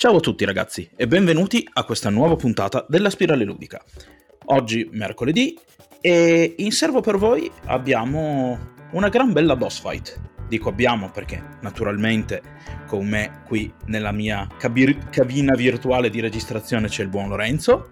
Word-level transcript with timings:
Ciao 0.00 0.16
a 0.16 0.20
tutti 0.20 0.46
ragazzi 0.46 0.88
e 0.96 1.06
benvenuti 1.06 1.68
a 1.74 1.84
questa 1.84 2.08
nuova 2.08 2.34
puntata 2.34 2.86
della 2.88 3.10
Spirale 3.10 3.44
Ludica. 3.44 3.84
Oggi 4.46 4.88
mercoledì 4.92 5.54
e 6.00 6.54
in 6.56 6.72
serbo 6.72 7.02
per 7.02 7.18
voi 7.18 7.52
abbiamo 7.66 8.58
una 8.92 9.10
gran 9.10 9.34
bella 9.34 9.56
boss 9.56 9.78
fight. 9.78 10.18
Dico 10.48 10.70
abbiamo 10.70 11.10
perché 11.10 11.58
naturalmente 11.60 12.40
con 12.86 13.06
me 13.06 13.42
qui 13.46 13.70
nella 13.88 14.10
mia 14.10 14.48
cabir- 14.56 15.10
cabina 15.10 15.54
virtuale 15.54 16.08
di 16.08 16.20
registrazione 16.20 16.88
c'è 16.88 17.02
il 17.02 17.10
buon 17.10 17.28
Lorenzo. 17.28 17.90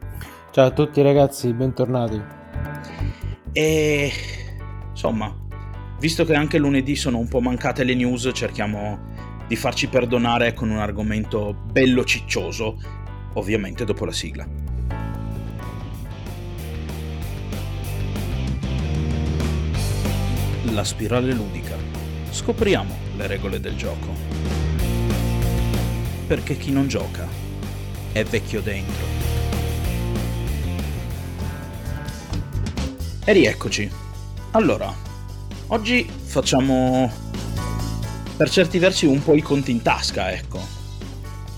Ciao 0.51 0.65
a 0.65 0.71
tutti 0.71 1.03
ragazzi, 1.03 1.53
bentornati. 1.53 2.23
E 3.53 4.11
insomma, 4.89 5.37
visto 6.01 6.25
che 6.25 6.35
anche 6.35 6.57
lunedì 6.57 6.97
sono 6.97 7.19
un 7.19 7.29
po' 7.29 7.43
mancate 7.43 7.85
le 7.85 7.95
news, 7.95 8.31
cerchiamo 8.33 9.08
di 9.49 9.57
farci 9.57 9.89
perdonare 9.89 10.53
con 10.53 10.69
un 10.69 10.77
argomento 10.77 11.55
bello 11.55 12.05
ciccioso, 12.05 12.79
ovviamente 13.33 13.87
dopo 13.87 14.05
la 14.05 14.12
sigla. 14.12 14.47
La 20.71 20.84
spirale 20.84 21.33
ludica. 21.33 21.77
Scopriamo 22.30 22.95
le 23.16 23.27
regole 23.27 23.59
del 23.59 23.74
gioco. 23.74 24.15
Perché 26.27 26.59
chi 26.59 26.71
non 26.71 26.87
gioca 26.87 27.27
è 28.12 28.23
vecchio 28.24 28.60
dentro. 28.60 29.07
E 33.24 33.33
rieccoci. 33.33 33.91
Allora, 34.51 34.95
oggi 35.69 36.07
facciamo 36.07 37.27
per 38.38 38.51
certi 38.51 38.78
versi 38.78 39.05
un 39.05 39.20
po' 39.20 39.34
i 39.34 39.42
conti 39.42 39.73
in 39.73 39.83
tasca, 39.83 40.30
ecco. 40.30 40.60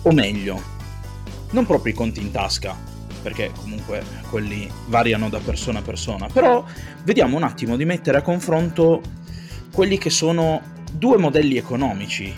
O 0.01 0.12
meglio, 0.12 0.59
non 1.51 1.66
proprio 1.66 1.93
i 1.93 1.95
conti 1.95 2.23
in 2.23 2.30
tasca, 2.30 2.75
perché 3.21 3.51
comunque 3.55 4.02
quelli 4.30 4.66
variano 4.87 5.29
da 5.29 5.40
persona 5.40 5.80
a 5.80 5.82
persona, 5.82 6.29
però 6.32 6.65
vediamo 7.05 7.37
un 7.37 7.43
attimo 7.43 7.77
di 7.77 7.85
mettere 7.85 8.16
a 8.16 8.23
confronto 8.23 9.02
quelli 9.71 9.99
che 9.99 10.09
sono 10.09 10.63
due 10.90 11.18
modelli 11.18 11.59
economici 11.59 12.35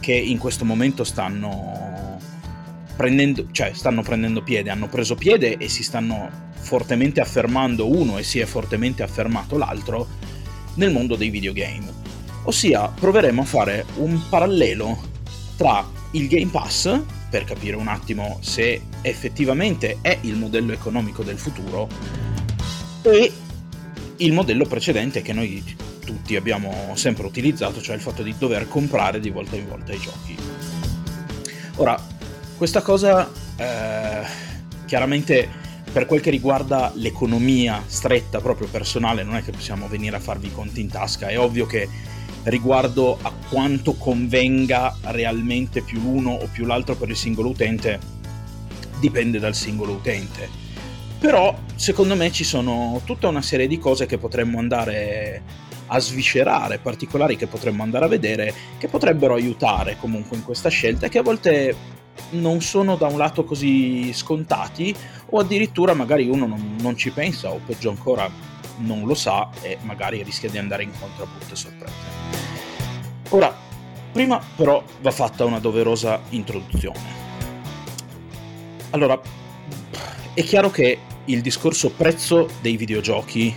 che 0.00 0.12
in 0.12 0.38
questo 0.38 0.64
momento 0.64 1.04
stanno 1.04 2.18
prendendo, 2.96 3.46
cioè 3.52 3.70
stanno 3.74 4.02
prendendo 4.02 4.42
piede, 4.42 4.70
hanno 4.70 4.88
preso 4.88 5.14
piede 5.14 5.56
e 5.56 5.68
si 5.68 5.84
stanno 5.84 6.28
fortemente 6.52 7.20
affermando 7.20 7.88
uno 7.88 8.18
e 8.18 8.24
si 8.24 8.40
è 8.40 8.44
fortemente 8.44 9.04
affermato 9.04 9.56
l'altro 9.56 10.08
nel 10.74 10.90
mondo 10.90 11.14
dei 11.14 11.30
videogame. 11.30 12.07
Ossia, 12.48 12.88
proveremo 12.88 13.42
a 13.42 13.44
fare 13.44 13.84
un 13.96 14.26
parallelo 14.26 14.98
tra 15.58 15.86
il 16.12 16.28
Game 16.28 16.50
Pass, 16.50 16.98
per 17.28 17.44
capire 17.44 17.76
un 17.76 17.88
attimo 17.88 18.38
se 18.40 18.80
effettivamente 19.02 19.98
è 20.00 20.16
il 20.22 20.34
modello 20.34 20.72
economico 20.72 21.22
del 21.22 21.36
futuro, 21.36 21.86
e 23.02 23.30
il 24.16 24.32
modello 24.32 24.64
precedente 24.64 25.20
che 25.20 25.34
noi 25.34 25.62
tutti 26.02 26.36
abbiamo 26.36 26.92
sempre 26.94 27.26
utilizzato, 27.26 27.82
cioè 27.82 27.96
il 27.96 28.00
fatto 28.00 28.22
di 28.22 28.34
dover 28.38 28.66
comprare 28.66 29.20
di 29.20 29.28
volta 29.28 29.54
in 29.56 29.68
volta 29.68 29.92
i 29.92 29.98
giochi. 29.98 30.34
Ora, 31.76 32.02
questa 32.56 32.80
cosa 32.80 33.30
eh, 33.56 34.26
chiaramente 34.86 35.46
per 35.92 36.06
quel 36.06 36.22
che 36.22 36.30
riguarda 36.30 36.92
l'economia 36.94 37.82
stretta 37.86 38.40
proprio 38.40 38.68
personale 38.68 39.22
non 39.22 39.36
è 39.36 39.42
che 39.42 39.50
possiamo 39.50 39.86
venire 39.86 40.16
a 40.16 40.20
farvi 40.20 40.46
i 40.46 40.52
conti 40.52 40.80
in 40.80 40.88
tasca, 40.88 41.28
è 41.28 41.38
ovvio 41.38 41.66
che 41.66 42.16
riguardo 42.48 43.18
a 43.20 43.32
quanto 43.48 43.94
convenga 43.94 44.96
realmente 45.04 45.82
più 45.82 46.00
l'uno 46.00 46.32
o 46.32 46.48
più 46.50 46.64
l'altro 46.64 46.94
per 46.94 47.08
il 47.08 47.16
singolo 47.16 47.50
utente 47.50 48.16
dipende 48.98 49.38
dal 49.38 49.54
singolo 49.54 49.92
utente. 49.92 50.48
Però 51.18 51.56
secondo 51.74 52.14
me 52.14 52.30
ci 52.30 52.44
sono 52.44 53.00
tutta 53.04 53.28
una 53.28 53.42
serie 53.42 53.66
di 53.66 53.78
cose 53.78 54.06
che 54.06 54.18
potremmo 54.18 54.58
andare 54.58 55.42
a 55.86 55.98
sviscerare, 55.98 56.78
particolari 56.78 57.36
che 57.36 57.46
potremmo 57.46 57.82
andare 57.82 58.04
a 58.04 58.08
vedere, 58.08 58.54
che 58.78 58.88
potrebbero 58.88 59.34
aiutare 59.34 59.96
comunque 59.98 60.36
in 60.36 60.44
questa 60.44 60.68
scelta 60.68 61.06
e 61.06 61.08
che 61.08 61.18
a 61.18 61.22
volte 61.22 61.96
non 62.30 62.60
sono 62.60 62.96
da 62.96 63.06
un 63.06 63.16
lato 63.16 63.44
così 63.44 64.12
scontati 64.12 64.94
o 65.30 65.38
addirittura 65.38 65.94
magari 65.94 66.28
uno 66.28 66.46
non, 66.46 66.76
non 66.80 66.96
ci 66.96 67.10
pensa 67.10 67.50
o 67.50 67.60
peggio 67.64 67.90
ancora 67.90 68.28
non 68.78 69.06
lo 69.06 69.14
sa 69.14 69.48
e 69.62 69.78
magari 69.82 70.22
rischia 70.22 70.50
di 70.50 70.58
andare 70.58 70.82
incontro 70.82 71.24
a 71.24 71.26
brutte 71.26 71.56
sorprese. 71.56 72.17
Ora, 73.30 73.54
prima 74.10 74.40
però 74.56 74.82
va 75.02 75.10
fatta 75.10 75.44
una 75.44 75.58
doverosa 75.58 76.20
introduzione. 76.30 77.16
Allora, 78.90 79.20
è 80.32 80.42
chiaro 80.42 80.70
che 80.70 80.98
il 81.26 81.42
discorso 81.42 81.90
prezzo 81.90 82.48
dei 82.62 82.78
videogiochi 82.78 83.54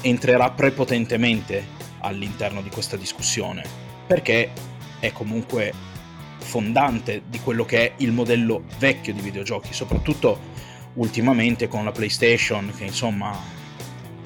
entrerà 0.00 0.50
prepotentemente 0.50 1.78
all'interno 2.00 2.62
di 2.62 2.68
questa 2.70 2.96
discussione, 2.96 3.62
perché 4.08 4.50
è 4.98 5.12
comunque 5.12 5.72
fondante 6.38 7.22
di 7.28 7.38
quello 7.38 7.64
che 7.64 7.86
è 7.86 7.92
il 7.98 8.10
modello 8.10 8.64
vecchio 8.78 9.12
di 9.12 9.20
videogiochi, 9.20 9.72
soprattutto 9.72 10.48
ultimamente 10.94 11.68
con 11.68 11.84
la 11.84 11.92
PlayStation 11.92 12.72
che 12.76 12.86
insomma 12.86 13.38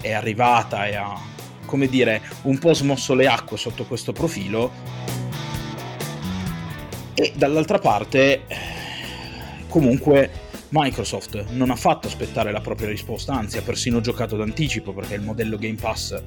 è 0.00 0.12
arrivata 0.12 0.86
e 0.86 0.96
ha 0.96 1.32
come 1.64 1.88
dire, 1.88 2.22
un 2.42 2.58
po' 2.58 2.74
smosso 2.74 3.14
le 3.14 3.26
acque 3.26 3.56
sotto 3.56 3.84
questo 3.84 4.12
profilo. 4.12 4.70
E 7.14 7.32
dall'altra 7.36 7.78
parte, 7.78 8.42
comunque, 9.68 10.30
Microsoft 10.70 11.50
non 11.50 11.70
ha 11.70 11.76
fatto 11.76 12.08
aspettare 12.08 12.50
la 12.50 12.60
propria 12.60 12.88
risposta, 12.88 13.32
anzi 13.32 13.58
ha 13.58 13.62
persino 13.62 14.00
giocato 14.00 14.36
d'anticipo 14.36 14.92
perché 14.92 15.14
il 15.14 15.22
modello 15.22 15.56
Game 15.56 15.78
Pass 15.80 16.20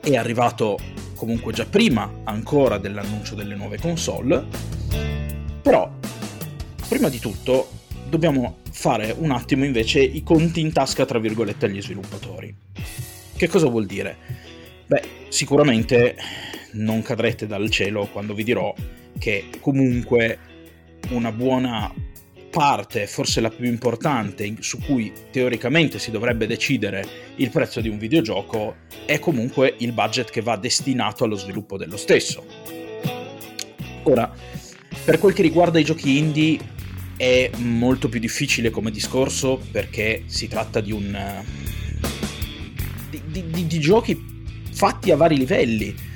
è 0.00 0.16
arrivato 0.16 0.78
comunque 1.14 1.52
già 1.52 1.64
prima 1.64 2.10
ancora 2.24 2.78
dell'annuncio 2.78 3.34
delle 3.34 3.54
nuove 3.54 3.78
console. 3.78 4.44
Però, 5.62 5.90
prima 6.88 7.08
di 7.08 7.18
tutto, 7.20 7.70
dobbiamo 8.08 8.58
fare 8.70 9.14
un 9.16 9.30
attimo 9.30 9.64
invece 9.64 10.00
i 10.00 10.22
conti 10.22 10.60
in 10.60 10.72
tasca, 10.72 11.06
tra 11.06 11.18
virgolette, 11.18 11.66
agli 11.66 11.80
sviluppatori. 11.80 12.54
Che 13.36 13.48
cosa 13.48 13.68
vuol 13.68 13.86
dire? 13.86 14.16
Beh, 14.86 15.02
sicuramente 15.28 16.16
non 16.72 17.02
cadrete 17.02 17.46
dal 17.46 17.68
cielo 17.68 18.06
quando 18.06 18.32
vi 18.32 18.44
dirò 18.44 18.72
che 19.18 19.46
comunque 19.60 20.38
una 21.10 21.32
buona 21.32 21.92
parte, 22.50 23.08
forse 23.08 23.40
la 23.40 23.50
più 23.50 23.66
importante, 23.66 24.54
su 24.60 24.78
cui 24.78 25.12
teoricamente 25.32 25.98
si 25.98 26.12
dovrebbe 26.12 26.46
decidere 26.46 27.04
il 27.36 27.50
prezzo 27.50 27.80
di 27.80 27.88
un 27.88 27.98
videogioco, 27.98 28.76
è 29.04 29.18
comunque 29.18 29.74
il 29.78 29.92
budget 29.92 30.30
che 30.30 30.40
va 30.40 30.56
destinato 30.56 31.24
allo 31.24 31.34
sviluppo 31.34 31.76
dello 31.76 31.96
stesso. 31.96 32.46
Ora, 34.04 34.32
per 35.04 35.18
quel 35.18 35.32
che 35.32 35.42
riguarda 35.42 35.80
i 35.80 35.84
giochi 35.84 36.18
indie, 36.18 36.58
è 37.16 37.50
molto 37.56 38.08
più 38.08 38.20
difficile 38.20 38.70
come 38.70 38.90
discorso 38.90 39.60
perché 39.70 40.22
si 40.26 40.46
tratta 40.46 40.80
di 40.80 40.92
un 40.92 41.42
di, 43.34 43.50
di, 43.50 43.66
di 43.66 43.80
giochi 43.80 44.16
fatti 44.70 45.10
a 45.10 45.16
vari 45.16 45.36
livelli. 45.36 46.12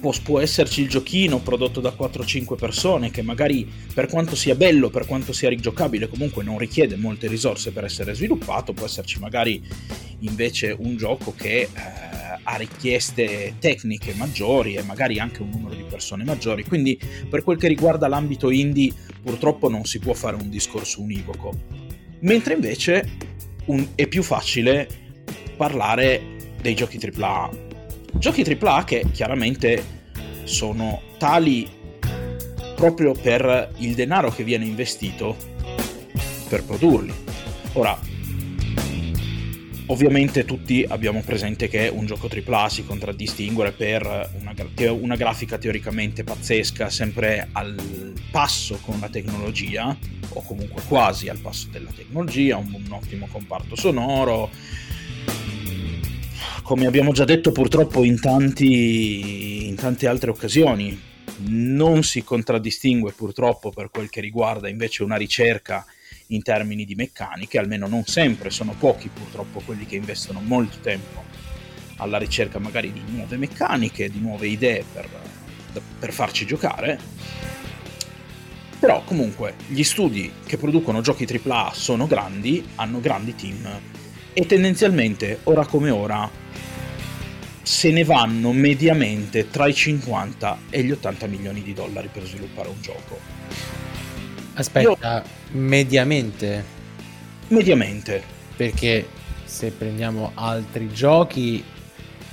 Può, 0.00 0.12
può, 0.22 0.40
esserci 0.40 0.82
il 0.82 0.88
giochino 0.88 1.40
prodotto 1.40 1.80
da 1.80 1.92
4-5 1.96 2.56
persone 2.56 3.10
che 3.10 3.22
magari 3.22 3.68
per 3.92 4.06
quanto 4.06 4.36
sia 4.36 4.54
bello, 4.54 4.90
per 4.90 5.06
quanto 5.06 5.32
sia 5.32 5.48
rigiocabile, 5.48 6.08
comunque 6.08 6.44
non 6.44 6.58
richiede 6.58 6.96
molte 6.96 7.26
risorse 7.26 7.72
per 7.72 7.84
essere 7.84 8.14
sviluppato, 8.14 8.72
può 8.72 8.86
esserci 8.86 9.18
magari 9.18 9.60
invece 10.20 10.74
un 10.78 10.96
gioco 10.96 11.34
che 11.36 11.62
eh, 11.62 11.68
ha 12.42 12.56
richieste 12.56 13.54
tecniche 13.58 14.14
maggiori 14.14 14.74
e 14.74 14.82
magari 14.82 15.18
anche 15.18 15.42
un 15.42 15.50
numero 15.50 15.74
di 15.74 15.84
persone 15.88 16.22
maggiori. 16.22 16.64
Quindi 16.64 16.98
per 17.28 17.42
quel 17.42 17.58
che 17.58 17.66
riguarda 17.66 18.06
l'ambito 18.06 18.50
indie 18.50 18.92
purtroppo 19.20 19.68
non 19.68 19.84
si 19.84 19.98
può 19.98 20.14
fare 20.14 20.36
un 20.36 20.48
discorso 20.48 21.02
univoco. 21.02 21.52
Mentre 22.20 22.54
invece 22.54 23.16
un, 23.66 23.84
è 23.96 24.06
più 24.06 24.22
facile 24.22 24.88
parlare 25.56 26.36
dei 26.60 26.74
giochi 26.74 26.98
AAA. 26.98 27.50
Giochi 28.14 28.42
AAA 28.42 28.84
che 28.84 29.06
chiaramente 29.12 29.96
sono 30.44 31.00
tali 31.18 31.68
proprio 32.74 33.12
per 33.12 33.72
il 33.78 33.94
denaro 33.94 34.30
che 34.30 34.44
viene 34.44 34.64
investito 34.64 35.36
per 36.48 36.64
produrli. 36.64 37.12
Ora, 37.74 37.98
ovviamente 39.86 40.44
tutti 40.44 40.84
abbiamo 40.88 41.22
presente 41.22 41.68
che 41.68 41.90
un 41.92 42.06
gioco 42.06 42.28
AAA 42.28 42.68
si 42.68 42.84
contraddistingue 42.84 43.72
per 43.72 44.30
una, 44.40 44.54
una, 44.92 45.16
grafica 45.16 45.58
teoricamente 45.58 46.24
pazzesca, 46.24 46.88
sempre 46.88 47.48
al 47.52 48.14
passo 48.30 48.78
con 48.82 48.98
la 49.00 49.08
tecnologia, 49.08 49.96
o 50.30 50.42
comunque 50.42 50.82
quasi 50.86 51.28
al 51.28 51.38
passo 51.38 51.68
della 51.70 51.90
tecnologia, 51.94 52.56
un, 52.56 52.72
un 52.72 52.92
ottimo 52.92 53.28
comparto 53.30 53.76
sonoro, 53.76 54.50
come 56.68 56.84
abbiamo 56.84 57.12
già 57.12 57.24
detto 57.24 57.50
purtroppo 57.50 58.04
in, 58.04 58.20
tanti, 58.20 59.68
in 59.68 59.74
tante 59.74 60.06
altre 60.06 60.28
occasioni, 60.28 61.00
non 61.46 62.02
si 62.02 62.22
contraddistingue 62.22 63.12
purtroppo 63.12 63.70
per 63.70 63.88
quel 63.88 64.10
che 64.10 64.20
riguarda 64.20 64.68
invece 64.68 65.02
una 65.02 65.16
ricerca 65.16 65.86
in 66.26 66.42
termini 66.42 66.84
di 66.84 66.94
meccaniche, 66.94 67.58
almeno 67.58 67.86
non 67.86 68.04
sempre, 68.04 68.50
sono 68.50 68.74
pochi 68.78 69.08
purtroppo 69.08 69.62
quelli 69.64 69.86
che 69.86 69.96
investono 69.96 70.42
molto 70.42 70.76
tempo 70.82 71.24
alla 71.96 72.18
ricerca 72.18 72.58
magari 72.58 72.92
di 72.92 73.00
nuove 73.12 73.38
meccaniche, 73.38 74.10
di 74.10 74.20
nuove 74.20 74.48
idee 74.48 74.84
per, 74.92 75.08
per 75.98 76.12
farci 76.12 76.44
giocare. 76.44 77.00
Però 78.78 79.02
comunque 79.04 79.54
gli 79.68 79.82
studi 79.82 80.30
che 80.44 80.58
producono 80.58 81.00
giochi 81.00 81.24
AAA 81.24 81.72
sono 81.72 82.06
grandi, 82.06 82.62
hanno 82.74 83.00
grandi 83.00 83.34
team 83.34 83.96
e 84.38 84.46
tendenzialmente 84.46 85.40
ora 85.44 85.66
come 85.66 85.90
ora 85.90 86.30
se 87.60 87.90
ne 87.90 88.04
vanno 88.04 88.52
mediamente 88.52 89.50
tra 89.50 89.66
i 89.66 89.74
50 89.74 90.58
e 90.70 90.84
gli 90.84 90.92
80 90.92 91.26
milioni 91.26 91.60
di 91.60 91.74
dollari 91.74 92.08
per 92.10 92.24
sviluppare 92.24 92.68
un 92.68 92.80
gioco. 92.80 93.18
Aspetta, 94.54 95.24
Io... 95.50 95.58
mediamente? 95.58 96.64
Mediamente. 97.48 98.22
Perché 98.54 99.08
se 99.44 99.72
prendiamo 99.72 100.30
altri 100.34 100.88
giochi, 100.92 101.64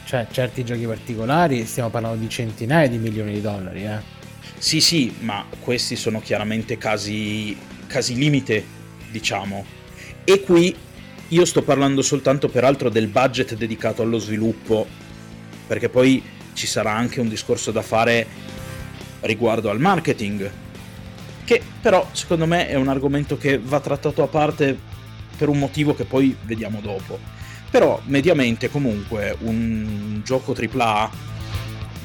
cioè 0.05 0.27
certi 0.29 0.63
giochi 0.63 0.85
particolari, 0.85 1.65
stiamo 1.65 1.89
parlando 1.89 2.19
di 2.19 2.29
centinaia 2.29 2.87
di 2.87 2.99
milioni 2.99 3.33
di 3.33 3.41
dollari, 3.41 3.83
eh? 3.83 3.97
Sì, 4.59 4.79
sì, 4.79 5.11
ma 5.21 5.43
questi 5.59 5.95
sono 5.95 6.21
chiaramente 6.21 6.77
casi, 6.77 7.57
casi 7.87 8.13
limite, 8.13 8.63
diciamo. 9.09 9.65
E 10.23 10.41
qui 10.41 10.75
io 11.29 11.45
sto 11.45 11.63
parlando 11.63 12.01
soltanto 12.01 12.49
peraltro 12.49 12.89
del 12.89 13.07
budget 13.07 13.55
dedicato 13.55 14.01
allo 14.01 14.19
sviluppo 14.19 14.85
perché 15.67 15.89
poi 15.89 16.21
ci 16.53 16.67
sarà 16.67 16.93
anche 16.93 17.19
un 17.19 17.27
discorso 17.27 17.71
da 17.71 17.81
fare 17.81 18.27
riguardo 19.21 19.69
al 19.69 19.79
marketing, 19.79 20.49
che 21.43 21.61
però 21.81 22.07
secondo 22.11 22.45
me 22.45 22.67
è 22.67 22.75
un 22.75 22.87
argomento 22.87 23.37
che 23.37 23.57
va 23.57 23.79
trattato 23.79 24.23
a 24.23 24.27
parte 24.27 24.77
per 25.35 25.49
un 25.49 25.59
motivo 25.59 25.95
che 25.95 26.05
poi 26.05 26.35
vediamo 26.43 26.79
dopo. 26.81 27.19
Però 27.69 28.01
mediamente 28.05 28.69
comunque 28.69 29.35
un 29.41 30.21
gioco 30.23 30.55
AAA 30.55 31.11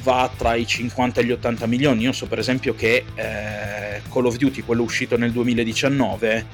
va 0.03 0.29
tra 0.35 0.55
i 0.55 0.65
50 0.65 1.21
e 1.21 1.25
gli 1.25 1.31
80 1.31 1.65
milioni. 1.67 2.01
Io 2.03 2.11
so 2.11 2.25
per 2.25 2.39
esempio 2.39 2.75
che 2.75 3.05
eh, 3.13 4.01
Call 4.11 4.25
of 4.25 4.35
Duty, 4.35 4.61
quello 4.61 4.81
uscito 4.81 5.17
nel 5.17 5.31
2019, 5.31 6.45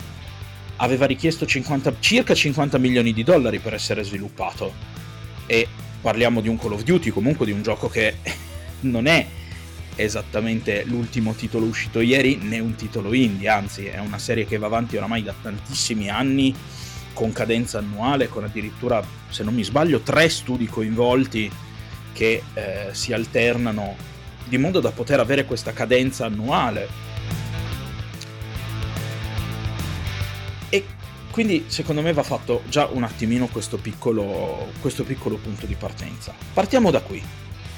aveva 0.77 1.05
richiesto 1.05 1.45
50, 1.45 1.95
circa 1.99 2.33
50 2.33 2.77
milioni 2.77 3.13
di 3.13 3.23
dollari 3.23 3.59
per 3.59 3.73
essere 3.73 4.03
sviluppato. 4.03 4.73
E 5.45 5.67
parliamo 6.01 6.41
di 6.41 6.47
un 6.47 6.57
Call 6.57 6.73
of 6.73 6.83
Duty, 6.83 7.09
comunque 7.09 7.45
di 7.45 7.51
un 7.51 7.61
gioco 7.61 7.87
che 7.89 8.15
non 8.81 9.07
è 9.07 9.25
esattamente 9.95 10.83
l'ultimo 10.85 11.33
titolo 11.33 11.65
uscito 11.65 11.99
ieri, 11.99 12.37
né 12.37 12.59
un 12.59 12.75
titolo 12.75 13.13
indie, 13.13 13.49
anzi 13.49 13.85
è 13.85 13.99
una 13.99 14.19
serie 14.19 14.45
che 14.45 14.57
va 14.57 14.67
avanti 14.67 14.95
oramai 14.95 15.23
da 15.23 15.33
tantissimi 15.41 16.09
anni, 16.09 16.53
con 17.13 17.31
cadenza 17.31 17.79
annuale, 17.79 18.27
con 18.27 18.43
addirittura, 18.43 19.03
se 19.29 19.43
non 19.43 19.55
mi 19.55 19.63
sbaglio, 19.63 20.01
tre 20.01 20.29
studi 20.29 20.67
coinvolti 20.67 21.51
che 22.13 22.43
eh, 22.53 22.89
si 22.91 23.11
alternano, 23.11 23.95
di 24.45 24.57
modo 24.59 24.79
da 24.79 24.91
poter 24.91 25.19
avere 25.19 25.45
questa 25.45 25.73
cadenza 25.73 26.25
annuale. 26.25 26.87
Quindi 31.37 31.65
secondo 31.67 32.01
me 32.01 32.13
va 32.13 32.23
fatto 32.23 32.63
già 32.67 32.89
un 32.91 33.03
attimino 33.03 33.45
questo 33.45 33.77
piccolo, 33.77 34.71
questo 34.81 35.03
piccolo 35.03 35.35
punto 35.35 35.67
di 35.67 35.75
partenza. 35.75 36.33
Partiamo 36.51 36.89
da 36.89 36.99
qui. 36.99 37.21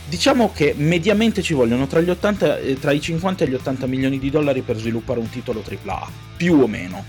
Diciamo 0.08 0.54
che 0.54 0.74
mediamente 0.78 1.42
ci 1.42 1.54
vogliono 1.54 1.86
tra, 1.86 2.00
80, 2.00 2.60
eh, 2.60 2.80
tra, 2.80 2.94
i 2.94 3.02
50 3.02 3.44
e 3.44 3.50
gli 3.50 3.56
80 3.56 3.86
milioni 3.86 4.18
di 4.18 4.30
dollari 4.30 4.62
per 4.62 4.78
sviluppare 4.78 5.20
un 5.20 5.30
titolo 5.30 5.62
AAA, 5.62 6.10
più 6.38 6.54
o 6.54 6.68
meno, 6.68 7.04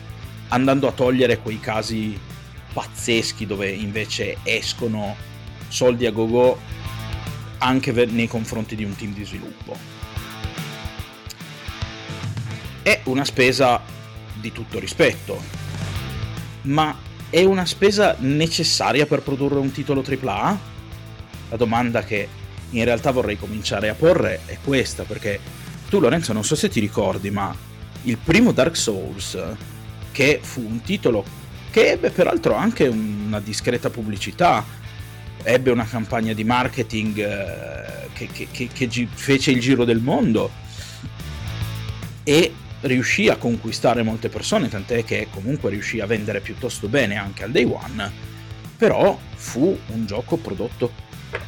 andando 0.48 0.88
a 0.88 0.90
togliere 0.90 1.38
quei 1.38 1.60
casi 1.60 2.18
pazzeschi 2.72 3.46
dove 3.46 3.68
invece 3.68 4.38
escono 4.42 5.14
soldi 5.68 6.04
a 6.06 6.10
go-go 6.10 6.58
anche 7.58 7.92
nei 8.06 8.26
confronti 8.26 8.74
di 8.74 8.82
un 8.82 8.96
team 8.96 9.14
di 9.14 9.24
sviluppo. 9.24 9.76
È 12.82 13.02
una 13.04 13.24
spesa 13.24 13.80
di 14.34 14.50
tutto 14.50 14.80
rispetto, 14.80 15.59
ma 16.62 16.96
è 17.28 17.44
una 17.44 17.64
spesa 17.64 18.16
necessaria 18.18 19.06
per 19.06 19.22
produrre 19.22 19.58
un 19.58 19.70
titolo 19.72 20.04
AAA? 20.06 20.58
La 21.50 21.56
domanda 21.56 22.02
che 22.02 22.28
in 22.70 22.84
realtà 22.84 23.10
vorrei 23.10 23.38
cominciare 23.38 23.88
a 23.88 23.94
porre 23.94 24.40
è 24.46 24.58
questa, 24.62 25.04
perché 25.04 25.40
tu 25.88 25.98
Lorenzo 26.00 26.32
non 26.32 26.44
so 26.44 26.54
se 26.54 26.68
ti 26.68 26.80
ricordi, 26.80 27.30
ma 27.30 27.54
il 28.04 28.16
primo 28.16 28.52
Dark 28.52 28.76
Souls, 28.76 29.38
che 30.12 30.40
fu 30.42 30.64
un 30.64 30.80
titolo 30.82 31.24
che 31.70 31.90
ebbe 31.90 32.10
peraltro 32.10 32.54
anche 32.54 32.86
una 32.86 33.40
discreta 33.40 33.90
pubblicità, 33.90 34.64
ebbe 35.42 35.70
una 35.70 35.86
campagna 35.86 36.32
di 36.32 36.44
marketing 36.44 37.18
eh, 37.18 38.08
che, 38.12 38.28
che, 38.32 38.48
che, 38.50 38.88
che 38.88 39.08
fece 39.12 39.50
il 39.50 39.60
giro 39.60 39.84
del 39.84 40.00
mondo 40.00 40.50
e 42.24 42.52
riuscì 42.82 43.28
a 43.28 43.36
conquistare 43.36 44.02
molte 44.02 44.28
persone, 44.28 44.68
tant'è 44.68 45.04
che 45.04 45.28
comunque 45.30 45.70
riuscì 45.70 46.00
a 46.00 46.06
vendere 46.06 46.40
piuttosto 46.40 46.88
bene 46.88 47.16
anche 47.16 47.44
al 47.44 47.50
day 47.50 47.64
one, 47.64 48.10
però 48.76 49.18
fu 49.34 49.78
un 49.88 50.06
gioco 50.06 50.36
prodotto 50.36 50.92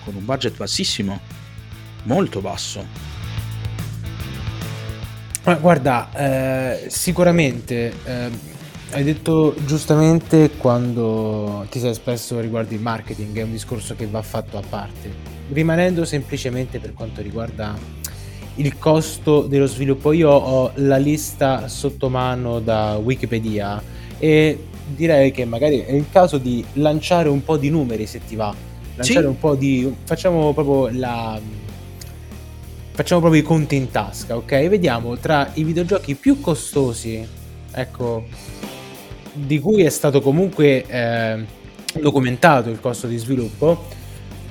con 0.04 0.14
un 0.14 0.24
budget 0.24 0.56
bassissimo, 0.56 1.20
molto 2.04 2.40
basso. 2.40 3.10
Ma 5.44 5.54
guarda, 5.54 6.10
eh, 6.14 6.86
sicuramente 6.88 7.92
eh, 8.04 8.30
hai 8.90 9.02
detto 9.02 9.56
giustamente 9.64 10.50
quando 10.56 11.66
ti 11.70 11.80
sei 11.80 11.90
espresso 11.90 12.38
riguardo 12.38 12.74
il 12.74 12.80
marketing, 12.80 13.38
è 13.38 13.42
un 13.42 13.50
discorso 13.50 13.96
che 13.96 14.06
va 14.06 14.22
fatto 14.22 14.56
a 14.56 14.62
parte. 14.68 15.30
Rimanendo 15.50 16.04
semplicemente 16.04 16.78
per 16.78 16.92
quanto 16.92 17.22
riguarda 17.22 17.76
il 18.56 18.78
costo 18.78 19.42
dello 19.42 19.66
sviluppo. 19.66 20.12
Io 20.12 20.30
ho 20.30 20.72
la 20.76 20.96
lista 20.96 21.68
sotto 21.68 22.08
mano 22.08 22.60
da 22.60 22.98
Wikipedia 23.02 23.82
e 24.18 24.66
direi 24.86 25.30
che 25.30 25.44
magari 25.44 25.80
è 25.80 25.92
il 25.92 26.06
caso 26.10 26.38
di 26.38 26.64
lanciare 26.74 27.28
un 27.28 27.42
po' 27.42 27.56
di 27.56 27.70
numeri 27.70 28.06
se 28.06 28.20
ti 28.26 28.36
va. 28.36 28.54
Lanciare 28.94 29.20
sì. 29.20 29.26
un 29.26 29.38
po' 29.38 29.54
di. 29.54 29.94
Facciamo 30.04 30.52
proprio 30.52 30.98
la. 30.98 31.40
Facciamo 32.94 33.20
proprio 33.22 33.40
i 33.40 33.44
conti 33.44 33.76
in 33.76 33.90
tasca, 33.90 34.36
ok? 34.36 34.68
Vediamo 34.68 35.16
tra 35.16 35.50
i 35.54 35.64
videogiochi 35.64 36.14
più 36.14 36.40
costosi, 36.40 37.26
ecco, 37.72 38.24
di 39.32 39.58
cui 39.60 39.82
è 39.82 39.88
stato 39.88 40.20
comunque 40.20 40.84
eh, 40.86 41.44
documentato 41.98 42.68
il 42.68 42.80
costo 42.80 43.06
di 43.06 43.16
sviluppo. 43.16 43.86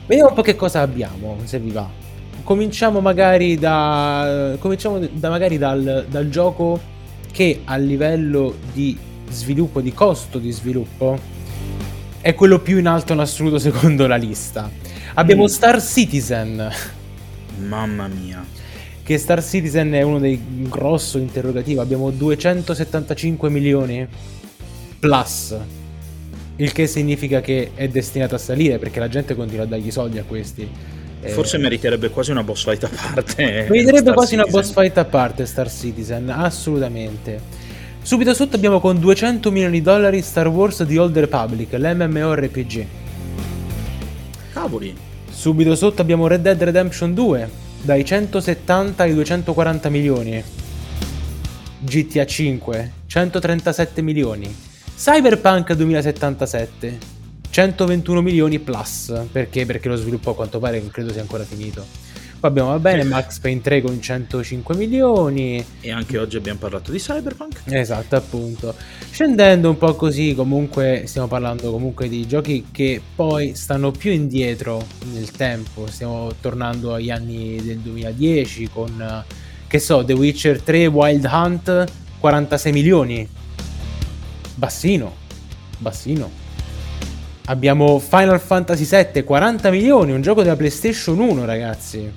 Vediamo 0.08 0.30
un 0.30 0.36
po' 0.36 0.42
che 0.42 0.56
cosa 0.56 0.82
abbiamo, 0.82 1.38
se 1.44 1.60
vi 1.60 1.70
va 1.70 2.10
cominciamo 2.44 3.00
magari 3.02 3.58
da 3.58 4.56
cominciamo 4.60 5.00
da 5.00 5.30
magari 5.30 5.58
dal, 5.58 6.06
dal 6.10 6.30
gioco 6.30 6.80
che 7.32 7.62
a 7.66 7.76
livello 7.78 8.56
di 8.74 8.98
sviluppo 9.30 9.82
di 9.82 9.94
costo 9.94 10.38
di 10.38 10.52
sviluppo 10.52 11.18
è 12.20 12.36
quello 12.36 12.60
più 12.60 12.78
in 12.78 12.88
alto 12.88 13.14
in 13.14 13.20
assoluto 13.20 13.58
secondo 13.58 14.06
la 14.06 14.16
lista. 14.16 14.70
Abbiamo 15.16 15.44
mm. 15.44 15.48
Star 15.48 15.82
Citizen. 15.82 16.72
Mamma 17.68 18.08
mia. 18.08 18.46
Che 19.04 19.18
Star 19.18 19.44
Citizen 19.44 19.92
è 19.94 20.02
uno 20.04 20.20
dei 20.20 20.40
grosso 20.70 21.18
interrogativo 21.18 21.82
abbiamo 21.82 22.12
275 22.12 23.50
milioni 23.50 24.08
plus 25.00 25.56
il 26.58 26.72
che 26.72 26.86
significa 26.86 27.42
che 27.42 27.72
è 27.74 27.88
destinato 27.88 28.36
a 28.36 28.38
salire 28.38 28.78
perché 28.78 29.00
la 29.00 29.10
gente 29.10 29.36
continua 29.36 29.64
a 29.64 29.68
dargli 29.68 29.90
soldi 29.90 30.20
a 30.20 30.24
questi 30.24 30.70
Forse 31.30 31.58
meriterebbe 31.58 32.10
quasi 32.10 32.32
una 32.32 32.44
boss 32.44 32.64
fight 32.64 32.84
a 32.84 32.90
parte. 32.90 33.68
Meriterebbe 33.70 34.14
quasi 34.14 34.36
Citizen. 34.36 34.40
una 34.40 34.48
boss 34.50 34.74
fight 34.74 34.98
a 34.98 35.06
parte 35.06 35.46
Star 35.46 35.70
Citizen, 35.70 36.30
assolutamente. 36.30 37.40
Subito 38.02 38.34
sotto 38.34 38.56
abbiamo 38.56 38.80
con 38.80 39.00
200 39.00 39.52
milioni 39.52 39.74
di 39.74 39.82
dollari 39.84 40.22
Star 40.22 40.48
Wars 40.48 40.84
The 40.88 40.98
Old 40.98 41.18
Republic, 41.18 41.74
l'MMORPG. 41.74 42.86
Cavoli. 44.54 44.96
Subito 45.30 45.76
sotto 45.76 46.02
abbiamo 46.02 46.28
Red 46.28 46.42
Dead 46.42 46.62
Redemption 46.62 47.14
2, 47.14 47.50
dai 47.82 48.04
170 48.04 49.04
ai 49.04 49.14
240 49.14 49.90
milioni. 49.90 50.44
GTA 51.80 52.26
5, 52.26 52.92
137 53.06 54.02
milioni. 54.02 54.56
Cyberpunk 54.96 55.74
2077, 55.74 56.98
121 57.52 58.22
milioni 58.22 58.60
plus. 58.60 59.14
Perché? 59.32 59.66
Perché 59.66 59.90
lo 59.90 59.98
sviluppo 59.98 60.32
a 60.32 60.36
quanto 60.36 60.58
pare 60.60 60.80
non 60.80 60.90
credo 60.90 61.12
sia 61.12 61.22
ancora 61.22 61.44
finito. 61.44 61.86
Poi 62.40 62.50
abbiamo, 62.50 62.70
va 62.70 62.80
bene, 62.80 63.04
Max 63.04 63.38
Payne 63.38 63.62
3 63.62 63.82
con 63.84 64.02
105 64.02 64.76
milioni. 64.76 65.64
E 65.82 65.92
anche 65.92 66.18
oggi 66.18 66.38
abbiamo 66.38 66.58
parlato 66.58 66.92
di 66.92 66.98
Cyberpunk. 66.98 67.62
Esatto, 67.66 68.16
appunto. 68.16 68.74
Scendendo 69.12 69.70
un 69.70 69.78
po' 69.78 69.94
così, 69.94 70.34
comunque 70.34 71.04
stiamo 71.06 71.28
parlando 71.28 71.70
comunque 71.70 72.10
di 72.10 72.26
giochi 72.26 72.66
che 72.72 73.00
poi 73.16 73.54
stanno 73.54 73.92
più 73.92 74.12
indietro 74.12 74.84
nel 75.14 75.30
tempo. 75.30 75.86
Stiamo 75.86 76.32
tornando 76.42 76.96
agli 76.96 77.12
anni 77.12 77.62
del 77.62 77.78
2010 77.78 78.70
con 78.74 79.24
che 79.68 79.80
so, 79.80 80.04
The 80.04 80.14
Witcher 80.14 80.62
3 80.64 80.88
Wild 80.88 81.30
Hunt 81.32 81.86
46 82.20 82.72
milioni. 82.72 83.28
Bassino, 84.56 85.16
bassino. 85.78 86.41
Abbiamo 87.52 88.00
Final 88.00 88.40
Fantasy 88.40 88.86
VII 88.86 89.24
40 89.26 89.70
milioni, 89.72 90.14
un 90.14 90.22
gioco 90.22 90.42
della 90.42 90.56
PlayStation 90.56 91.20
1, 91.20 91.44
ragazzi. 91.44 92.10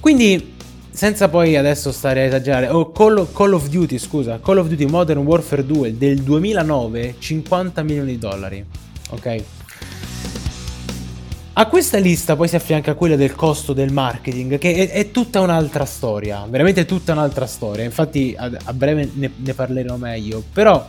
Quindi 0.00 0.56
senza 0.90 1.28
poi 1.28 1.54
adesso 1.54 1.92
stare 1.92 2.22
a 2.22 2.24
esagerare, 2.24 2.66
oh, 2.68 2.90
Call, 2.90 3.28
Call, 3.32 3.52
of 3.52 3.68
Duty, 3.68 3.96
scusa, 3.96 4.40
Call 4.42 4.58
of 4.58 4.66
Duty 4.66 4.86
Modern 4.86 5.20
Warfare 5.20 5.64
2 5.64 5.96
del 5.96 6.22
2009, 6.22 7.14
50 7.16 7.82
milioni 7.84 8.10
di 8.10 8.18
dollari. 8.18 8.64
Ok? 9.10 9.42
A 11.52 11.66
questa 11.66 11.98
lista 11.98 12.34
poi 12.34 12.48
si 12.48 12.56
affianca 12.56 12.94
quella 12.94 13.14
del 13.14 13.36
costo 13.36 13.72
del 13.72 13.92
marketing, 13.92 14.58
che 14.58 14.74
è, 14.74 14.90
è 14.90 15.10
tutta 15.12 15.40
un'altra 15.40 15.84
storia, 15.84 16.44
veramente 16.50 16.86
tutta 16.86 17.12
un'altra 17.12 17.46
storia. 17.46 17.84
Infatti 17.84 18.34
a, 18.36 18.50
a 18.64 18.72
breve 18.72 19.08
ne, 19.14 19.30
ne, 19.36 19.54
parlerò 19.54 19.94
meglio, 19.94 20.42
però 20.52 20.84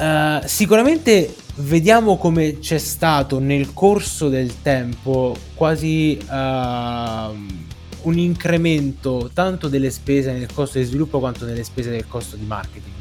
uh, 0.00 0.46
sicuramente 0.46 1.34
vediamo 1.56 2.16
come 2.16 2.58
c'è 2.58 2.78
stato 2.78 3.38
nel 3.38 3.72
corso 3.72 4.28
del 4.28 4.62
tempo 4.62 5.36
quasi... 5.54 6.18
Uh, 6.28 7.68
un 8.02 8.18
incremento 8.18 9.30
tanto 9.32 9.68
delle 9.68 9.90
spese 9.90 10.32
nel 10.32 10.48
costo 10.52 10.78
di 10.78 10.84
sviluppo 10.84 11.18
quanto 11.18 11.44
nelle 11.44 11.64
spese 11.64 11.90
del 11.90 12.06
costo 12.08 12.36
di 12.36 12.44
marketing. 12.46 12.94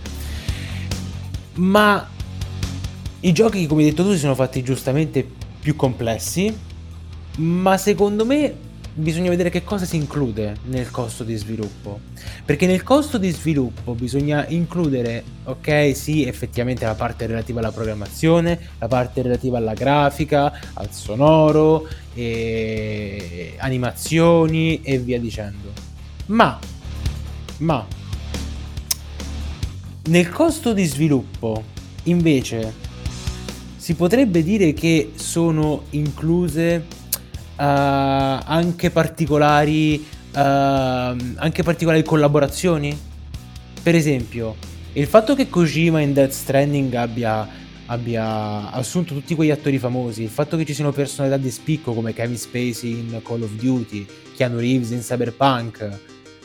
Ma 1.56 2.08
i 3.22 3.32
giochi, 3.32 3.68
come 3.68 3.84
hai 3.84 3.89
detto 3.89 4.03
tu, 4.03 4.12
si 4.12 4.20
sono 4.20 4.36
fatti 4.36 4.63
giustamente 4.63 5.27
più 5.60 5.75
complessi, 5.75 6.56
ma 7.38 7.77
secondo 7.77 8.25
me 8.25 8.56
bisogna 9.00 9.29
vedere 9.29 9.50
che 9.50 9.63
cosa 9.63 9.86
si 9.86 9.96
include 9.96 10.58
nel 10.65 10.91
costo 10.91 11.24
di 11.24 11.36
sviluppo. 11.36 12.00
Perché 12.46 12.68
nel 12.68 12.84
costo 12.84 13.18
di 13.18 13.29
sviluppo 13.32 13.94
bisogna 13.94 14.46
includere, 14.48 15.24
ok, 15.46 15.96
sì, 15.96 16.25
effettivamente 16.25 16.86
la 16.86 16.96
parte 16.96 17.25
relativa 17.25 17.60
alla 17.60 17.72
programmazione, 17.72 18.60
la 18.77 18.88
parte 18.88 19.22
relativa 19.22 19.58
alla 19.58 19.74
grafica, 19.74 20.53
al 20.74 20.91
sonoro, 20.91 21.88
e 22.13 23.56
animazioni 23.58 24.82
e 24.82 24.98
via 25.00 25.20
dicendo. 25.20 25.72
Ma, 26.27 26.60
ma, 27.58 27.88
nel 30.10 30.29
costo 30.29 30.74
di 30.74 30.86
sviluppo, 30.86 31.63
invece, 32.03 32.88
si 33.77 33.96
potrebbe 33.96 34.44
dire 34.44 34.74
che 34.74 35.13
sono 35.15 35.84
incluse 35.91 36.98
anche 37.63 38.89
particolari 38.89 40.06
uh, 40.34 40.39
anche 40.39 41.63
particolari 41.63 42.04
collaborazioni 42.04 42.98
per 43.82 43.96
esempio 43.96 44.56
il 44.94 45.06
fatto 45.08 45.36
che 45.36 45.50
Kojima 45.50 46.00
in 46.00 46.13
Death 46.13 46.32
Stranding 46.32 46.94
abbia, 46.96 47.48
abbia 47.88 48.72
assunto 48.72 49.13
tutti 49.13 49.36
quegli 49.36 49.51
attori 49.51 49.78
famosi 49.78 50.24
il 50.24 50.30
fatto 50.30 50.58
che 50.58 50.66
ci 50.66 50.74
siano 50.74 50.92
personalità 50.92 51.38
di 51.38 51.51
spicco 51.51 51.94
come 51.94 52.13
Kevin 52.13 52.38
Spacey 52.38 52.92
in 52.92 53.22
Call 53.24 53.42
of 53.42 53.51
Duty 53.51 54.06
Keanu 54.36 54.58
Reeves 54.58 54.92
in 54.92 55.01
Cyberpunk 55.01 56.00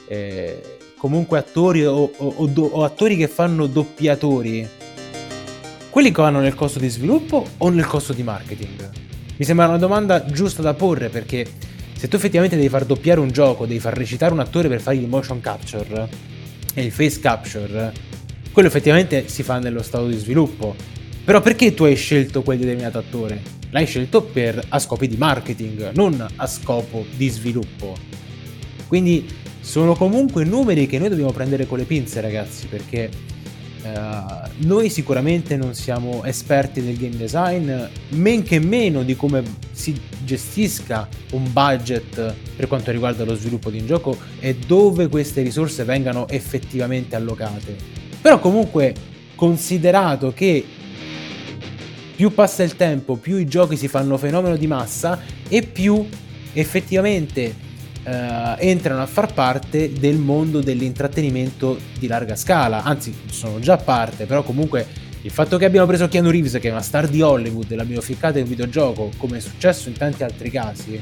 eh, 0.09 0.79
comunque 0.97 1.39
attori 1.39 1.85
o, 1.85 1.95
o, 1.95 2.35
o, 2.37 2.51
o 2.55 2.85
attori 2.85 3.17
che 3.17 3.29
fanno 3.29 3.67
doppiatori 3.67 4.69
quelli 5.91 6.11
che 6.11 6.23
vanno 6.23 6.41
nel 6.41 6.57
costo 6.57 6.81
di 6.81 6.89
sviluppo 6.89 7.47
o 7.59 7.69
nel 7.69 7.87
costo 7.87 8.13
di 8.13 8.25
marketing? 8.25 9.14
Mi 9.37 9.45
sembra 9.45 9.67
una 9.67 9.79
domanda 9.79 10.25
giusta 10.27 10.63
da 10.63 10.75
porre 10.75 11.09
perché 11.09 11.45
se 11.97 12.07
tu 12.07 12.15
effettivamente 12.15 12.55
devi 12.55 12.69
far 12.69 12.85
doppiare 12.85 13.19
un 13.19 13.33
gioco, 13.33 13.67
devi 13.67 13.81
far 13.81 13.97
recitare 13.97 14.33
un 14.33 14.39
attore 14.39 14.69
per 14.69 14.81
fare 14.81 14.97
il 14.97 15.09
motion 15.09 15.41
capture 15.41 16.09
e 16.73 16.85
il 16.85 16.93
face 16.93 17.19
capture, 17.19 17.93
quello 18.53 18.69
effettivamente 18.69 19.27
si 19.27 19.43
fa 19.43 19.59
nello 19.59 19.83
stato 19.83 20.07
di 20.07 20.17
sviluppo. 20.17 20.77
Però 21.25 21.41
perché 21.41 21.75
tu 21.75 21.83
hai 21.83 21.97
scelto 21.97 22.43
quel 22.43 22.59
determinato 22.59 22.99
attore? 22.99 23.43
L'hai 23.71 23.87
scelto 23.87 24.23
per, 24.23 24.63
a 24.69 24.79
scopi 24.79 25.09
di 25.09 25.17
marketing, 25.17 25.91
non 25.95 26.25
a 26.37 26.47
scopo 26.47 27.05
di 27.17 27.29
sviluppo. 27.29 27.97
Quindi 28.87 29.27
sono 29.59 29.95
comunque 29.95 30.45
numeri 30.45 30.87
che 30.87 31.01
noi 31.01 31.09
dobbiamo 31.09 31.33
prendere 31.33 31.67
con 31.67 31.79
le 31.79 31.85
pinze, 31.85 32.21
ragazzi, 32.21 32.67
perché 32.69 33.11
Uh, 33.85 34.49
noi 34.67 34.89
sicuramente 34.89 35.59
non 35.59 35.75
siamo 35.75 36.25
esperti 36.25 36.83
del 36.83 36.97
game 36.97 37.17
design, 37.17 37.71
men 38.11 38.43
che 38.43 38.59
meno 38.59 39.03
di 39.03 39.15
come 39.15 39.43
si 39.73 39.95
gestisca 40.25 41.07
un 41.33 41.53
budget 41.53 42.35
per 42.57 42.67
quanto 42.67 42.91
riguarda 42.91 43.25
lo 43.25 43.35
sviluppo 43.35 43.69
di 43.69 43.81
un 43.81 43.87
gioco 43.87 44.17
e 44.41 44.57
dove 44.57 45.09
queste 45.09 45.43
risorse 45.43 45.85
vengano 45.85 46.27
effettivamente 46.29 47.15
allocate. 47.15 47.77
Però 48.23 48.39
comunque, 48.39 48.95
considerato 49.35 50.33
che 50.33 50.65
più 52.17 52.33
passa 52.33 52.63
il 52.63 52.77
tempo, 52.77 53.17
più 53.17 53.37
i 53.37 53.45
giochi 53.45 53.77
si 53.77 53.89
fanno 53.89 54.17
fenomeno 54.17 54.57
di 54.57 54.67
massa 54.67 55.21
e 55.47 55.63
più 55.63 56.09
effettivamente 56.55 57.55
eh, 58.05 58.57
entrano 58.59 59.03
a 59.03 59.07
far 59.07 59.33
parte 59.33 59.93
del 59.93 60.17
mondo 60.17 60.61
dell'intrattenimento 60.61 61.79
di 61.99 62.07
larga 62.07 62.37
scala, 62.37 62.83
anzi 62.83 63.15
sono 63.31 63.59
già 63.59 63.77
parte, 63.77 64.27
però 64.27 64.43
comunque 64.43 64.87
il 65.23 65.31
fatto 65.31 65.57
che 65.57 65.65
abbiamo 65.65 65.87
preso 65.87 66.07
Keanu 66.07 66.31
Reeves, 66.31 66.53
che 66.61 66.69
è 66.69 66.71
una 66.71 66.83
star 66.83 67.09
di 67.09 67.23
Hollywood, 67.23 67.71
e 67.71 67.77
l'abbiamo 67.77 68.03
ficcato 68.03 68.39
in 68.39 68.45
videogioco, 68.45 69.11
come 69.17 69.39
è 69.39 69.41
successo 69.41 69.89
in 69.89 69.97
tanti 69.97 70.23
altri 70.23 70.51
casi, 70.51 71.01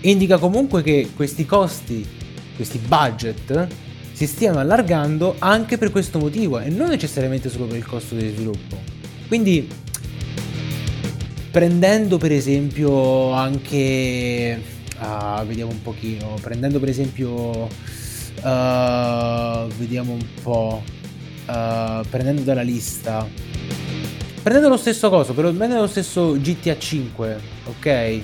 indica 0.00 0.38
comunque 0.38 0.82
che 0.82 1.10
questi 1.14 1.46
costi, 1.46 2.04
questi 2.56 2.78
budget, 2.78 3.68
si 4.12 4.26
stiano 4.26 4.58
allargando 4.58 5.36
anche 5.38 5.78
per 5.78 5.90
questo 5.90 6.18
motivo 6.18 6.58
e 6.58 6.68
non 6.68 6.88
necessariamente 6.88 7.48
solo 7.48 7.66
per 7.66 7.76
il 7.76 7.86
costo 7.86 8.14
di 8.14 8.28
sviluppo. 8.28 8.76
Quindi, 9.28 9.68
prendendo 11.50 12.18
per 12.18 12.32
esempio 12.32 13.32
anche 13.32 14.80
Uh, 15.02 15.44
vediamo 15.44 15.70
un 15.70 15.82
pochino. 15.82 16.36
Prendendo 16.40 16.78
per 16.78 16.88
esempio... 16.88 17.68
Uh, 18.42 19.66
vediamo 19.76 20.12
un 20.12 20.24
po'. 20.42 20.82
Uh, 21.46 22.06
prendendo 22.08 22.42
dalla 22.42 22.62
lista. 22.62 23.28
Prendendo 24.42 24.68
lo 24.68 24.76
stesso 24.76 25.10
coso, 25.10 25.34
però 25.34 25.48
prendendo 25.48 25.82
lo 25.82 25.88
stesso 25.88 26.36
GTA 26.38 26.78
5, 26.78 27.40
ok? 27.66 28.20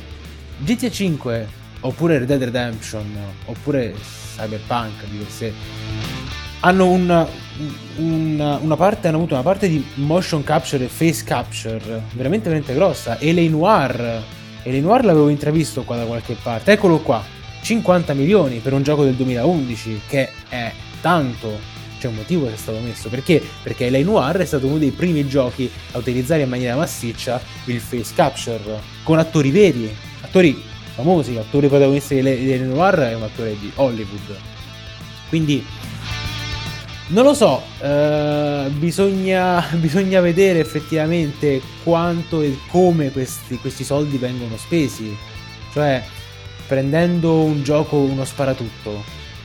GTA 0.58 0.90
5 0.90 1.48
oppure 1.80 2.18
Red 2.18 2.26
Dead 2.26 2.42
Redemption 2.42 3.06
oppure 3.46 3.94
Cyberpunk 4.36 5.04
di 5.08 5.18
per 5.18 5.30
sé 5.30 5.52
hanno 6.60 6.88
una, 6.88 7.26
una, 7.98 8.56
una, 8.56 8.76
parte 8.76 9.06
hanno 9.06 9.18
avuto 9.18 9.34
una 9.34 9.44
parte 9.44 9.68
di 9.68 9.84
motion 9.94 10.42
capture 10.42 10.84
e 10.84 10.88
face 10.88 11.22
capture 11.22 12.02
veramente 12.14 12.48
veramente 12.48 12.74
grossa 12.74 13.18
e 13.18 13.32
le 13.32 13.48
noir 13.48 14.22
e 14.62 14.70
Lenoir 14.70 15.04
l'avevo 15.04 15.28
intravisto 15.28 15.82
qua 15.82 15.96
da 15.96 16.04
qualche 16.04 16.36
parte. 16.40 16.72
Eccolo 16.72 16.98
qua, 16.98 17.24
50 17.62 18.14
milioni 18.14 18.58
per 18.58 18.72
un 18.72 18.82
gioco 18.82 19.04
del 19.04 19.14
2011, 19.14 20.02
che 20.06 20.30
è 20.48 20.72
tanto. 21.00 21.76
C'è 21.98 22.06
un 22.06 22.14
motivo 22.14 22.46
che 22.46 22.54
è 22.54 22.56
stato 22.56 22.78
messo. 22.78 23.08
Perché? 23.08 23.42
Perché 23.62 23.90
Lenoir 23.90 24.36
è 24.36 24.44
stato 24.44 24.66
uno 24.66 24.78
dei 24.78 24.90
primi 24.90 25.26
giochi 25.26 25.70
a 25.92 25.98
utilizzare 25.98 26.42
in 26.42 26.48
maniera 26.48 26.76
massiccia 26.76 27.40
il 27.64 27.80
face 27.80 28.14
capture, 28.14 28.60
con 29.02 29.18
attori 29.18 29.50
veri, 29.50 29.92
attori 30.20 30.62
famosi, 30.94 31.34
l'attore 31.34 31.68
protagonista 31.68 32.14
di 32.14 32.22
Lenoir 32.22 32.94
è 32.98 33.14
un 33.14 33.22
attore 33.22 33.56
di 33.58 33.70
Hollywood. 33.74 34.36
Quindi 35.28 35.64
non 37.08 37.24
lo 37.24 37.32
so, 37.32 37.62
eh, 37.80 38.70
bisogna, 38.72 39.60
bisogna, 39.76 40.20
vedere 40.20 40.60
effettivamente 40.60 41.60
quanto 41.82 42.42
e 42.42 42.58
come 42.68 43.10
questi, 43.10 43.56
questi, 43.58 43.84
soldi 43.84 44.18
vengono 44.18 44.56
spesi. 44.56 45.16
Cioè, 45.72 46.02
prendendo 46.66 47.42
un 47.42 47.62
gioco, 47.62 47.96
uno 47.96 48.24
sparatutto, 48.24 49.02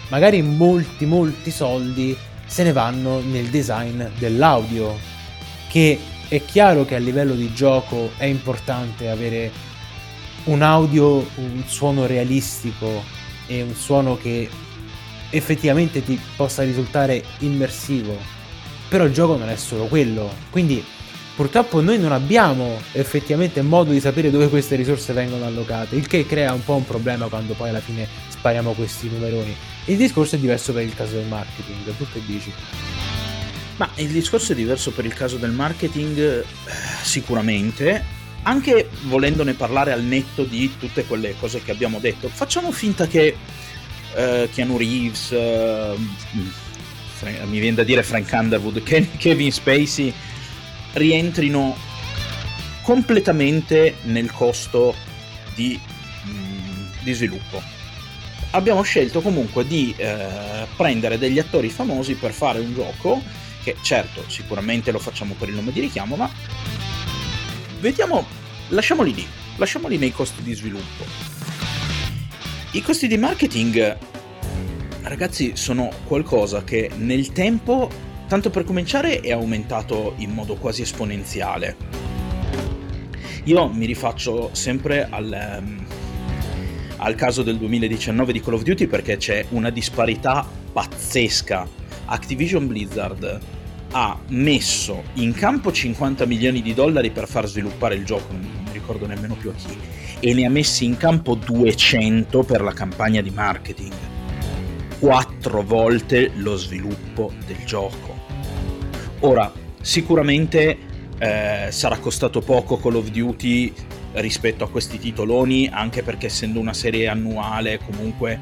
magari 0.09 0.41
molti, 0.41 1.05
molti 1.05 1.51
soldi 1.51 2.15
se 2.45 2.63
ne 2.63 2.73
vanno 2.73 3.21
nel 3.21 3.47
design 3.47 4.03
dell'audio. 4.17 5.11
Che 5.69 5.99
è 6.27 6.43
chiaro 6.45 6.85
che 6.85 6.95
a 6.95 6.99
livello 6.99 7.33
di 7.33 7.53
gioco 7.53 8.11
è 8.17 8.25
importante 8.25 9.09
avere 9.09 9.51
un 10.45 10.61
audio, 10.61 11.25
un 11.35 11.63
suono 11.65 12.05
realistico 12.05 13.03
e 13.47 13.61
un 13.61 13.73
suono 13.73 14.17
che 14.17 14.49
effettivamente 15.33 16.03
ti 16.03 16.19
possa 16.35 16.63
risultare 16.63 17.23
immersivo. 17.39 18.17
Però 18.87 19.05
il 19.05 19.13
gioco 19.13 19.35
non 19.35 19.49
è 19.49 19.55
solo 19.55 19.85
quello. 19.85 20.31
Quindi 20.49 20.83
purtroppo 21.35 21.81
noi 21.81 21.97
non 21.97 22.11
abbiamo 22.11 22.79
effettivamente 22.91 23.61
modo 23.63 23.91
di 23.91 23.99
sapere 23.99 24.29
dove 24.29 24.49
queste 24.49 24.75
risorse 24.75 25.13
vengono 25.13 25.45
allocate, 25.45 25.95
il 25.95 26.07
che 26.07 26.25
crea 26.27 26.53
un 26.53 26.63
po' 26.63 26.75
un 26.75 26.85
problema 26.85 27.27
quando 27.27 27.53
poi 27.53 27.69
alla 27.69 27.79
fine 27.79 28.07
spariamo 28.29 28.73
questi 28.73 29.09
numeroni. 29.09 29.55
Il 29.85 29.97
discorso 29.97 30.35
è 30.35 30.39
diverso 30.39 30.73
per 30.73 30.83
il 30.83 30.93
caso 30.93 31.15
del 31.15 31.25
marketing, 31.25 31.97
tu 31.97 32.05
che 32.11 32.21
dici? 32.25 32.53
Ma 33.77 33.89
il 33.95 34.09
discorso 34.09 34.51
è 34.51 34.55
diverso 34.55 34.91
per 34.91 35.05
il 35.05 35.13
caso 35.15 35.37
del 35.37 35.51
marketing, 35.51 36.19
eh, 36.19 36.45
sicuramente, 37.01 38.21
anche 38.43 38.89
volendone 39.05 39.53
parlare 39.53 39.91
al 39.91 40.03
netto 40.03 40.43
di 40.43 40.71
tutte 40.77 41.05
quelle 41.05 41.33
cose 41.39 41.63
che 41.63 41.71
abbiamo 41.71 41.97
detto, 41.99 42.29
facciamo 42.29 42.71
finta 42.71 43.07
che 43.07 43.35
uh, 44.15 44.49
Keanu 44.51 44.77
Reeves, 44.77 45.29
uh, 45.31 45.97
mi 47.45 47.59
viene 47.59 47.75
da 47.75 47.83
dire 47.83 48.03
Frank 48.03 48.29
Underwood, 48.31 48.83
Kevin 49.17 49.51
Spacey 49.51 50.13
rientrino 50.93 51.75
completamente 52.81 53.95
nel 54.03 54.31
costo 54.31 54.93
di, 55.55 55.79
mm, 56.27 56.85
di 57.01 57.13
sviluppo. 57.13 57.61
Abbiamo 58.51 58.83
scelto 58.83 59.21
comunque 59.21 59.65
di 59.65 59.95
eh, 59.97 60.67
prendere 60.75 61.17
degli 61.17 61.39
attori 61.39 61.69
famosi 61.69 62.13
per 62.13 62.33
fare 62.33 62.59
un 62.59 62.71
gioco 62.71 63.19
che 63.63 63.77
certo 63.81 64.25
sicuramente 64.27 64.91
lo 64.91 64.99
facciamo 64.99 65.33
per 65.33 65.49
il 65.49 65.55
nome 65.55 65.71
di 65.71 65.79
richiamo, 65.79 66.15
ma 66.15 66.29
vediamo, 67.79 68.27
lasciamoli 68.67 69.13
lì, 69.15 69.27
lasciamoli 69.55 69.97
nei 69.97 70.11
costi 70.11 70.43
di 70.43 70.53
sviluppo. 70.53 71.62
I 72.75 72.81
costi 72.81 73.07
di 73.07 73.17
marketing, 73.17 73.97
ragazzi, 75.03 75.51
sono 75.55 75.91
qualcosa 76.07 76.63
che 76.63 76.89
nel 76.97 77.31
tempo, 77.31 77.87
tanto 78.27 78.49
per 78.49 78.63
cominciare, 78.63 79.19
è 79.19 79.31
aumentato 79.31 80.15
in 80.17 80.31
modo 80.31 80.55
quasi 80.55 80.81
esponenziale. 80.81 81.77
Io 83.43 83.67
mi 83.67 83.85
rifaccio 83.85 84.49
sempre 84.55 85.07
al, 85.07 85.59
um, 85.61 85.85
al 86.97 87.13
caso 87.13 87.43
del 87.43 87.59
2019 87.59 88.33
di 88.33 88.41
Call 88.41 88.55
of 88.55 88.63
Duty 88.63 88.87
perché 88.87 89.17
c'è 89.17 89.45
una 89.49 89.69
disparità 89.69 90.43
pazzesca 90.71 91.67
Activision 92.05 92.65
Blizzard 92.65 93.39
ha 93.91 94.17
messo 94.29 95.03
in 95.15 95.33
campo 95.33 95.71
50 95.71 96.25
milioni 96.25 96.63
di 96.63 96.73
dollari 96.73 97.11
per 97.11 97.27
far 97.27 97.47
sviluppare 97.47 97.93
il 97.93 98.03
gioco, 98.03 98.33
non 98.33 98.67
ricordo 98.71 99.05
nemmeno 99.05 99.35
più 99.35 99.51
a 99.51 99.53
chi, 99.53 99.77
e 100.25 100.33
ne 100.33 100.45
ha 100.45 100.49
messi 100.49 100.85
in 100.85 100.95
campo 100.95 101.35
200 101.35 102.43
per 102.43 102.61
la 102.61 102.71
campagna 102.71 103.19
di 103.19 103.29
marketing. 103.29 103.91
Quattro 104.97 105.63
volte 105.63 106.31
lo 106.35 106.55
sviluppo 106.55 107.33
del 107.45 107.57
gioco. 107.65 108.15
Ora, 109.19 109.51
sicuramente 109.81 110.77
eh, 111.17 111.67
sarà 111.71 111.97
costato 111.97 112.39
poco 112.39 112.77
Call 112.77 112.95
of 112.95 113.09
Duty 113.09 113.73
rispetto 114.13 114.63
a 114.63 114.69
questi 114.69 114.97
titoloni, 114.97 115.67
anche 115.69 116.03
perché 116.03 116.27
essendo 116.27 116.57
una 116.61 116.73
serie 116.73 117.09
annuale 117.09 117.79
comunque 117.79 118.39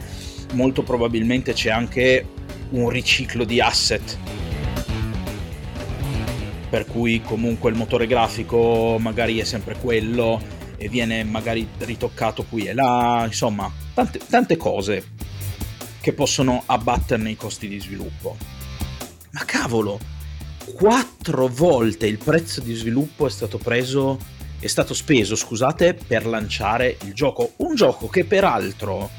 molto 0.53 0.83
probabilmente 0.83 1.53
c'è 1.53 1.71
anche 1.71 2.23
un 2.69 2.89
riciclo 2.89 3.43
di 3.43 3.59
asset 3.59 4.17
per 6.69 6.85
cui 6.85 7.21
comunque 7.21 7.71
il 7.71 7.75
motore 7.75 8.05
grafico 8.05 8.97
magari 8.99 9.39
è 9.39 9.43
sempre 9.43 9.75
quello 9.75 10.59
e 10.81 10.89
viene 10.89 11.23
magari 11.23 11.67
ritoccato 11.77 12.43
qui 12.43 12.65
e 12.65 12.73
là, 12.73 13.21
insomma, 13.27 13.71
tante, 13.93 14.19
tante 14.27 14.57
cose 14.57 15.09
che 16.01 16.11
possono 16.13 16.63
abbatterne 16.65 17.29
i 17.29 17.35
costi 17.35 17.67
di 17.67 17.79
sviluppo. 17.79 18.35
Ma 19.29 19.45
cavolo, 19.45 19.99
quattro 20.73 21.47
volte 21.47 22.07
il 22.07 22.17
prezzo 22.17 22.61
di 22.61 22.73
sviluppo 22.73 23.27
è 23.27 23.29
stato 23.29 23.59
preso, 23.59 24.17
è 24.57 24.65
stato 24.65 24.95
speso, 24.95 25.35
scusate, 25.35 25.93
per 25.93 26.25
lanciare 26.25 26.97
il 27.03 27.13
gioco. 27.13 27.53
Un 27.57 27.75
gioco 27.75 28.07
che 28.07 28.25
peraltro 28.25 29.11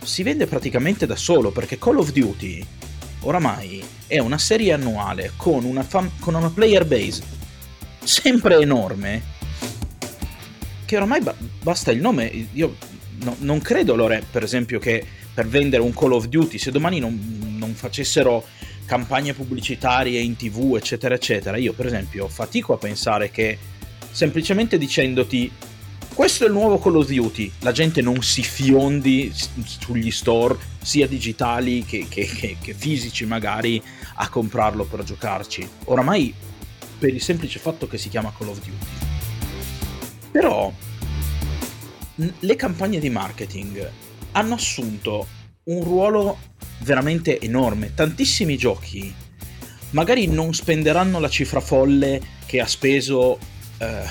si 0.00 0.22
vende 0.22 0.46
praticamente 0.46 1.06
da 1.06 1.16
solo 1.16 1.50
perché 1.50 1.76
Call 1.76 1.98
of 1.98 2.12
Duty 2.12 2.64
oramai 3.22 3.84
è 4.06 4.18
una 4.18 4.38
serie 4.38 4.72
annuale 4.72 5.32
con 5.36 5.64
una, 5.64 5.82
fam- 5.82 6.20
con 6.20 6.34
una 6.34 6.50
player 6.50 6.86
base 6.86 7.40
sempre 8.04 8.60
enorme 8.60 9.31
che 10.92 10.96
oramai 10.98 11.22
ba- 11.22 11.34
basta 11.62 11.90
il 11.90 12.02
nome. 12.02 12.48
Io 12.52 12.76
no, 13.22 13.34
non 13.38 13.60
credo, 13.60 13.94
Lore, 13.94 14.22
per 14.30 14.42
esempio, 14.42 14.78
che 14.78 15.02
per 15.32 15.48
vendere 15.48 15.82
un 15.82 15.94
Call 15.94 16.12
of 16.12 16.26
Duty, 16.26 16.58
se 16.58 16.70
domani 16.70 16.98
non, 16.98 17.56
non 17.56 17.72
facessero 17.72 18.44
campagne 18.84 19.32
pubblicitarie 19.32 20.20
in 20.20 20.36
tv, 20.36 20.76
eccetera, 20.76 21.14
eccetera, 21.14 21.56
io 21.56 21.72
per 21.72 21.86
esempio 21.86 22.28
fatico 22.28 22.74
a 22.74 22.76
pensare 22.76 23.30
che 23.30 23.56
semplicemente 24.10 24.76
dicendoti 24.76 25.50
questo 26.12 26.44
è 26.44 26.48
il 26.48 26.52
nuovo 26.52 26.78
Call 26.78 26.96
of 26.96 27.08
Duty, 27.08 27.50
la 27.60 27.72
gente 27.72 28.02
non 28.02 28.22
si 28.22 28.42
fiondi 28.42 29.32
sugli 29.64 30.10
store, 30.10 30.58
sia 30.82 31.06
digitali 31.06 31.86
che, 31.86 32.04
che, 32.06 32.26
che, 32.26 32.58
che 32.60 32.74
fisici 32.74 33.24
magari, 33.24 33.82
a 34.16 34.28
comprarlo 34.28 34.84
per 34.84 35.04
giocarci. 35.04 35.66
Oramai 35.84 36.34
per 36.98 37.14
il 37.14 37.22
semplice 37.22 37.58
fatto 37.58 37.88
che 37.88 37.96
si 37.96 38.10
chiama 38.10 38.30
Call 38.36 38.48
of 38.48 38.58
Duty. 38.58 39.11
Però 40.32 40.72
le 42.38 42.56
campagne 42.56 42.98
di 42.98 43.10
marketing 43.10 43.90
hanno 44.32 44.54
assunto 44.54 45.26
un 45.64 45.84
ruolo 45.84 46.38
veramente 46.78 47.38
enorme. 47.38 47.94
Tantissimi 47.94 48.56
giochi 48.56 49.14
magari 49.92 50.26
non 50.26 50.54
spenderanno 50.54 51.20
la 51.20 51.28
cifra 51.28 51.60
folle 51.60 52.20
che 52.46 52.60
ha 52.60 52.66
speso 52.66 53.38
eh, 53.78 54.04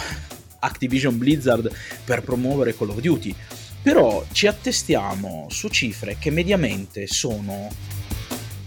Activision 0.60 1.18
Blizzard 1.18 1.72
per 2.04 2.22
promuovere 2.22 2.76
Call 2.76 2.90
of 2.90 3.00
Duty, 3.00 3.36
però 3.82 4.24
ci 4.32 4.48
attestiamo 4.48 5.48
su 5.50 5.70
cifre 5.70 6.18
che 6.20 6.30
mediamente 6.30 7.08
sono 7.08 7.70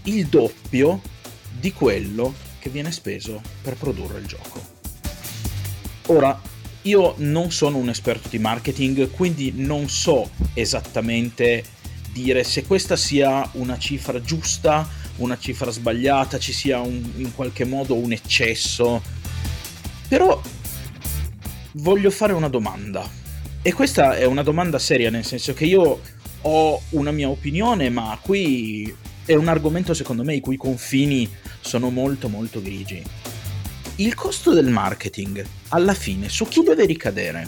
il 0.03 0.27
doppio 0.27 1.01
di 1.57 1.71
quello 1.71 2.33
che 2.59 2.69
viene 2.69 2.91
speso 2.91 3.41
per 3.61 3.75
produrre 3.75 4.19
il 4.19 4.25
gioco. 4.25 4.73
Ora, 6.07 6.39
io 6.85 7.15
non 7.17 7.51
sono 7.51 7.77
un 7.77 7.89
esperto 7.89 8.29
di 8.29 8.39
marketing, 8.39 9.09
quindi 9.11 9.53
non 9.55 9.89
so 9.89 10.29
esattamente 10.53 11.63
dire 12.11 12.43
se 12.43 12.65
questa 12.65 12.95
sia 12.95 13.47
una 13.53 13.77
cifra 13.77 14.21
giusta, 14.21 14.87
una 15.17 15.37
cifra 15.37 15.71
sbagliata, 15.71 16.37
ci 16.39 16.53
sia 16.53 16.79
un, 16.79 17.11
in 17.17 17.33
qualche 17.33 17.65
modo 17.65 17.95
un 17.95 18.11
eccesso. 18.11 19.01
Però 20.07 20.41
voglio 21.73 22.11
fare 22.11 22.33
una 22.33 22.49
domanda. 22.49 23.07
E 23.61 23.73
questa 23.73 24.15
è 24.15 24.25
una 24.25 24.43
domanda 24.43 24.77
seria, 24.77 25.09
nel 25.09 25.25
senso 25.25 25.53
che 25.53 25.65
io 25.65 25.99
ho 26.41 26.81
una 26.89 27.11
mia 27.11 27.29
opinione, 27.29 27.89
ma 27.89 28.17
qui 28.21 28.93
è 29.25 29.33
un 29.33 29.47
argomento 29.47 29.95
secondo 29.95 30.23
me 30.23 30.35
i 30.35 30.39
cui 30.39 30.55
confini 30.55 31.27
sono 31.61 31.89
molto 31.89 32.29
molto 32.29 32.61
grigi. 32.61 33.03
Il 33.97 34.13
costo 34.13 34.51
del 34.51 34.67
marketing, 34.67 35.45
alla 35.69 35.93
fine, 35.93 36.27
su 36.27 36.45
chi 36.49 36.63
deve 36.63 36.85
ricadere? 36.85 37.47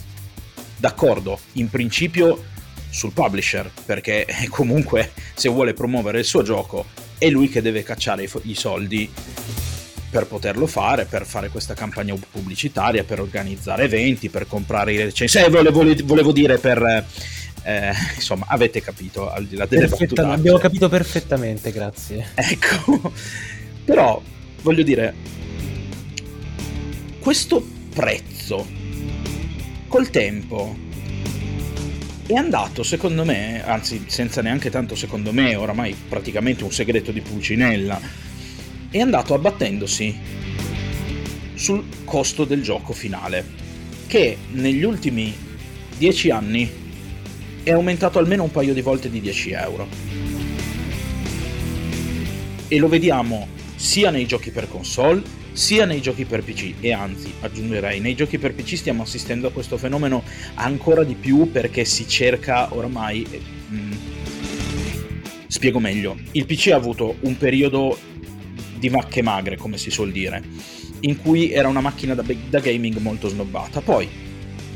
D'accordo, 0.78 1.38
in 1.54 1.70
principio 1.70 2.42
sul 2.90 3.12
publisher, 3.12 3.70
perché 3.86 4.26
comunque 4.50 5.12
se 5.34 5.50
vuole 5.50 5.74
promuovere 5.74 6.20
il 6.20 6.26
suo 6.26 6.44
gioco 6.44 6.86
è 7.18 7.28
lui 7.28 7.50
che 7.50 7.62
deve 7.62 7.84
cacciare 7.84 8.30
i, 8.44 8.56
soldi 8.56 9.12
per 10.10 10.26
poterlo 10.28 10.68
fare, 10.68 11.04
per 11.04 11.26
fare 11.26 11.50
questa 11.50 11.74
campagna 11.74 12.16
pubblicitaria, 12.16 13.04
per 13.04 13.20
organizzare 13.20 13.84
eventi, 13.84 14.30
per 14.30 14.48
comprare 14.48 14.94
i 14.94 14.98
recensi. 14.98 15.40
Eh, 15.40 15.50
volevo, 15.50 15.84
volevo 16.06 16.32
dire 16.32 16.60
per... 16.60 17.06
Eh, 17.64 17.92
insomma, 18.16 18.46
avete 18.48 18.82
capito 18.82 19.30
al 19.30 19.46
di 19.46 19.58
là 19.58 19.66
delle 19.66 19.88
Perfetta, 19.90 20.32
Abbiamo 20.32 20.60
capito 20.60 20.88
perfettamente, 20.88 21.74
grazie. 21.74 22.28
Ecco, 22.36 23.12
però 23.84 24.22
voglio 24.62 24.84
dire, 24.84 25.14
questo 27.28 27.62
prezzo 27.94 28.66
col 29.90 30.10
tempo 30.10 30.74
è 32.26 32.36
andato, 32.36 32.84
secondo 32.84 33.26
me, 33.26 33.62
anzi 33.66 34.06
senza 34.08 34.42
neanche 34.42 34.70
tanto 34.70 34.96
secondo 34.96 35.34
me, 35.34 35.54
oramai 35.54 35.94
praticamente 36.08 36.64
un 36.64 36.72
segreto 36.72 37.12
di 37.12 37.20
Pulcinella, 37.20 38.00
è 38.90 39.00
andato 39.02 39.34
abbattendosi 39.34 40.18
sul 41.56 41.84
costo 42.06 42.46
del 42.46 42.64
gioco 42.64 42.94
finale, 42.94 43.44
che 44.08 44.38
negli 44.52 44.84
ultimi 44.84 45.36
10 45.98 46.30
anni 46.30 46.72
è 47.62 47.72
aumentato 47.72 48.20
almeno 48.20 48.44
un 48.44 48.52
paio 48.52 48.74
di 48.74 48.82
volte 48.82 49.10
di 49.10 49.20
10 49.20 49.52
euro. 49.52 49.88
E 52.70 52.78
lo 52.78 52.88
vediamo 52.88 53.50
sia 53.76 54.12
nei 54.12 54.26
giochi 54.26 54.50
per 54.52 54.70
console, 54.70 55.22
sia 55.58 55.86
nei 55.86 56.02
giochi 56.02 56.26
per 56.26 56.44
PC 56.44 56.76
e 56.82 56.94
anzi 56.94 57.34
aggiungerei 57.40 58.00
nei 58.00 58.14
giochi 58.14 58.38
per 58.38 58.54
PC 58.54 58.78
stiamo 58.78 59.02
assistendo 59.02 59.48
a 59.48 59.52
questo 59.52 59.78
fenomeno 59.78 60.24
ancora 60.54 61.04
di 61.04 61.16
più 61.16 61.50
perché 61.52 61.84
si 61.84 62.08
cerca 62.08 62.72
ormai 62.76 63.26
mh, 63.68 63.76
mm, 63.76 63.92
spiego 65.48 65.80
meglio 65.80 66.16
il 66.34 66.46
PC 66.46 66.68
ha 66.68 66.76
avuto 66.76 67.16
un 67.22 67.36
periodo 67.38 67.98
di 68.78 68.90
vacche 68.90 69.24
magre, 69.24 69.58
come 69.58 69.80
si 69.80 69.90
suol 69.90 70.12
dire, 70.12 70.44
in 71.00 71.18
cui 71.18 71.52
era 71.52 71.68
una 71.68 71.82
macchina 71.82 72.14
da, 72.14 72.24
da 72.48 72.60
gaming 72.60 72.98
molto 72.98 73.28
snobbata. 73.28 73.82
Poi 73.82 74.08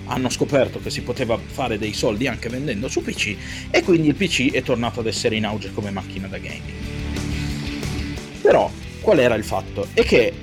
hanno 0.06 0.30
scoperto 0.30 0.80
che 0.82 0.90
si 0.90 1.02
poteva 1.02 1.38
fare 1.38 1.78
dei 1.78 1.94
soldi 1.94 2.28
anche 2.28 2.50
vendendo 2.50 2.88
su 2.88 3.04
PC 3.04 3.36
e 3.70 3.84
quindi 3.84 4.08
il 4.08 4.16
PC 4.16 4.52
è 4.52 4.62
tornato 4.64 5.00
ad 5.00 5.08
essere 5.08 5.36
in 5.36 5.46
auge 5.46 5.72
come 5.72 5.92
macchina 5.92 6.28
da 6.28 6.38
gaming. 6.38 6.62
Però 8.42 8.72
qual 9.02 9.20
era 9.20 9.36
il 9.36 9.44
fatto? 9.44 9.88
È 9.94 10.04
che 10.04 10.34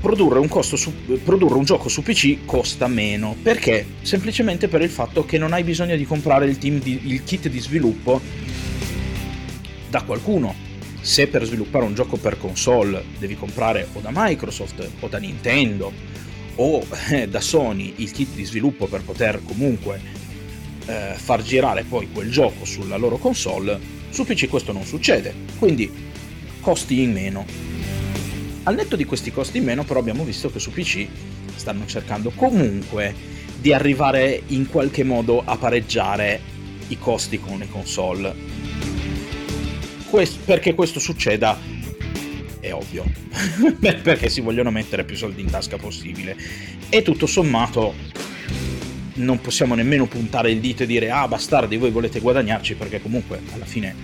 produrre 0.00 0.38
un, 0.38 0.48
su, 0.62 0.92
produrre 1.24 1.54
un, 1.54 1.64
gioco 1.64 1.88
su 1.88 2.02
PC 2.02 2.44
costa 2.44 2.86
meno. 2.86 3.36
Perché? 3.42 3.86
Semplicemente 4.02 4.68
per 4.68 4.82
il 4.82 4.90
fatto 4.90 5.24
che 5.24 5.38
non 5.38 5.52
hai 5.52 5.64
bisogno 5.64 5.96
di 5.96 6.04
comprare 6.04 6.46
il, 6.46 6.56
di, 6.56 7.00
il 7.04 7.24
kit 7.24 7.48
di 7.48 7.58
sviluppo 7.58 8.20
da 9.88 10.02
qualcuno. 10.02 10.68
Se 11.00 11.28
per 11.28 11.44
sviluppare 11.44 11.84
un 11.84 11.94
gioco 11.94 12.16
per 12.18 12.38
console 12.38 13.04
devi 13.18 13.34
comprare 13.34 13.88
o 13.94 14.00
da 14.00 14.10
Microsoft 14.12 14.86
o 15.00 15.08
da 15.08 15.18
Nintendo 15.18 15.90
o 16.56 16.86
eh, 17.10 17.26
da 17.26 17.40
Sony 17.40 17.94
il 17.96 18.12
kit 18.12 18.34
di 18.34 18.44
sviluppo 18.44 18.86
per 18.86 19.02
poter 19.02 19.40
comunque 19.42 19.98
eh, 20.86 21.14
far 21.14 21.42
girare 21.42 21.84
poi 21.84 22.10
quel 22.12 22.30
gioco 22.30 22.66
sulla 22.66 22.96
loro 22.96 23.16
console, 23.16 23.78
su 24.10 24.24
PC 24.24 24.48
questo 24.48 24.72
non 24.72 24.84
succede. 24.84 25.32
Quindi 25.58 25.90
costi 26.60 27.00
in 27.00 27.12
meno 27.12 27.46
al 28.70 28.76
netto 28.76 28.94
di 28.94 29.04
questi 29.04 29.32
costi 29.32 29.58
in 29.58 29.64
meno, 29.64 29.84
però 29.84 29.98
abbiamo 29.98 30.24
visto 30.24 30.50
che 30.50 30.60
su 30.60 30.70
PC 30.70 31.06
stanno 31.56 31.86
cercando 31.86 32.30
comunque 32.30 33.12
di 33.58 33.72
arrivare 33.72 34.42
in 34.48 34.68
qualche 34.68 35.02
modo 35.02 35.42
a 35.44 35.56
pareggiare 35.56 36.40
i 36.88 36.98
costi 36.98 37.38
con 37.40 37.58
le 37.58 37.68
console. 37.68 38.34
Quest- 40.08 40.38
perché 40.44 40.74
questo 40.74 41.00
succeda 41.00 41.58
è 42.60 42.72
ovvio, 42.72 43.04
perché 43.80 44.28
si 44.28 44.40
vogliono 44.40 44.70
mettere 44.70 45.04
più 45.04 45.16
soldi 45.16 45.42
in 45.42 45.50
tasca 45.50 45.76
possibile. 45.76 46.36
E 46.88 47.02
tutto 47.02 47.26
sommato 47.26 47.94
non 49.14 49.40
possiamo 49.40 49.74
nemmeno 49.74 50.06
puntare 50.06 50.50
il 50.52 50.60
dito 50.60 50.84
e 50.84 50.86
dire 50.86 51.10
ah 51.10 51.28
bastardi 51.28 51.76
voi 51.76 51.90
volete 51.90 52.20
guadagnarci 52.20 52.74
perché 52.74 53.02
comunque 53.02 53.40
alla 53.52 53.66
fine 53.66 53.94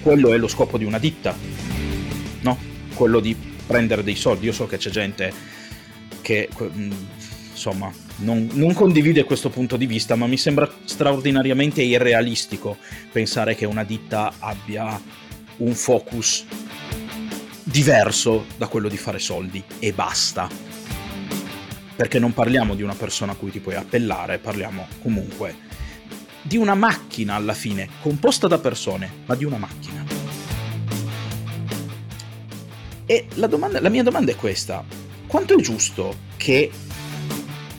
quello 0.00 0.32
è 0.32 0.38
lo 0.38 0.48
scopo 0.48 0.78
di 0.78 0.84
una 0.84 0.98
ditta, 0.98 1.36
no? 2.40 2.58
Quello 2.94 3.20
di 3.20 3.52
prendere 3.66 4.02
dei 4.02 4.16
soldi. 4.16 4.46
Io 4.46 4.52
so 4.52 4.66
che 4.66 4.76
c'è 4.76 4.90
gente 4.90 5.32
che 6.20 6.48
mm, 6.60 6.92
insomma 7.50 7.92
non, 8.16 8.48
non, 8.52 8.72
condivide 8.72 9.24
questo 9.24 9.50
punto 9.50 9.76
di 9.76 9.86
vista, 9.86 10.14
ma 10.14 10.26
mi 10.26 10.36
sembra 10.36 10.70
straordinariamente 10.84 11.82
irrealistico 11.82 12.76
pensare 13.12 13.54
che 13.54 13.66
una 13.66 13.84
ditta 13.84 14.34
abbia 14.38 15.00
un 15.56 15.74
focus 15.74 16.44
diverso 17.62 18.46
da 18.56 18.66
quello 18.66 18.88
di 18.88 18.96
fare 18.96 19.18
soldi 19.18 19.62
e 19.78 19.92
basta. 19.92 20.48
Perché 21.96 22.18
non 22.18 22.32
parliamo 22.32 22.74
di 22.74 22.82
una 22.82 22.94
persona 22.94 23.32
a 23.32 23.34
cui 23.36 23.50
ti 23.50 23.60
puoi 23.60 23.76
appellare, 23.76 24.38
parliamo 24.38 24.86
comunque 25.00 25.54
di 26.42 26.58
una 26.58 26.74
macchina 26.74 27.34
alla 27.36 27.54
fine, 27.54 27.88
composta 28.02 28.46
da 28.48 28.58
persone, 28.58 29.10
ma 29.24 29.34
di 29.34 29.44
una 29.44 29.56
macchina. 29.56 30.03
E 33.06 33.26
la, 33.34 33.46
domanda, 33.46 33.80
la 33.80 33.88
mia 33.90 34.02
domanda 34.02 34.32
è 34.32 34.36
questa. 34.36 34.84
Quanto 35.26 35.58
è 35.58 35.60
giusto 35.60 36.16
che 36.36 36.70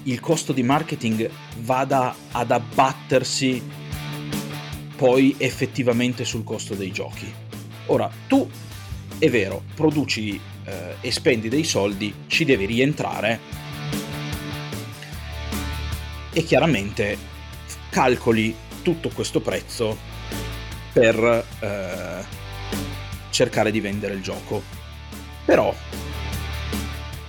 il 0.04 0.20
costo 0.20 0.54
di 0.54 0.62
marketing 0.62 1.30
vada 1.60 2.16
ad 2.32 2.52
abbattersi 2.52 3.62
poi 4.96 5.36
effettivamente 5.38 6.26
sul 6.26 6.44
costo 6.44 6.76
dei 6.76 6.92
giochi? 6.92 7.32
Ora, 7.88 8.10
tu 8.28 8.48
è 9.18 9.30
vero, 9.30 9.64
produci 9.74 10.40
eh, 10.66 10.96
e 11.02 11.12
spendi 11.12 11.50
dei 11.50 11.64
soldi, 11.64 12.14
ci 12.28 12.46
devi 12.46 12.66
rientrare 12.66 13.40
e 16.32 16.44
chiaramente 16.44 17.18
calcoli 17.90 18.54
tutto 18.82 19.10
questo 19.10 19.40
prezzo 19.40 19.98
per 20.92 21.46
eh, 21.60 22.26
cercare 23.30 23.72
di 23.72 23.80
vendere 23.80 24.14
il 24.14 24.22
gioco. 24.22 24.85
Però 25.46 25.74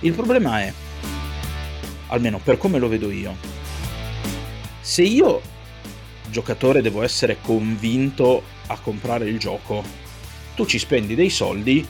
il 0.01 0.13
problema 0.13 0.61
è, 0.61 0.73
almeno 2.07 2.39
per 2.43 2.57
come 2.57 2.79
lo 2.79 2.87
vedo 2.87 3.11
io, 3.11 3.35
se 4.81 5.03
io 5.03 5.41
giocatore 6.29 6.81
devo 6.81 7.03
essere 7.03 7.37
convinto 7.41 8.43
a 8.67 8.77
comprare 8.79 9.29
il 9.29 9.37
gioco, 9.37 9.83
tu 10.55 10.65
ci 10.65 10.79
spendi 10.79 11.15
dei 11.15 11.29
soldi 11.29 11.87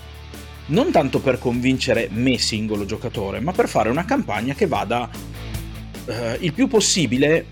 non 0.67 0.91
tanto 0.91 1.19
per 1.19 1.39
convincere 1.39 2.09
me 2.11 2.37
singolo 2.37 2.85
giocatore, 2.85 3.39
ma 3.39 3.51
per 3.51 3.69
fare 3.69 3.89
una 3.89 4.03
campagna 4.03 4.53
che 4.53 4.67
vada 4.67 5.09
eh, 6.05 6.37
il 6.41 6.53
più 6.53 6.67
possibile 6.67 7.45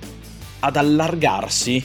ad 0.60 0.76
allargarsi 0.76 1.84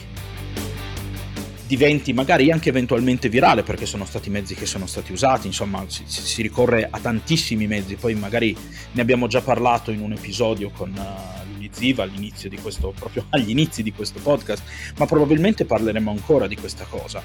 diventi 1.70 2.12
magari 2.12 2.50
anche 2.50 2.68
eventualmente 2.68 3.28
virale 3.28 3.62
perché 3.62 3.86
sono 3.86 4.04
stati 4.04 4.28
mezzi 4.28 4.56
che 4.56 4.66
sono 4.66 4.88
stati 4.88 5.12
usati, 5.12 5.46
insomma 5.46 5.84
si, 5.86 6.02
si 6.04 6.42
ricorre 6.42 6.88
a 6.90 6.98
tantissimi 6.98 7.68
mezzi, 7.68 7.94
poi 7.94 8.16
magari 8.16 8.56
ne 8.90 9.00
abbiamo 9.00 9.28
già 9.28 9.40
parlato 9.40 9.92
in 9.92 10.00
un 10.00 10.10
episodio 10.10 10.70
con 10.70 10.90
uh, 10.90 11.68
Ziva 11.70 12.02
all'inizio 12.02 12.48
di 12.48 12.56
questo, 12.56 12.92
proprio 12.98 13.26
agli 13.30 13.50
inizi 13.50 13.84
di 13.84 13.92
questo 13.92 14.18
podcast, 14.18 14.64
ma 14.96 15.06
probabilmente 15.06 15.64
parleremo 15.64 16.10
ancora 16.10 16.48
di 16.48 16.56
questa 16.56 16.84
cosa. 16.90 17.22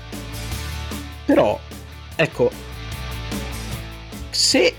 Però, 1.25 1.59
ecco, 2.15 2.51
se 4.29 4.73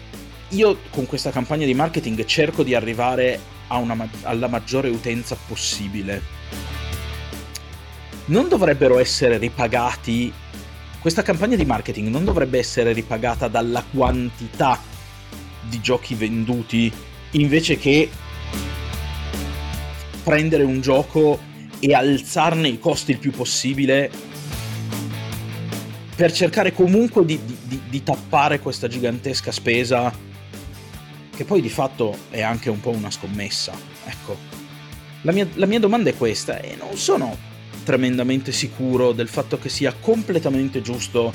io 0.51 0.79
con 0.91 1.07
questa 1.07 1.33
campagna 1.33 1.67
di 1.67 1.75
marketing 1.75 2.25
cerco 2.25 2.63
di 2.63 2.77
arrivare 2.77 3.41
una, 3.71 4.09
alla 4.23 4.47
maggiore 4.47 4.91
utenza 4.91 5.37
possibile, 5.49 6.23
non 8.27 8.49
dovrebbero 8.49 8.99
essere 8.99 9.39
ripagati. 9.39 10.33
Questa 11.01 11.23
campagna 11.23 11.57
di 11.57 11.65
marketing 11.65 12.09
non 12.09 12.25
dovrebbe 12.25 12.59
essere 12.59 12.93
ripagata 12.93 13.49
dalla 13.49 13.85
quantità 13.89 14.81
di 15.69 15.81
giochi 15.81 16.15
venduti 16.15 16.93
invece 17.33 17.77
che 17.77 18.09
prendere 20.23 20.65
un 20.65 20.81
gioco 20.81 21.39
e 21.79 21.95
alzarne 21.95 22.69
i 22.69 22.79
costi 22.79 23.13
il 23.13 23.19
più 23.19 23.31
possibile 23.31 24.11
per 26.17 26.33
cercare 26.33 26.73
comunque 26.73 27.25
di, 27.25 27.39
di, 27.45 27.81
di, 27.89 28.03
tappare 28.03 28.59
questa 28.59 28.89
gigantesca 28.89 29.53
spesa 29.53 30.13
che 31.37 31.45
poi 31.45 31.61
di 31.61 31.69
fatto 31.69 32.17
è 32.31 32.41
anche 32.41 32.71
un 32.71 32.81
po' 32.81 32.91
una 32.91 33.11
scommessa. 33.11 33.73
Ecco, 34.07 34.37
la 35.23 35.33
mia, 35.33 35.47
la 35.55 35.67
mia 35.67 35.79
domanda 35.79 36.09
è 36.09 36.17
questa 36.17 36.59
e 36.59 36.75
non 36.77 36.97
sono 36.97 37.37
tremendamente 37.87 38.51
sicuro 38.51 39.13
del 39.13 39.29
fatto 39.29 39.59
che 39.59 39.69
sia 39.69 39.95
completamente 39.99 40.83
giusto 40.83 41.33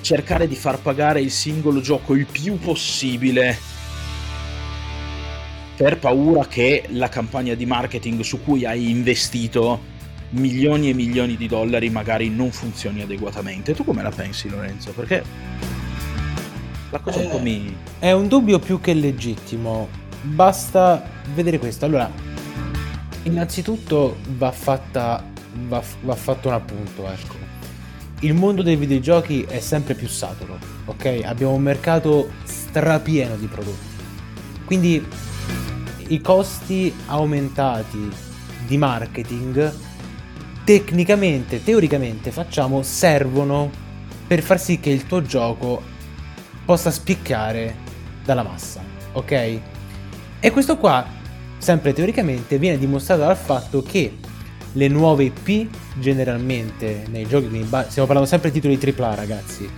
cercare 0.00 0.48
di 0.48 0.56
far 0.56 0.80
pagare 0.80 1.20
il 1.20 1.30
singolo 1.30 1.80
gioco 1.80 2.14
il 2.14 2.26
più 2.26 2.58
possibile 2.58 3.56
per 5.76 5.98
paura 5.98 6.44
che 6.46 6.86
la 6.88 7.08
campagna 7.08 7.54
di 7.54 7.66
marketing 7.66 8.20
su 8.22 8.42
cui 8.42 8.64
hai 8.64 8.90
investito 8.90 9.90
milioni 10.30 10.90
e 10.90 10.94
milioni 10.94 11.36
di 11.36 11.46
dollari 11.46 11.88
magari 11.88 12.28
non 12.30 12.50
funzioni 12.50 13.02
adeguatamente. 13.02 13.72
Tu 13.72 13.84
come 13.84 14.02
la 14.02 14.10
pensi 14.10 14.48
Lorenzo? 14.48 14.90
Perché 14.90 15.22
la 16.90 16.98
cosa 16.98 17.20
un 17.20 17.28
po' 17.28 17.38
eh, 17.38 17.42
mi... 17.42 17.76
È 18.00 18.10
un 18.10 18.26
dubbio 18.26 18.58
più 18.58 18.80
che 18.80 18.92
legittimo. 18.92 19.88
Basta 20.22 21.08
vedere 21.32 21.58
questo. 21.58 21.84
Allora, 21.84 22.10
innanzitutto 23.22 24.16
va 24.36 24.50
fatta 24.50 25.31
va, 25.68 25.82
va 26.02 26.14
fatto 26.14 26.48
un 26.48 26.54
appunto, 26.54 27.08
ecco. 27.08 27.36
Il 28.20 28.34
mondo 28.34 28.62
dei 28.62 28.76
videogiochi 28.76 29.42
è 29.42 29.58
sempre 29.58 29.94
più 29.94 30.06
saturo, 30.06 30.58
ok? 30.84 31.22
Abbiamo 31.24 31.54
un 31.54 31.62
mercato 31.62 32.30
strapieno 32.44 33.36
di 33.36 33.46
prodotti. 33.46 33.90
Quindi 34.64 35.04
i 36.08 36.20
costi 36.20 36.94
aumentati 37.06 38.10
di 38.66 38.76
marketing 38.78 39.72
tecnicamente, 40.64 41.62
teoricamente 41.62 42.30
facciamo, 42.30 42.82
servono 42.82 43.70
per 44.26 44.42
far 44.42 44.60
sì 44.60 44.78
che 44.78 44.90
il 44.90 45.06
tuo 45.06 45.22
gioco 45.22 45.82
possa 46.64 46.90
spiccare 46.90 47.74
dalla 48.24 48.42
massa, 48.42 48.82
ok? 49.12 49.60
E 50.40 50.50
questo 50.50 50.76
qua, 50.76 51.04
sempre 51.58 51.92
teoricamente, 51.92 52.58
viene 52.58 52.78
dimostrato 52.78 53.22
dal 53.22 53.36
fatto 53.36 53.82
che 53.82 54.18
le 54.72 54.88
nuove 54.88 55.24
IP 55.24 55.68
generalmente 55.98 57.04
nei 57.10 57.26
giochi, 57.26 57.48
stiamo 57.88 58.06
parlando 58.06 58.26
sempre 58.26 58.50
di 58.50 58.60
titoli 58.60 58.94
AAA 58.96 59.14
ragazzi, 59.14 59.68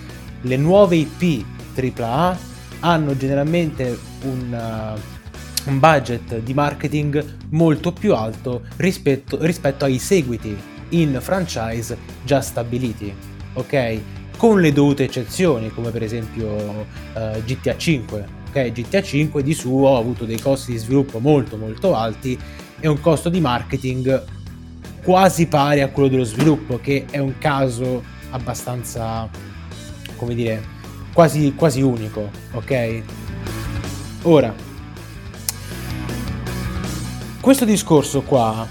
le 0.43 0.57
nuove 0.57 0.97
IP 0.97 1.45
AAA 1.75 2.39
hanno 2.81 3.17
generalmente 3.17 3.99
un, 4.23 4.53
uh, 4.53 5.71
un 5.71 5.79
budget 5.79 6.39
di 6.41 6.55
marketing 6.55 7.25
molto 7.51 7.93
più 7.93 8.15
alto 8.15 8.63
rispetto, 8.77 9.39
rispetto 9.41 9.85
ai 9.87 9.99
seguiti 9.99 10.57
in 10.91 11.19
franchise 11.21 11.97
già 12.25 12.41
stabiliti, 12.41 13.13
ok? 13.55 14.01
Con 14.37 14.61
le 14.61 14.73
dovute 14.73 15.05
eccezioni, 15.05 15.71
come 15.71 15.91
per 15.91 16.03
esempio 16.03 16.87
uh, 17.15 17.43
GTA 17.45 17.77
5, 17.77 18.27
ok? 18.49 18.73
GTA 18.73 19.03
5 19.03 19.43
di 19.43 19.55
suo 19.55 19.97
ha 19.97 19.99
avuto 19.99 20.25
dei 20.25 20.39
costi 20.39 20.73
di 20.73 20.79
sviluppo 20.79 21.19
molto 21.19 21.57
molto 21.57 21.95
alti 21.95 22.39
e 22.79 22.87
un 22.87 23.01
costo 23.01 23.31
di 23.31 23.41
marketing 23.41 24.43
quasi 25.05 25.47
pari 25.47 25.83
a 25.83 25.89
quello 25.89 26.09
dello 26.09 26.25
sviluppo, 26.25 26.81
che 26.81 27.05
è 27.11 27.19
un 27.19 27.37
caso 27.39 28.03
abbastanza, 28.31 29.29
come 30.17 30.35
dire, 30.35 30.63
quasi, 31.13 31.55
quasi 31.55 31.83
unico, 31.83 32.31
ok? 32.53 33.03
Ora, 34.23 34.55
questo 37.41 37.67
discorso 37.67 38.23
qua 38.23 38.67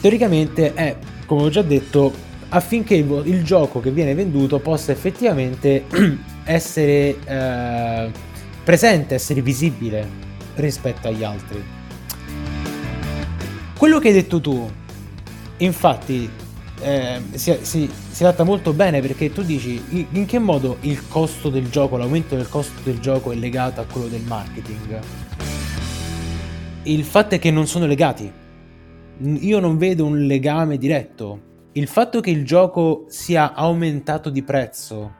teoricamente 0.00 0.72
è, 0.74 0.96
come 1.26 1.42
ho 1.42 1.48
già 1.48 1.62
detto, 1.62 2.14
affinché 2.50 2.94
il, 2.94 3.22
il 3.24 3.44
gioco 3.44 3.80
che 3.80 3.90
viene 3.90 4.14
venduto 4.14 4.60
possa 4.60 4.92
effettivamente 4.92 5.86
essere 6.44 7.16
eh, 7.24 8.10
presente, 8.62 9.14
essere 9.16 9.42
visibile 9.42 10.08
rispetto 10.54 11.08
agli 11.08 11.24
altri. 11.24 11.62
Quello 13.76 13.98
che 13.98 14.08
hai 14.08 14.14
detto 14.14 14.40
tu, 14.40 14.70
infatti, 15.60 16.28
eh, 16.82 17.20
si, 17.32 17.58
si, 17.62 17.90
si 18.10 18.24
adatta 18.24 18.44
molto 18.44 18.72
bene 18.72 19.00
perché 19.00 19.32
tu 19.32 19.42
dici 19.42 20.08
in 20.12 20.24
che 20.26 20.38
modo 20.38 20.78
il 20.80 21.08
costo 21.08 21.50
del 21.50 21.68
gioco, 21.70 21.96
l'aumento 21.96 22.36
del 22.36 22.48
costo 22.48 22.80
del 22.82 23.00
gioco 23.00 23.32
è 23.32 23.34
legato 23.34 23.80
a 23.80 23.84
quello 23.84 24.08
del 24.08 24.22
marketing. 24.22 24.98
Il 26.84 27.04
fatto 27.04 27.34
è 27.34 27.38
che 27.38 27.50
non 27.50 27.66
sono 27.66 27.86
legati. 27.86 28.32
Io 29.22 29.60
non 29.60 29.76
vedo 29.76 30.06
un 30.06 30.24
legame 30.24 30.78
diretto. 30.78 31.48
Il 31.72 31.86
fatto 31.86 32.20
che 32.20 32.30
il 32.30 32.44
gioco 32.44 33.04
sia 33.08 33.52
aumentato 33.52 34.30
di 34.30 34.42
prezzo, 34.42 35.14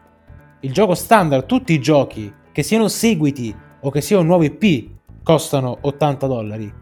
il 0.61 0.73
gioco 0.73 0.95
standard, 0.95 1.47
tutti 1.47 1.75
i 1.75 1.81
giochi, 1.81 2.33
che 2.51 2.63
siano 2.63 2.89
seguiti 2.89 3.55
o 3.81 3.91
che 3.91 4.01
siano 4.01 4.23
nuovi 4.23 4.47
IP, 4.47 4.91
costano 5.23 5.79
80 5.83 6.27
dollari. 6.27 6.73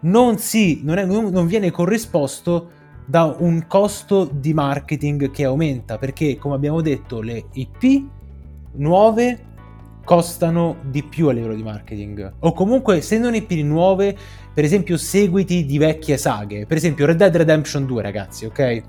Non, 0.00 0.38
si, 0.38 0.80
non, 0.82 0.98
è, 0.98 1.04
non 1.04 1.46
viene 1.46 1.70
corrisposto 1.70 2.70
da 3.08 3.34
un 3.38 3.64
costo 3.66 4.28
di 4.30 4.52
marketing 4.52 5.30
che 5.30 5.44
aumenta 5.44 5.96
perché 5.96 6.36
come 6.36 6.54
abbiamo 6.54 6.82
detto 6.82 7.22
le 7.22 7.46
IP 7.52 8.04
nuove 8.72 9.46
costano 10.04 10.76
di 10.82 11.02
più 11.02 11.28
a 11.28 11.32
livello 11.32 11.54
di 11.54 11.62
marketing. 11.62 12.34
O 12.40 12.52
comunque 12.52 13.00
se 13.00 13.16
non 13.16 13.34
IP 13.34 13.52
nuove 13.62 14.14
per 14.52 14.62
esempio 14.62 14.98
seguiti 14.98 15.64
di 15.64 15.78
vecchie 15.78 16.18
saghe. 16.18 16.66
Per 16.66 16.76
esempio 16.76 17.06
Red 17.06 17.16
Dead 17.16 17.34
Redemption 17.34 17.86
2 17.86 18.02
ragazzi 18.02 18.44
ok? 18.44 18.82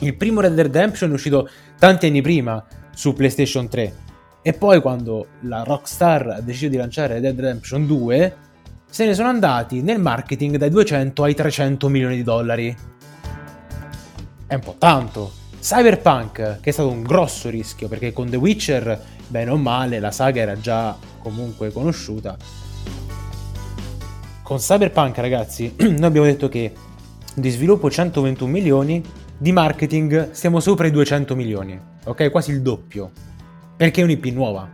Il 0.00 0.16
primo 0.16 0.40
Red 0.40 0.54
Dead 0.54 0.66
Redemption 0.66 1.10
è 1.10 1.14
uscito 1.14 1.48
tanti 1.78 2.06
anni 2.06 2.20
prima 2.20 2.64
su 2.92 3.12
PlayStation 3.12 3.68
3 3.68 3.94
e 4.42 4.52
poi 4.54 4.80
quando 4.80 5.26
la 5.42 5.62
Rockstar 5.62 6.26
ha 6.30 6.40
deciso 6.40 6.68
di 6.68 6.76
lanciare 6.76 7.14
Red 7.14 7.22
Dead 7.22 7.38
Redemption 7.38 7.86
2 7.86 8.36
se 8.90 9.06
ne 9.06 9.14
sono 9.14 9.28
andati 9.28 9.82
nel 9.82 10.00
marketing 10.00 10.56
dai 10.56 10.68
200 10.68 11.22
ai 11.22 11.34
300 11.34 11.88
milioni 11.88 12.16
di 12.16 12.24
dollari 12.24 12.76
è 14.52 14.56
un 14.56 14.60
po' 14.60 14.74
tanto. 14.76 15.32
Cyberpunk, 15.60 16.60
che 16.60 16.68
è 16.68 16.72
stato 16.72 16.90
un 16.90 17.02
grosso 17.02 17.48
rischio, 17.48 17.88
perché 17.88 18.12
con 18.12 18.28
The 18.28 18.36
Witcher, 18.36 19.02
bene 19.26 19.50
o 19.50 19.56
male, 19.56 19.98
la 19.98 20.10
saga 20.10 20.42
era 20.42 20.60
già 20.60 20.94
comunque 21.20 21.72
conosciuta. 21.72 22.36
Con 24.42 24.58
Cyberpunk, 24.58 25.16
ragazzi, 25.16 25.74
noi 25.80 26.04
abbiamo 26.04 26.26
detto 26.26 26.50
che 26.50 26.70
di 27.34 27.48
sviluppo 27.48 27.90
121 27.90 28.50
milioni, 28.50 29.02
di 29.38 29.52
marketing 29.52 30.32
siamo 30.32 30.60
sopra 30.60 30.86
i 30.86 30.90
200 30.90 31.34
milioni, 31.34 31.80
ok? 32.04 32.30
Quasi 32.30 32.50
il 32.50 32.60
doppio, 32.60 33.10
perché 33.74 34.02
è 34.02 34.04
un'IP 34.04 34.26
nuova. 34.26 34.68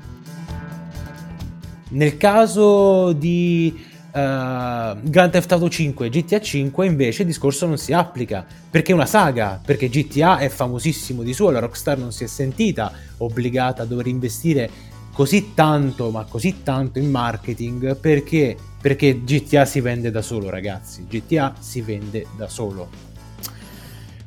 Nel 1.90 2.16
caso 2.16 3.12
di 3.12 3.86
Uh, 4.18 4.98
Grand 5.02 5.30
Theft 5.30 5.52
Auto 5.52 5.68
5 5.68 6.06
e 6.06 6.08
GTA 6.08 6.40
5 6.40 6.86
invece 6.86 7.22
il 7.22 7.28
discorso 7.28 7.66
non 7.66 7.78
si 7.78 7.92
applica 7.92 8.44
perché 8.68 8.90
è 8.90 8.94
una 8.94 9.06
saga, 9.06 9.60
perché 9.64 9.88
GTA 9.88 10.38
è 10.38 10.48
famosissimo 10.48 11.22
di 11.22 11.32
suo, 11.32 11.50
la 11.50 11.60
Rockstar 11.60 11.98
non 11.98 12.10
si 12.10 12.24
è 12.24 12.26
sentita 12.26 12.90
obbligata 13.18 13.82
a 13.82 13.86
dover 13.86 14.08
investire 14.08 14.68
così 15.12 15.52
tanto, 15.54 16.10
ma 16.10 16.24
così 16.24 16.62
tanto 16.62 16.98
in 16.98 17.10
marketing 17.10 17.96
perché? 17.96 18.56
Perché 18.80 19.22
GTA 19.22 19.64
si 19.64 19.80
vende 19.80 20.10
da 20.10 20.22
solo, 20.22 20.50
ragazzi. 20.50 21.06
GTA 21.08 21.54
si 21.58 21.80
vende 21.80 22.26
da 22.36 22.48
solo. 22.48 22.88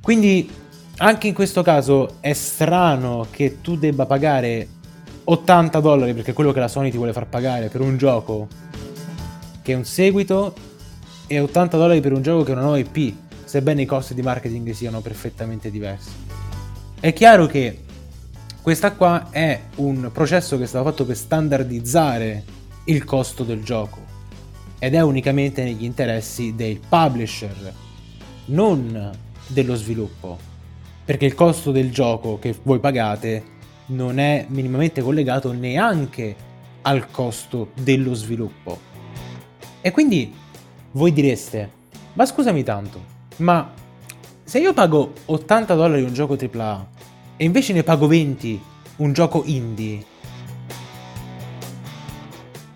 Quindi 0.02 0.50
anche 0.98 1.28
in 1.28 1.34
questo 1.34 1.62
caso 1.64 2.18
è 2.20 2.34
strano 2.34 3.28
che 3.30 3.60
tu 3.62 3.78
debba 3.78 4.06
pagare 4.06 4.68
80 5.24 5.80
dollari 5.80 6.14
perché 6.14 6.32
è 6.32 6.34
quello 6.34 6.52
che 6.52 6.60
la 6.60 6.68
Sony 6.68 6.92
ti 6.92 6.98
vuole 6.98 7.14
far 7.14 7.28
pagare 7.28 7.68
per 7.70 7.82
un 7.82 7.98
gioco 7.98 8.48
che 9.62 9.74
è 9.74 9.76
un 9.76 9.86
seguito 9.86 10.54
e 11.28 11.40
80 11.40 11.78
dollari 11.78 12.02
per 12.02 12.14
un 12.14 12.22
gioco 12.22 12.44
che 12.44 12.52
una 12.52 12.62
nuova 12.62 12.78
IP, 12.78 13.16
sebbene 13.46 13.84
i 13.84 13.86
costi 13.86 14.14
di 14.14 14.22
marketing 14.22 14.72
siano 14.72 15.02
perfettamente 15.02 15.72
diversi. 15.72 16.10
È 17.00 17.14
chiaro 17.14 17.46
che 17.46 17.84
questa 18.62 18.92
qua 18.92 19.30
è 19.30 19.60
un 19.78 20.10
processo 20.12 20.58
che 20.58 20.64
è 20.64 20.68
stato 20.68 20.86
fatto 20.86 21.06
per 21.06 21.16
standardizzare 21.16 22.44
il 22.86 23.04
costo 23.04 23.44
del 23.44 23.64
gioco 23.64 24.00
ed 24.78 24.94
è 24.94 25.02
unicamente 25.02 25.64
negli 25.64 25.84
interessi 25.84 26.54
dei 26.56 26.80
publisher, 26.88 27.74
non 28.46 29.12
dello 29.48 29.76
sviluppo, 29.76 30.38
perché 31.06 31.26
il 31.26 31.36
costo 31.36 31.72
del 31.72 31.92
gioco 31.92 32.40
che 32.40 32.56
voi 32.64 32.80
pagate 32.80 33.44
non 33.88 34.20
è 34.20 34.46
minimamente 34.50 35.02
collegato 35.02 35.52
neanche 35.52 36.36
al 36.82 37.10
costo 37.10 37.72
dello 37.82 38.14
sviluppo 38.14 38.91
e 39.82 39.92
quindi 39.92 40.34
voi 40.92 41.12
direste, 41.12 41.70
ma 42.14 42.26
scusami 42.26 42.64
tanto, 42.64 43.04
ma 43.38 43.74
se 44.44 44.60
io 44.60 44.74
pago 44.74 45.14
80 45.26 45.74
dollari 45.76 46.04
un 46.04 46.14
gioco 46.14 46.38
AAA 46.40 46.88
e 47.38 47.46
invece 47.46 47.74
ne 47.74 47.84
pago 47.84 48.08
20 48.08 48.62
un 48.98 49.14
gioco 49.14 49.44
indie, 49.46 50.04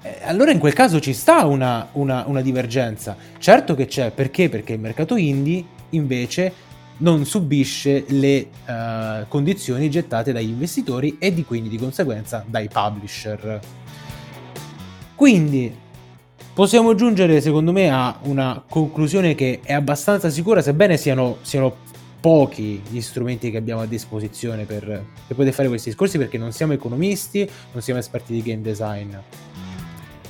eh, 0.02 0.20
allora 0.24 0.52
in 0.52 0.60
quel 0.60 0.74
caso 0.74 1.00
ci 1.00 1.14
sta 1.14 1.46
una, 1.46 1.90
una, 1.94 2.24
una 2.28 2.42
divergenza. 2.42 3.16
Certo 3.38 3.76
che 3.76 3.86
c'è, 3.86 4.12
perché? 4.12 4.50
Perché 4.50 4.74
il 4.74 4.80
mercato 4.80 5.16
indie 5.16 5.64
invece 5.90 6.54
non 6.98 7.26
subisce 7.26 8.06
le 8.08 8.48
uh, 8.66 9.28
condizioni 9.28 9.90
gettate 9.90 10.32
dagli 10.32 10.50
investitori 10.50 11.18
e 11.20 11.34
di 11.34 11.44
quindi 11.44 11.68
di 11.68 11.78
conseguenza 11.78 12.44
dai 12.48 12.70
publisher. 12.70 13.60
Quindi 15.14 15.84
possiamo 16.56 16.96
giungere 16.96 17.42
secondo 17.42 17.74
me 17.74 17.90
a 17.90 18.18
una 18.24 18.64
conclusione 18.68 19.36
che 19.36 19.60
è 19.62 19.74
abbastanza 19.74 20.30
sicura, 20.30 20.62
sebbene 20.62 20.96
siano, 20.96 21.38
siano 21.42 21.76
pochi 22.22 22.82
gli 22.90 23.02
strumenti 23.02 23.52
che 23.52 23.58
abbiamo 23.58 23.82
a 23.82 23.86
disposizione 23.86 24.64
per, 24.64 24.86
per, 25.28 25.36
poter 25.36 25.52
fare 25.52 25.68
questi 25.68 25.90
discorsi 25.90 26.18
perché 26.18 26.38
non 26.38 26.54
siamo 26.54 26.72
economisti, 26.72 27.48
non 27.74 27.82
siamo 27.82 28.00
esperti 28.00 28.32
di 28.32 28.42
game 28.42 28.62
design. 28.62 29.14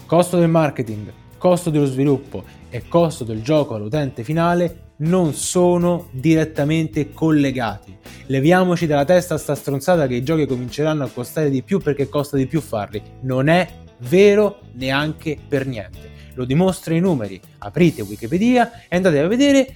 Costo 0.07 0.39
del 0.39 0.49
marketing, 0.49 1.13
costo 1.37 1.69
dello 1.69 1.85
sviluppo 1.85 2.43
e 2.71 2.87
costo 2.87 3.23
del 3.23 3.43
gioco 3.43 3.75
all'utente 3.75 4.23
finale 4.23 4.93
non 4.97 5.33
sono 5.33 6.07
direttamente 6.09 7.11
collegati. 7.11 7.95
Leviamoci 8.25 8.87
dalla 8.87 9.05
testa 9.05 9.37
sta 9.37 9.53
stronzata 9.53 10.07
che 10.07 10.15
i 10.15 10.23
giochi 10.23 10.47
cominceranno 10.47 11.03
a 11.03 11.09
costare 11.13 11.51
di 11.51 11.61
più 11.61 11.79
perché 11.79 12.09
costa 12.09 12.35
di 12.35 12.47
più 12.47 12.61
farli. 12.61 12.99
Non 13.21 13.47
è 13.47 13.69
vero 13.99 14.61
neanche 14.73 15.37
per 15.47 15.67
niente 15.67 16.14
lo 16.35 16.45
dimostrano 16.45 16.97
i 16.97 17.01
numeri. 17.01 17.39
Aprite 17.59 18.01
Wikipedia 18.03 18.85
e 18.87 18.95
andate 18.95 19.19
a 19.19 19.27
vedere 19.27 19.75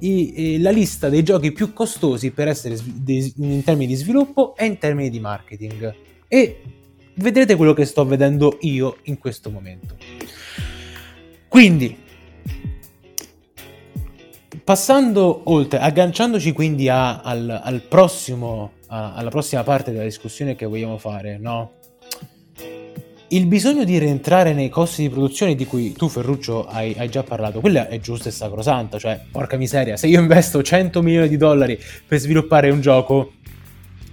i, 0.00 0.58
la 0.60 0.70
lista 0.70 1.08
dei 1.08 1.22
giochi 1.22 1.52
più 1.52 1.72
costosi 1.72 2.30
per 2.30 2.48
essere 2.48 2.76
in 3.06 3.62
termini 3.64 3.86
di 3.86 3.94
sviluppo 3.94 4.56
e 4.56 4.66
in 4.66 4.78
termini 4.78 5.10
di 5.10 5.20
marketing. 5.20 5.94
E 6.26 6.62
vedrete 7.14 7.56
quello 7.56 7.72
che 7.72 7.84
sto 7.84 8.04
vedendo 8.04 8.58
io 8.60 8.98
in 9.04 9.18
questo 9.18 9.50
momento. 9.50 9.96
Quindi, 11.48 11.96
passando 14.62 15.42
oltre, 15.44 15.80
agganciandoci 15.80 16.52
quindi 16.52 16.88
a, 16.88 17.20
al, 17.20 17.60
al 17.62 17.82
prossimo, 17.82 18.72
a, 18.86 19.14
alla 19.14 19.30
prossima 19.30 19.62
parte 19.64 19.90
della 19.90 20.04
discussione 20.04 20.54
che 20.54 20.66
vogliamo 20.66 20.96
fare, 20.96 21.38
no? 21.38 21.78
Il 23.32 23.46
bisogno 23.46 23.84
di 23.84 23.96
rientrare 23.96 24.52
nei 24.52 24.68
costi 24.68 25.02
di 25.02 25.08
produzione 25.08 25.54
di 25.54 25.64
cui 25.64 25.92
tu 25.92 26.08
Ferruccio 26.08 26.66
hai, 26.66 26.96
hai, 26.98 27.08
già 27.08 27.22
parlato, 27.22 27.60
quella 27.60 27.86
è 27.86 28.00
giusta 28.00 28.28
e 28.28 28.32
sacrosanta, 28.32 28.98
cioè 28.98 29.20
porca 29.30 29.56
miseria, 29.56 29.96
se 29.96 30.08
io 30.08 30.18
investo 30.18 30.64
100 30.64 31.00
milioni 31.00 31.28
di 31.28 31.36
dollari 31.36 31.78
per 32.08 32.18
sviluppare 32.18 32.70
un 32.70 32.80
gioco, 32.80 33.34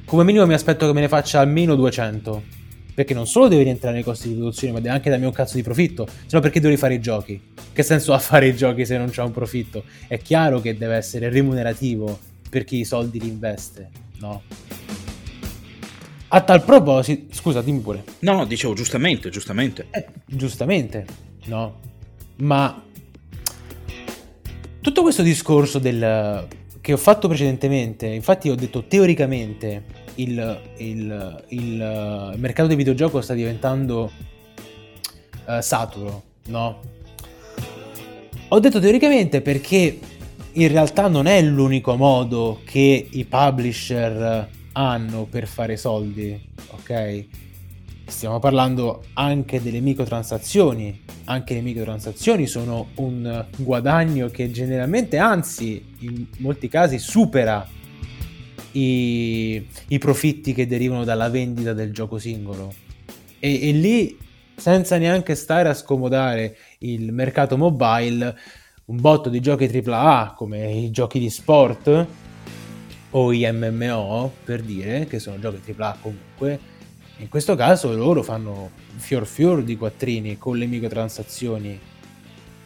come 0.06 0.24
minimo 0.24 0.46
mi 0.46 0.54
aspetto 0.54 0.86
che 0.86 0.94
me 0.94 1.00
ne 1.02 1.08
faccia 1.08 1.40
almeno 1.40 1.74
200, 1.74 2.44
perché 2.94 3.16
non 3.16 3.26
solo 3.26 3.48
deve 3.48 3.64
rientrare 3.64 3.96
nei 3.96 4.04
costi 4.04 4.28
di 4.28 4.36
produzione, 4.36 4.74
ma 4.74 4.82
deve 4.82 4.94
anche 4.94 5.10
darmi 5.10 5.26
un 5.26 5.32
cazzo 5.32 5.56
di 5.56 5.64
profitto, 5.64 6.06
se 6.08 6.36
no 6.36 6.40
perché 6.40 6.60
devo 6.60 6.72
rifare 6.72 6.94
i 6.94 7.02
giochi? 7.02 7.42
Che 7.74 7.82
senso 7.82 8.14
ha 8.14 8.20
fare 8.20 8.46
i 8.46 8.56
giochi 8.56 8.86
se 8.86 9.00
non 9.00 9.10
c'è 9.10 9.24
un 9.24 9.32
profitto? 9.32 9.84
È 10.08 10.20
chiaro 10.20 10.62
che 10.62 10.78
deve 10.78 10.96
essere 10.96 11.30
remunerativo 11.30 12.20
per 12.52 12.66
chi 12.66 12.82
i 12.82 12.86
soldi 12.86 13.20
li 13.20 13.30
investe, 13.30 13.90
no? 14.20 14.44
A 16.30 16.42
tal 16.42 16.64
proposito, 16.64 17.34
scusa, 17.34 17.62
dimmi 17.62 17.80
pure. 17.80 18.04
No, 18.20 18.46
dicevo 18.46 18.74
giustamente, 18.74 19.30
giustamente. 19.30 19.88
Eh, 19.92 20.06
giustamente, 20.26 21.06
no. 21.46 21.80
Ma 22.38 22.84
tutto 24.82 25.02
questo 25.02 25.22
discorso 25.22 25.80
del, 25.80 26.48
che 26.82 26.94
ho 26.94 26.98
fatto 26.98 27.28
precedentemente, 27.28 28.08
infatti 28.08 28.50
ho 28.50 28.56
detto 28.56 28.86
teoricamente 28.86 29.84
il, 30.16 30.62
il, 30.78 31.44
il 31.50 32.34
mercato 32.36 32.68
del 32.68 32.78
videogioco 32.78 33.22
sta 33.22 33.34
diventando 33.34 34.12
uh, 35.46 35.62
saturo, 35.62 36.24
no? 36.48 36.80
Ho 38.50 38.60
detto 38.60 38.80
teoricamente 38.80 39.42
perché 39.42 40.00
in 40.54 40.68
realtà 40.70 41.08
non 41.08 41.26
è 41.26 41.42
l'unico 41.42 41.96
modo 41.96 42.62
che 42.66 43.08
i 43.10 43.26
publisher 43.26 44.56
hanno 44.78 45.26
per 45.26 45.48
fare 45.48 45.76
soldi, 45.76 46.40
ok? 46.70 47.26
Stiamo 48.06 48.38
parlando 48.38 49.06
anche 49.14 49.62
delle 49.62 49.80
microtransazioni. 49.80 51.04
Anche 51.26 51.56
le 51.56 51.62
microtransazioni 51.62 52.46
sono 52.46 52.90
un 52.96 53.46
guadagno 53.58 54.28
che 54.28 54.52
generalmente, 54.52 55.18
anzi, 55.18 55.84
in 56.00 56.28
molti 56.38 56.68
casi 56.68 57.00
supera 57.00 57.68
i, 58.74 59.68
i 59.88 59.98
profitti 59.98 60.54
che 60.54 60.68
derivano 60.68 61.04
dalla 61.04 61.30
vendita 61.30 61.74
del 61.74 61.92
gioco 61.92 62.20
singolo. 62.20 62.72
E, 63.40 63.70
e 63.70 63.72
lì, 63.72 64.16
senza 64.56 64.98
neanche 64.98 65.34
stare 65.34 65.70
a 65.70 65.74
scomodare 65.74 66.56
il 66.80 67.12
mercato 67.12 67.58
mobile, 67.58 68.38
un 68.86 69.02
botto 69.02 69.30
di 69.30 69.40
giochi 69.42 69.66
AAA 69.66 70.36
come 70.38 70.72
i 70.72 70.92
giochi 70.92 71.18
di 71.18 71.32
sport 71.32 72.08
o 73.12 73.32
i 73.32 73.50
MMO, 73.52 74.32
per 74.44 74.62
dire, 74.62 75.06
che 75.06 75.20
sono 75.20 75.40
giochi 75.40 75.74
AAA 75.76 75.98
comunque, 76.02 76.60
in 77.18 77.30
questo 77.30 77.56
caso 77.56 77.96
loro 77.96 78.22
fanno 78.22 78.70
fior 78.96 79.26
fior 79.26 79.64
di 79.64 79.76
quattrini 79.76 80.38
con 80.38 80.58
le 80.58 80.66
microtransazioni. 80.66 81.80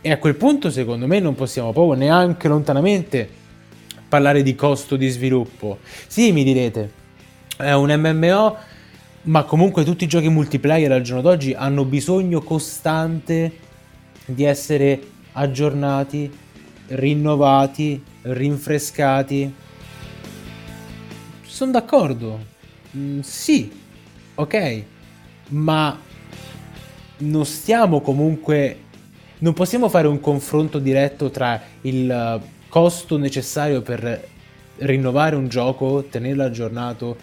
E 0.02 0.12
a 0.12 0.18
quel 0.18 0.36
punto, 0.36 0.70
secondo 0.70 1.08
me, 1.08 1.20
non 1.20 1.36
possiamo 1.36 1.72
proprio 1.72 1.98
neanche 1.98 2.48
lontanamente 2.48 3.30
parlare 4.10 4.44
di 4.44 4.56
costo 4.56 4.96
di 4.98 5.08
sviluppo. 5.08 5.78
Sì, 6.08 6.32
mi 6.32 6.44
direte, 6.44 6.92
è 7.56 7.72
un 7.74 7.94
MMO, 7.94 8.58
ma 9.24 9.44
comunque 9.44 9.84
tutti 9.84 10.04
i 10.04 10.08
giochi 10.08 10.28
multiplayer 10.28 10.92
al 10.92 11.02
giorno 11.02 11.22
d'oggi 11.22 11.54
hanno 11.54 11.86
bisogno 11.86 12.42
costante 12.42 13.52
di 14.26 14.44
essere 14.44 15.00
aggiornati, 15.34 16.30
rinnovati, 16.88 18.04
rinfrescati. 18.24 19.54
Sono 21.62 21.74
d'accordo. 21.74 22.40
Mm, 22.98 23.20
sì, 23.20 23.72
ok, 24.34 24.84
ma 25.50 25.96
non 27.18 27.46
stiamo 27.46 28.02
comunque... 28.02 28.80
Non 29.38 29.54
possiamo 29.54 29.88
fare 29.88 30.08
un 30.08 30.20
confronto 30.20 30.80
diretto 30.80 31.30
tra 31.30 31.62
il 31.82 32.42
costo 32.68 33.18
necessario 33.20 33.84
per 33.84 34.28
rinnovare 34.78 35.36
un 35.36 35.50
gioco, 35.50 36.04
tenerlo 36.10 36.46
aggiornato 36.46 37.16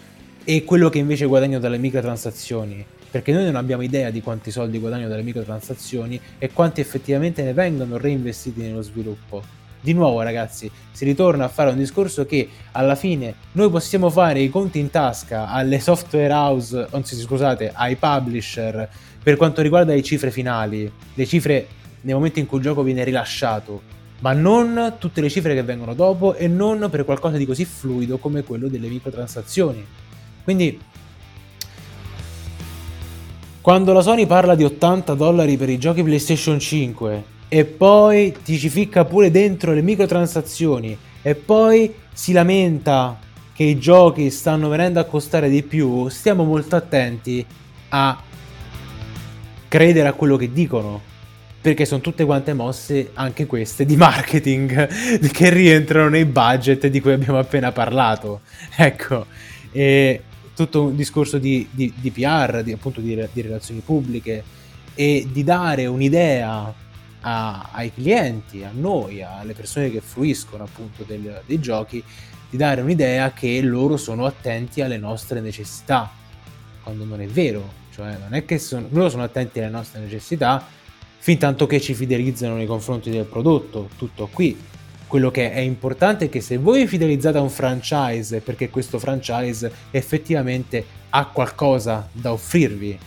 e 0.45 0.63
quello 0.63 0.87
che 0.87 0.99
invece 0.99 1.25
guadagno 1.25 1.59
dalle 1.59 1.77
microtransazioni. 1.77 2.85
Perché 3.11 3.33
noi 3.33 3.43
non 3.43 3.57
abbiamo 3.57 3.81
idea 3.81 4.09
di 4.09 4.21
quanti 4.21 4.51
soldi 4.51 4.79
guadagno 4.79 5.09
dalle 5.09 5.23
microtransazioni 5.23 6.17
e 6.37 6.49
quanti 6.53 6.79
effettivamente 6.79 7.43
ne 7.43 7.51
vengono 7.51 7.97
reinvestiti 7.97 8.61
nello 8.61 8.83
sviluppo 8.83 9.43
di 9.81 9.93
nuovo 9.93 10.21
ragazzi 10.21 10.69
si 10.91 11.05
ritorna 11.05 11.45
a 11.45 11.47
fare 11.47 11.69
un 11.69 11.77
discorso 11.77 12.25
che 12.25 12.49
alla 12.71 12.95
fine 12.95 13.35
noi 13.53 13.69
possiamo 13.69 14.09
fare 14.09 14.41
i 14.41 14.49
conti 14.49 14.79
in 14.79 14.89
tasca 14.89 15.49
alle 15.49 15.79
software 15.79 16.33
house, 16.33 16.87
anzi 16.91 17.15
scusate, 17.15 17.71
ai 17.73 17.95
publisher 17.95 18.89
per 19.21 19.37
quanto 19.37 19.61
riguarda 19.61 19.93
le 19.93 20.03
cifre 20.03 20.31
finali, 20.31 20.91
le 21.13 21.25
cifre 21.25 21.67
nel 22.01 22.15
momento 22.15 22.39
in 22.39 22.45
cui 22.45 22.57
il 22.57 22.63
gioco 22.63 22.83
viene 22.83 23.03
rilasciato, 23.03 23.81
ma 24.19 24.33
non 24.33 24.95
tutte 24.97 25.21
le 25.21 25.29
cifre 25.29 25.53
che 25.53 25.63
vengono 25.63 25.93
dopo 25.93 26.35
e 26.35 26.47
non 26.47 26.87
per 26.89 27.05
qualcosa 27.05 27.37
di 27.37 27.45
così 27.45 27.65
fluido 27.65 28.17
come 28.17 28.43
quello 28.43 28.67
delle 28.67 28.87
microtransazioni. 28.87 29.85
Quindi 30.43 30.79
quando 33.61 33.93
la 33.93 34.01
Sony 34.01 34.25
parla 34.25 34.55
di 34.55 34.63
80 34.63 35.13
dollari 35.13 35.57
per 35.57 35.69
i 35.69 35.77
giochi 35.77 36.01
PlayStation 36.01 36.59
5 36.59 37.37
e 37.49 37.65
poi 37.65 38.33
ti 38.43 38.59
ci 38.59 38.69
ficca 38.69 39.03
pure 39.05 39.31
dentro 39.31 39.73
le 39.73 39.81
microtransazioni 39.81 40.95
e 41.21 41.33
poi 41.35 41.93
si 42.13 42.31
lamenta 42.31 43.19
che 43.53 43.63
i 43.63 43.79
giochi 43.79 44.29
stanno 44.29 44.69
venendo 44.69 44.99
a 44.99 45.03
costare 45.03 45.49
di 45.49 45.63
più, 45.63 46.07
stiamo 46.07 46.43
molto 46.45 46.75
attenti 46.75 47.45
a 47.89 48.21
credere 49.67 50.07
a 50.07 50.13
quello 50.13 50.37
che 50.37 50.53
dicono. 50.53 51.07
Perché 51.61 51.83
sono 51.83 51.99
tutte 51.99 52.23
quante 52.23 52.53
mosse, 52.53 53.09
anche 53.15 53.45
queste, 53.45 53.83
di 53.83 53.97
marketing 53.97 54.87
che 55.29 55.49
rientrano 55.49 56.07
nei 56.07 56.23
budget 56.23 56.87
di 56.87 57.01
cui 57.01 57.11
abbiamo 57.11 57.37
appena 57.37 57.73
parlato. 57.73 58.41
Ecco, 58.77 59.25
e 59.73 60.21
tutto 60.55 60.85
un 60.85 60.95
discorso 60.95 61.37
di, 61.37 61.67
di, 61.69 61.91
di 61.97 62.11
PR, 62.11 62.63
di, 62.63 62.71
appunto 62.71 63.01
di, 63.01 63.13
di 63.33 63.41
relazioni 63.41 63.81
pubbliche 63.83 64.41
e 64.95 65.27
di 65.29 65.43
dare 65.43 65.85
un'idea 65.85 66.73
a, 67.21 67.69
ai 67.71 67.93
clienti, 67.93 68.63
a 68.63 68.71
noi, 68.73 69.21
alle 69.21 69.53
persone 69.53 69.91
che 69.91 70.01
fruiscono 70.01 70.63
appunto 70.63 71.03
del, 71.03 71.41
dei 71.45 71.59
giochi, 71.59 72.03
di 72.49 72.57
dare 72.57 72.81
un'idea 72.81 73.31
che 73.31 73.61
loro 73.61 73.97
sono 73.97 74.25
attenti 74.25 74.81
alle 74.81 74.97
nostre 74.97 75.39
necessità, 75.39 76.11
quando 76.81 77.05
non 77.05 77.21
è 77.21 77.27
vero, 77.27 77.77
cioè 77.93 78.17
non 78.17 78.33
è 78.33 78.45
che 78.45 78.57
sono, 78.57 78.87
loro 78.89 79.09
sono 79.09 79.23
attenti 79.23 79.59
alle 79.59 79.69
nostre 79.69 79.99
necessità 79.99 80.65
fin 81.21 81.37
tanto 81.37 81.67
che 81.67 81.81
ci 81.81 81.93
fidelizzano 81.93 82.55
nei 82.55 82.65
confronti 82.65 83.09
del 83.09 83.25
prodotto, 83.25 83.89
tutto 83.97 84.29
qui. 84.31 84.57
Quello 85.05 85.31
che 85.31 85.51
è 85.51 85.59
importante 85.59 86.25
è 86.25 86.29
che 86.29 86.39
se 86.39 86.57
voi 86.57 86.87
fidelizzate 86.87 87.37
a 87.37 87.41
un 87.41 87.49
franchise 87.49 88.39
perché 88.39 88.69
questo 88.69 88.99
franchise 88.99 89.71
effettivamente 89.91 90.85
ha 91.09 91.25
qualcosa 91.25 92.07
da 92.11 92.31
offrirvi, 92.31 92.97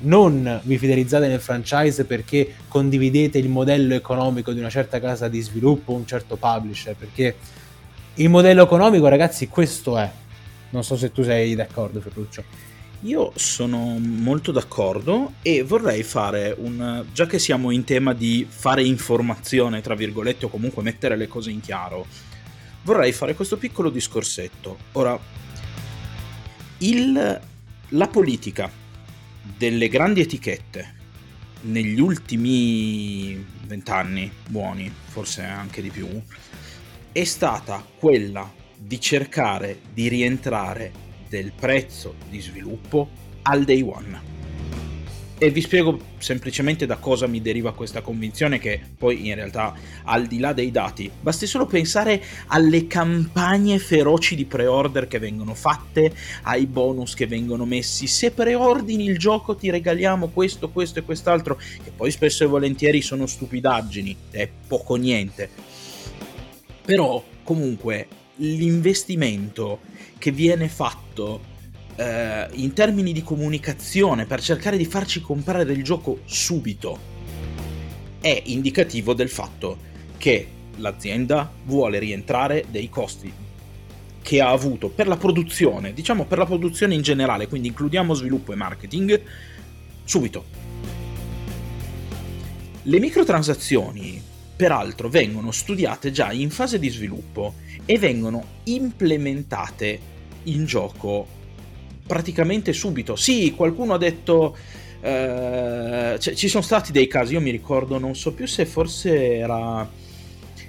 non 0.00 0.60
vi 0.64 0.78
fidelizzate 0.78 1.26
nel 1.26 1.40
franchise 1.40 2.04
perché 2.04 2.54
condividete 2.68 3.38
il 3.38 3.48
modello 3.48 3.94
economico 3.94 4.52
di 4.52 4.58
una 4.58 4.70
certa 4.70 5.00
casa 5.00 5.28
di 5.28 5.40
sviluppo, 5.40 5.92
un 5.92 6.06
certo 6.06 6.36
publisher, 6.36 6.94
perché 6.94 7.34
il 8.14 8.28
modello 8.28 8.62
economico, 8.62 9.08
ragazzi, 9.08 9.48
questo 9.48 9.96
è. 9.98 10.10
Non 10.70 10.84
so 10.84 10.96
se 10.96 11.12
tu 11.12 11.22
sei 11.22 11.54
d'accordo, 11.54 12.00
Ferruccio. 12.00 12.44
Io 13.02 13.32
sono 13.36 13.98
molto 13.98 14.52
d'accordo 14.52 15.34
e 15.42 15.62
vorrei 15.62 16.02
fare 16.02 16.54
un... 16.58 17.04
già 17.12 17.26
che 17.26 17.38
siamo 17.38 17.70
in 17.70 17.84
tema 17.84 18.14
di 18.14 18.46
fare 18.48 18.82
informazione, 18.82 19.80
tra 19.80 19.94
virgolette, 19.94 20.46
o 20.46 20.48
comunque 20.48 20.82
mettere 20.82 21.16
le 21.16 21.28
cose 21.28 21.50
in 21.50 21.60
chiaro, 21.60 22.06
vorrei 22.82 23.12
fare 23.12 23.34
questo 23.34 23.58
piccolo 23.58 23.90
discorsetto. 23.90 24.78
Ora, 24.92 25.18
il... 26.78 27.40
la 27.88 28.08
politica 28.08 28.70
delle 29.56 29.88
grandi 29.88 30.20
etichette 30.20 30.94
negli 31.62 32.00
ultimi 32.00 33.44
vent'anni 33.66 34.30
buoni, 34.48 34.92
forse 35.08 35.42
anche 35.42 35.82
di 35.82 35.90
più, 35.90 36.08
è 37.12 37.24
stata 37.24 37.84
quella 37.98 38.52
di 38.76 39.00
cercare 39.00 39.80
di 39.92 40.08
rientrare 40.08 40.92
del 41.28 41.52
prezzo 41.52 42.14
di 42.28 42.40
sviluppo 42.40 43.08
al 43.42 43.64
day 43.64 43.80
one. 43.82 44.35
E 45.38 45.50
vi 45.50 45.60
spiego 45.60 46.00
semplicemente 46.16 46.86
da 46.86 46.96
cosa 46.96 47.26
mi 47.26 47.42
deriva 47.42 47.74
questa 47.74 48.00
convinzione 48.00 48.58
che 48.58 48.80
poi 48.96 49.26
in 49.26 49.34
realtà 49.34 49.74
al 50.04 50.26
di 50.26 50.38
là 50.38 50.54
dei 50.54 50.70
dati, 50.70 51.10
basti 51.20 51.46
solo 51.46 51.66
pensare 51.66 52.24
alle 52.46 52.86
campagne 52.86 53.78
feroci 53.78 54.34
di 54.34 54.46
pre-order 54.46 55.06
che 55.06 55.18
vengono 55.18 55.52
fatte, 55.52 56.10
ai 56.44 56.66
bonus 56.66 57.12
che 57.12 57.26
vengono 57.26 57.66
messi, 57.66 58.06
se 58.06 58.30
preordini 58.30 59.04
il 59.04 59.18
gioco 59.18 59.56
ti 59.56 59.68
regaliamo 59.68 60.28
questo, 60.28 60.70
questo 60.70 61.00
e 61.00 61.02
quest'altro, 61.02 61.56
che 61.56 61.92
poi 61.94 62.10
spesso 62.10 62.42
e 62.44 62.46
volentieri 62.46 63.02
sono 63.02 63.26
stupidaggini, 63.26 64.16
è 64.30 64.48
poco 64.66 64.94
niente. 64.94 65.50
Però 66.82 67.22
comunque 67.42 68.08
l'investimento 68.36 69.80
che 70.16 70.30
viene 70.30 70.68
fatto 70.68 71.54
eh, 71.96 72.48
in 72.52 72.72
termini 72.72 73.12
di 73.12 73.22
comunicazione 73.22 74.26
per 74.26 74.40
cercare 74.40 74.76
di 74.76 74.84
farci 74.84 75.20
comprare 75.20 75.62
il 75.62 75.82
gioco 75.82 76.20
subito 76.24 77.14
è 78.20 78.42
indicativo 78.46 79.14
del 79.14 79.28
fatto 79.28 79.78
che 80.16 80.48
l'azienda 80.76 81.50
vuole 81.64 81.98
rientrare 81.98 82.64
dei 82.70 82.88
costi 82.88 83.32
che 84.20 84.40
ha 84.40 84.50
avuto 84.50 84.88
per 84.88 85.06
la 85.06 85.16
produzione, 85.16 85.92
diciamo 85.92 86.24
per 86.24 86.38
la 86.38 86.46
produzione 86.46 86.94
in 86.94 87.02
generale, 87.02 87.46
quindi 87.46 87.68
includiamo 87.68 88.12
sviluppo 88.12 88.52
e 88.52 88.56
marketing, 88.56 89.22
subito. 90.02 90.44
Le 92.82 92.98
microtransazioni, 92.98 94.20
peraltro, 94.56 95.08
vengono 95.08 95.52
studiate 95.52 96.10
già 96.10 96.32
in 96.32 96.50
fase 96.50 96.80
di 96.80 96.88
sviluppo 96.88 97.54
e 97.84 97.98
vengono 98.00 98.44
implementate 98.64 100.00
in 100.44 100.64
gioco 100.64 101.28
praticamente 102.06 102.72
subito. 102.72 103.16
Sì, 103.16 103.52
qualcuno 103.56 103.94
ha 103.94 103.98
detto... 103.98 104.56
Eh, 105.00 106.18
ci 106.18 106.48
sono 106.48 106.62
stati 106.62 106.90
dei 106.90 107.06
casi, 107.06 107.34
io 107.34 107.40
mi 107.40 107.50
ricordo, 107.50 107.98
non 107.98 108.16
so 108.16 108.32
più 108.32 108.46
se 108.46 108.66
forse 108.66 109.36
era, 109.36 109.88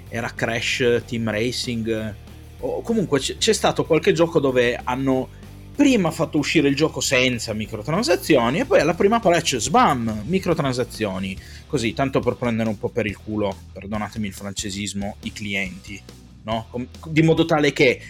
era 0.08 0.32
Crash 0.34 1.02
Team 1.06 1.30
Racing 1.30 2.14
o 2.60 2.82
comunque 2.82 3.20
c- 3.20 3.36
c'è 3.38 3.52
stato 3.52 3.84
qualche 3.84 4.12
gioco 4.12 4.38
dove 4.38 4.78
hanno 4.82 5.28
prima 5.74 6.10
fatto 6.10 6.38
uscire 6.38 6.68
il 6.68 6.74
gioco 6.74 7.00
senza 7.00 7.52
microtransazioni 7.52 8.60
e 8.60 8.64
poi 8.64 8.80
alla 8.80 8.94
prima 8.94 9.20
patch 9.20 9.56
sbam, 9.56 10.24
microtransazioni. 10.26 11.36
Così, 11.66 11.92
tanto 11.92 12.18
per 12.18 12.34
prendere 12.34 12.68
un 12.68 12.78
po' 12.78 12.88
per 12.88 13.06
il 13.06 13.16
culo, 13.16 13.54
perdonatemi 13.72 14.26
il 14.26 14.34
francesismo, 14.34 15.16
i 15.22 15.32
clienti, 15.32 16.00
no? 16.42 16.66
Di 17.06 17.22
modo 17.22 17.44
tale 17.44 17.72
che 17.72 18.00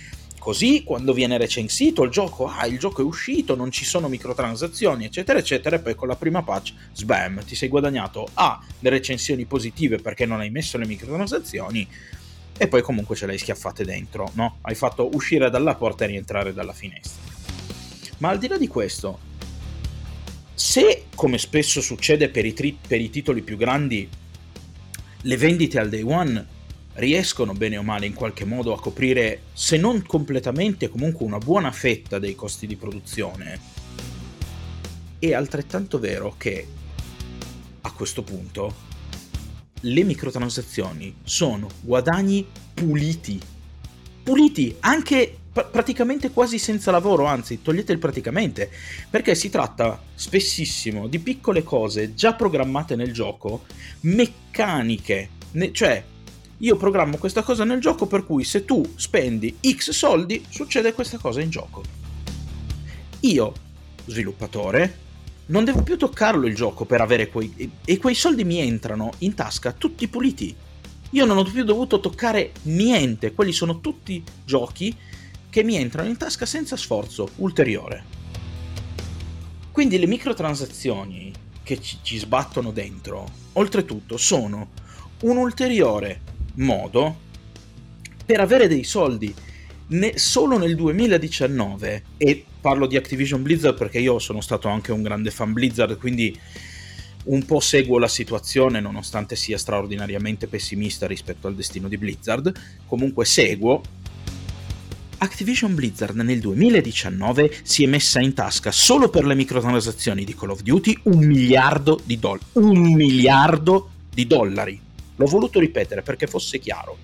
così 0.48 0.82
quando 0.82 1.12
viene 1.12 1.36
recensito 1.36 2.02
il 2.04 2.10
gioco, 2.10 2.46
ah, 2.46 2.64
il 2.64 2.78
gioco 2.78 3.02
è 3.02 3.04
uscito, 3.04 3.54
non 3.54 3.70
ci 3.70 3.84
sono 3.84 4.08
microtransazioni, 4.08 5.04
eccetera, 5.04 5.38
eccetera, 5.38 5.76
e 5.76 5.80
poi 5.80 5.94
con 5.94 6.08
la 6.08 6.16
prima 6.16 6.42
patch, 6.42 6.72
sbam, 6.94 7.44
ti 7.44 7.54
sei 7.54 7.68
guadagnato 7.68 8.26
A, 8.32 8.58
le 8.78 8.88
recensioni 8.88 9.44
positive 9.44 9.98
perché 9.98 10.24
non 10.24 10.40
hai 10.40 10.48
messo 10.48 10.78
le 10.78 10.86
microtransazioni, 10.86 11.86
e 12.56 12.66
poi 12.66 12.80
comunque 12.80 13.14
ce 13.14 13.26
le 13.26 13.32
hai 13.32 13.38
schiaffate 13.38 13.84
dentro, 13.84 14.30
no? 14.36 14.56
Hai 14.62 14.74
fatto 14.74 15.10
uscire 15.12 15.50
dalla 15.50 15.74
porta 15.74 16.04
e 16.04 16.06
rientrare 16.06 16.54
dalla 16.54 16.72
finestra. 16.72 17.20
Ma 18.16 18.30
al 18.30 18.38
di 18.38 18.48
là 18.48 18.56
di 18.56 18.68
questo, 18.68 19.18
se 20.54 21.08
come 21.14 21.36
spesso 21.36 21.82
succede 21.82 22.30
per 22.30 22.46
i, 22.46 22.54
tri- 22.54 22.78
per 22.88 23.02
i 23.02 23.10
titoli 23.10 23.42
più 23.42 23.58
grandi, 23.58 24.08
le 25.20 25.36
vendite 25.36 25.78
al 25.78 25.90
day 25.90 26.00
one 26.00 26.56
riescono 26.98 27.52
bene 27.52 27.76
o 27.76 27.82
male 27.82 28.06
in 28.06 28.14
qualche 28.14 28.44
modo 28.44 28.72
a 28.72 28.80
coprire, 28.80 29.42
se 29.52 29.76
non 29.76 30.02
completamente, 30.02 30.88
comunque 30.88 31.24
una 31.24 31.38
buona 31.38 31.70
fetta 31.70 32.18
dei 32.18 32.34
costi 32.34 32.66
di 32.66 32.76
produzione, 32.76 33.60
è 35.18 35.32
altrettanto 35.32 35.98
vero 35.98 36.34
che 36.36 36.66
a 37.80 37.92
questo 37.92 38.22
punto 38.22 38.86
le 39.82 40.02
microtransazioni 40.02 41.14
sono 41.22 41.68
guadagni 41.80 42.44
puliti. 42.74 43.40
Puliti 44.24 44.76
anche 44.80 45.36
praticamente 45.52 46.30
quasi 46.30 46.58
senza 46.58 46.90
lavoro, 46.90 47.26
anzi 47.26 47.62
togliete 47.62 47.92
il 47.92 47.98
praticamente, 47.98 48.70
perché 49.08 49.34
si 49.36 49.50
tratta 49.50 50.02
spessissimo 50.14 51.06
di 51.06 51.20
piccole 51.20 51.62
cose 51.62 52.14
già 52.14 52.34
programmate 52.34 52.96
nel 52.96 53.12
gioco, 53.12 53.64
meccaniche, 54.00 55.28
ne- 55.52 55.72
cioè 55.72 56.04
io 56.58 56.76
programmo 56.76 57.18
questa 57.18 57.42
cosa 57.42 57.62
nel 57.62 57.80
gioco 57.80 58.06
per 58.06 58.24
cui 58.24 58.42
se 58.42 58.64
tu 58.64 58.84
spendi 58.96 59.58
X 59.64 59.90
soldi 59.90 60.44
succede 60.48 60.92
questa 60.92 61.18
cosa 61.18 61.40
in 61.40 61.50
gioco. 61.50 61.82
Io, 63.20 63.52
sviluppatore, 64.06 65.06
non 65.46 65.64
devo 65.64 65.84
più 65.84 65.96
toccarlo 65.96 66.46
il 66.46 66.56
gioco 66.56 66.84
per 66.84 67.00
avere 67.00 67.28
quei... 67.28 67.70
e 67.84 67.98
quei 67.98 68.14
soldi 68.14 68.42
mi 68.42 68.58
entrano 68.58 69.12
in 69.18 69.34
tasca 69.34 69.72
tutti 69.72 70.08
puliti. 70.08 70.54
Io 71.10 71.24
non 71.24 71.36
ho 71.38 71.44
più 71.44 71.62
dovuto 71.62 72.00
toccare 72.00 72.52
niente, 72.62 73.32
quelli 73.32 73.52
sono 73.52 73.80
tutti 73.80 74.22
giochi 74.44 74.94
che 75.48 75.62
mi 75.62 75.76
entrano 75.76 76.08
in 76.08 76.16
tasca 76.16 76.44
senza 76.44 76.76
sforzo 76.76 77.30
ulteriore. 77.36 78.16
Quindi 79.70 79.96
le 79.98 80.06
microtransazioni 80.06 81.32
che 81.62 81.80
ci, 81.80 81.98
ci 82.02 82.18
sbattono 82.18 82.72
dentro, 82.72 83.26
oltretutto, 83.52 84.16
sono 84.16 84.70
un 85.20 85.36
ulteriore 85.36 86.36
modo 86.58 87.26
per 88.24 88.40
avere 88.40 88.68
dei 88.68 88.84
soldi. 88.84 89.34
Ne, 89.90 90.18
solo 90.18 90.58
nel 90.58 90.76
2019, 90.76 92.02
e 92.18 92.44
parlo 92.60 92.86
di 92.86 92.96
Activision 92.96 93.42
Blizzard 93.42 93.76
perché 93.76 93.98
io 93.98 94.18
sono 94.18 94.42
stato 94.42 94.68
anche 94.68 94.92
un 94.92 95.02
grande 95.02 95.30
fan 95.30 95.52
Blizzard, 95.52 95.96
quindi 95.96 96.38
un 97.24 97.44
po' 97.44 97.60
seguo 97.60 97.98
la 97.98 98.08
situazione 98.08 98.80
nonostante 98.80 99.34
sia 99.34 99.56
straordinariamente 99.56 100.46
pessimista 100.46 101.06
rispetto 101.06 101.46
al 101.46 101.54
destino 101.54 101.88
di 101.88 101.96
Blizzard, 101.96 102.52
comunque 102.86 103.24
seguo 103.24 103.82
Activision 105.18 105.74
Blizzard 105.74 106.16
nel 106.16 106.38
2019 106.38 107.58
si 107.62 107.82
è 107.82 107.86
messa 107.86 108.20
in 108.20 108.34
tasca 108.34 108.70
solo 108.70 109.08
per 109.08 109.24
le 109.24 109.34
microtransazioni 109.34 110.24
di 110.24 110.34
Call 110.34 110.50
of 110.50 110.62
Duty 110.62 110.96
un 111.04 111.18
miliardo 111.18 112.00
di 112.04 112.18
dollari. 112.18 112.44
Un 112.52 112.92
miliardo 112.92 113.90
di 114.12 114.26
dollari. 114.26 114.80
L'ho 115.18 115.26
voluto 115.26 115.58
ripetere 115.58 116.02
perché 116.02 116.26
fosse 116.26 116.58
chiaro. 116.58 116.96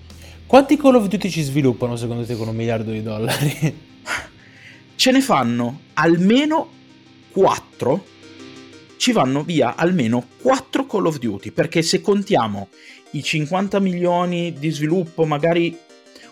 Quanti 0.45 0.77
Call 0.77 0.95
of 0.95 1.07
Duty 1.07 1.29
ci 1.29 1.41
sviluppano 1.41 1.97
secondo 1.97 2.25
te 2.25 2.35
con 2.35 2.47
un 2.47 2.55
miliardo 2.55 2.91
di 2.91 3.03
dollari? 3.03 3.75
Ce 4.95 5.11
ne 5.11 5.21
fanno 5.21 5.81
almeno 5.93 6.69
4. 7.31 8.05
Ci 8.95 9.11
vanno 9.11 9.43
via 9.43 9.75
almeno 9.75 10.25
4 10.41 10.85
Call 10.85 11.05
of 11.07 11.19
Duty 11.19 11.51
perché 11.51 11.81
se 11.81 11.99
contiamo 11.99 12.69
i 13.11 13.21
50 13.21 13.79
milioni 13.79 14.53
di 14.53 14.69
sviluppo 14.69 15.25
magari 15.25 15.77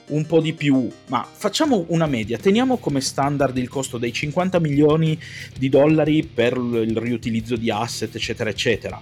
un 0.07 0.25
po' 0.25 0.41
di 0.41 0.53
più, 0.53 0.89
ma 1.07 1.25
facciamo 1.29 1.86
una 1.89 2.07
media, 2.07 2.38
teniamo 2.38 2.77
come 2.77 3.01
standard 3.01 3.57
il 3.57 3.69
costo 3.69 3.97
dei 3.97 4.11
50 4.11 4.59
milioni 4.59 5.17
di 5.57 5.69
dollari 5.69 6.23
per 6.23 6.57
il 6.57 6.97
riutilizzo 6.97 7.55
di 7.55 7.71
asset, 7.71 8.13
eccetera, 8.15 8.49
eccetera, 8.49 9.01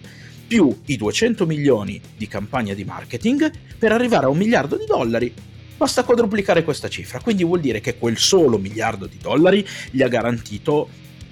più 0.52 0.82
i 0.88 0.98
200 0.98 1.46
milioni 1.46 2.02
di 2.18 2.28
campagna 2.28 2.74
di 2.74 2.84
marketing 2.84 3.50
per 3.80 3.94
arrivare 3.94 4.26
a 4.26 4.28
un 4.30 4.38
miliardo 4.38 4.76
di 4.76 4.84
dollari. 4.86 5.34
Basta 5.78 6.04
quadruplicare 6.04 6.66
questa 6.66 6.90
cifra, 6.90 7.22
quindi 7.22 7.46
vuol 7.46 7.62
dire 7.62 7.80
che 7.80 7.98
quel 7.98 8.18
solo 8.18 8.58
miliardo 8.58 9.06
di 9.06 9.18
dollari 9.18 9.66
gli 9.92 10.02
ha 10.02 10.10
garantito, 10.10 10.90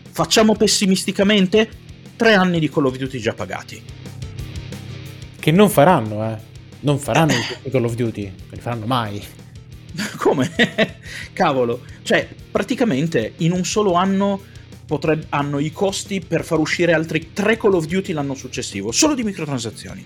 facciamo 0.09 0.55
pessimisticamente, 0.55 1.69
tre 2.15 2.33
anni 2.33 2.61
di 2.61 2.69
Call 2.69 2.85
of 2.85 2.95
Duty 2.95 3.19
già 3.19 3.33
pagati. 3.33 3.83
Che 5.37 5.51
non 5.51 5.69
faranno, 5.69 6.31
eh. 6.31 6.37
Non 6.79 6.97
faranno 6.97 7.33
i 7.63 7.69
Call 7.69 7.83
of 7.83 7.95
Duty, 7.95 8.23
non 8.23 8.51
li 8.51 8.61
faranno 8.61 8.85
mai. 8.85 9.21
Come? 10.15 10.49
Cavolo, 11.33 11.81
cioè 12.03 12.25
praticamente 12.49 13.33
in 13.39 13.51
un 13.51 13.65
solo 13.65 13.95
anno 13.95 14.43
potreb- 14.89 15.27
hanno 15.29 15.59
i 15.59 15.71
costi 15.71 16.19
per 16.19 16.43
far 16.43 16.57
uscire 16.57 16.93
altri 16.93 17.31
3 17.31 17.57
Call 17.57 17.75
of 17.75 17.85
Duty 17.85 18.11
l'anno 18.11 18.33
successivo, 18.33 18.91
solo 18.91 19.13
di 19.13 19.21
microtransazioni. 19.21 20.03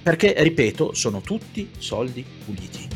Perché, 0.00 0.32
ripeto, 0.38 0.94
sono 0.94 1.20
tutti 1.20 1.68
soldi 1.76 2.24
puliti. 2.44 2.86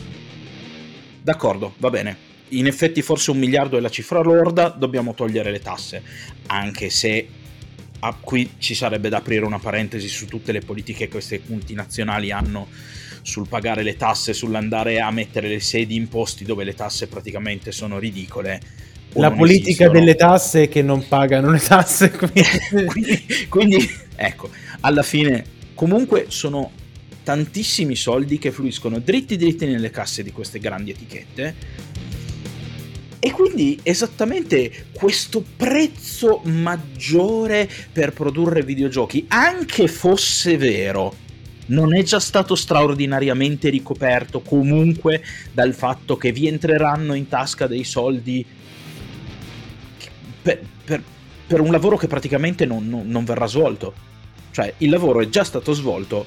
D'accordo, 1.21 1.75
va 1.79 1.91
bene. 1.91 2.17
In 2.51 2.69
effetti 2.69 3.03
forse 3.03 3.33
un 3.33 3.39
miliardo 3.39 3.77
è 3.77 3.81
la 3.81 3.89
cifra 3.89 4.21
lorda, 4.21 4.69
dobbiamo 4.69 5.15
togliere 5.15 5.51
le 5.51 5.59
tasse. 5.59 6.01
Anche 6.47 6.91
se 6.91 7.27
ah, 7.99 8.17
qui 8.21 8.53
ci 8.59 8.77
sarebbe 8.77 9.09
da 9.09 9.17
aprire 9.17 9.45
una 9.45 9.59
parentesi 9.59 10.07
su 10.07 10.27
tutte 10.27 10.53
le 10.53 10.61
politiche 10.61 11.07
che 11.07 11.11
queste 11.11 11.43
multinazionali 11.47 12.31
hanno 12.31 12.69
sul 13.23 13.49
pagare 13.49 13.83
le 13.83 13.97
tasse, 13.97 14.33
sull'andare 14.33 15.01
a 15.01 15.11
mettere 15.11 15.49
le 15.49 15.61
sedi 15.61 15.97
in 15.97 16.07
posti 16.07 16.45
dove 16.45 16.63
le 16.63 16.75
tasse 16.75 17.09
praticamente 17.09 17.73
sono 17.73 17.99
ridicole. 17.99 18.91
La 19.15 19.31
politica 19.31 19.85
esistono. 19.85 19.93
delle 19.93 20.15
tasse 20.15 20.69
che 20.69 20.83
non 20.83 21.07
pagano 21.07 21.51
le 21.51 21.59
tasse. 21.59 22.11
Quindi... 22.17 22.43
quindi, 22.89 23.25
quindi, 23.49 23.91
ecco, 24.17 24.51
alla 24.81 25.03
fine 25.03 25.45
comunque 25.75 26.27
sono 26.29 26.71
tantissimi 27.23 27.95
soldi 27.95 28.39
che 28.39 28.51
fluiscono 28.51 28.99
dritti 28.99 29.37
dritti 29.37 29.67
nelle 29.67 29.91
casse 29.91 30.23
di 30.23 30.33
queste 30.33 30.59
grandi 30.59 30.91
etichette. 30.91 31.55
E 33.25 33.31
quindi 33.31 33.79
esattamente 33.85 34.87
questo 34.93 35.45
prezzo 35.57 36.41
maggiore 36.45 37.69
per 37.93 38.13
produrre 38.13 38.63
videogiochi, 38.63 39.27
anche 39.29 39.87
fosse 39.87 40.57
vero, 40.57 41.15
non 41.67 41.95
è 41.95 42.03
già 42.03 42.19
stato 42.19 42.57
straordinariamente 42.57 43.69
ricoperto 43.69 44.41
comunque 44.41 45.23
dal 45.53 45.73
fatto 45.73 46.17
che 46.17 46.33
vi 46.33 46.49
entreranno 46.49 47.15
in 47.15 47.29
tasca 47.29 47.69
dei 47.69 47.85
soldi 47.85 48.45
per, 50.43 50.61
per, 50.85 51.03
per 51.47 51.61
un 51.61 51.71
lavoro 51.71 51.97
che 51.97 52.09
praticamente 52.09 52.67
non, 52.67 52.89
non, 52.89 53.09
non 53.09 53.25
verrà 53.25 53.47
svolto. 53.47 54.11
Cioè 54.51 54.75
il 54.79 54.91
lavoro 54.91 55.21
è 55.21 55.29
già 55.29 55.45
stato 55.45 55.73
svolto, 55.73 56.27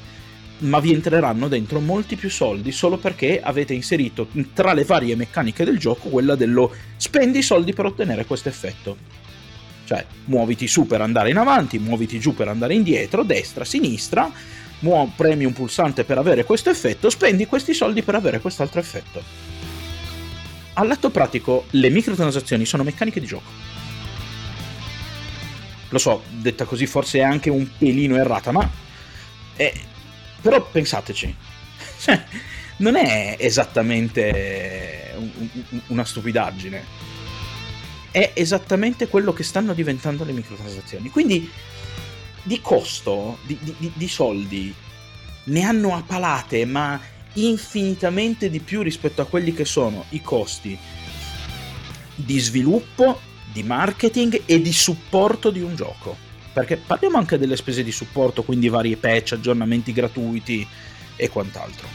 ma 0.59 0.79
vi 0.79 0.93
entreranno 0.93 1.47
dentro 1.47 1.79
molti 1.79 2.15
più 2.15 2.29
soldi 2.29 2.71
solo 2.71 2.97
perché 2.97 3.41
avete 3.41 3.73
inserito 3.73 4.27
tra 4.53 4.73
le 4.73 4.83
varie 4.85 5.15
meccaniche 5.15 5.65
del 5.65 5.77
gioco 5.77 6.09
quella 6.09 6.35
dello 6.35 6.73
spendi 6.97 7.41
soldi 7.41 7.73
per 7.73 7.85
ottenere 7.85 8.25
questo 8.25 8.49
effetto. 8.49 8.97
Cioè, 9.85 10.03
muoviti 10.25 10.67
su 10.67 10.87
per 10.87 11.01
andare 11.01 11.29
in 11.29 11.37
avanti, 11.37 11.77
muoviti 11.77 12.19
giù 12.19 12.33
per 12.33 12.47
andare 12.47 12.73
indietro, 12.73 13.21
destra, 13.23 13.63
sinistra, 13.63 14.31
muo- 14.79 15.11
premi 15.15 15.45
un 15.45 15.53
pulsante 15.53 16.03
per 16.03 16.17
avere 16.17 16.43
questo 16.43 16.71
effetto, 16.71 17.11
spendi 17.11 17.45
questi 17.45 17.73
soldi 17.73 18.01
per 18.01 18.15
avere 18.15 18.39
quest'altro 18.39 18.79
effetto. 18.79 19.21
All'atto 20.73 21.09
pratico, 21.11 21.65
le 21.71 21.89
microtransazioni 21.89 22.65
sono 22.65 22.83
meccaniche 22.83 23.19
di 23.19 23.27
gioco. 23.27 23.74
Lo 25.89 25.97
so, 25.97 26.23
detta 26.29 26.65
così 26.65 26.85
forse 26.85 27.19
è 27.19 27.23
anche 27.23 27.49
un 27.49 27.67
pelino 27.77 28.15
errata, 28.15 28.51
ma... 28.51 28.69
È... 29.55 29.73
Però 30.41 30.63
pensateci. 30.63 31.35
Cioè, 31.99 32.23
non 32.77 32.95
è 32.95 33.35
esattamente 33.39 35.13
una 35.87 36.03
stupidaggine. 36.03 36.83
È 38.11 38.31
esattamente 38.33 39.07
quello 39.07 39.33
che 39.33 39.43
stanno 39.43 39.73
diventando 39.73 40.23
le 40.23 40.33
microtransazioni. 40.33 41.09
Quindi 41.09 41.49
di 42.43 42.61
costo, 42.61 43.39
di, 43.43 43.57
di, 43.61 43.91
di 43.93 44.07
soldi, 44.07 44.73
ne 45.45 45.61
hanno 45.63 45.95
a 45.95 46.03
palate, 46.05 46.65
ma 46.65 46.99
infinitamente 47.33 48.49
di 48.49 48.59
più 48.59 48.81
rispetto 48.81 49.21
a 49.21 49.25
quelli 49.25 49.53
che 49.53 49.65
sono 49.65 50.05
i 50.09 50.21
costi 50.21 50.77
di 52.15 52.39
sviluppo 52.39 53.19
di 53.55 53.63
marketing 53.63 54.41
e 54.45 54.61
di 54.61 54.73
supporto 54.73 55.49
di 55.49 55.61
un 55.61 55.77
gioco. 55.77 56.17
Perché 56.51 56.75
parliamo 56.75 57.17
anche 57.17 57.37
delle 57.37 57.55
spese 57.55 57.85
di 57.85 57.91
supporto, 57.93 58.43
quindi 58.43 58.67
vari 58.67 58.97
patch, 58.97 59.31
aggiornamenti 59.31 59.93
gratuiti 59.93 60.67
e 61.15 61.29
quant'altro. 61.29 61.87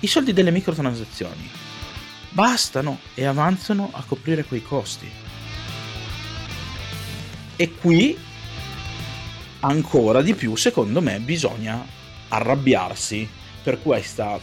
I 0.00 0.06
soldi 0.06 0.32
delle 0.32 0.50
microtransazioni 0.50 1.50
bastano 2.30 3.00
e 3.12 3.26
avanzano 3.26 3.90
a 3.92 4.02
coprire 4.02 4.44
quei 4.44 4.62
costi. 4.62 5.10
E 7.56 7.74
qui 7.74 8.18
ancora 9.60 10.22
di 10.22 10.34
più, 10.34 10.56
secondo 10.56 11.02
me, 11.02 11.20
bisogna 11.20 11.84
arrabbiarsi 12.28 13.28
per 13.62 13.82
questa 13.82 14.40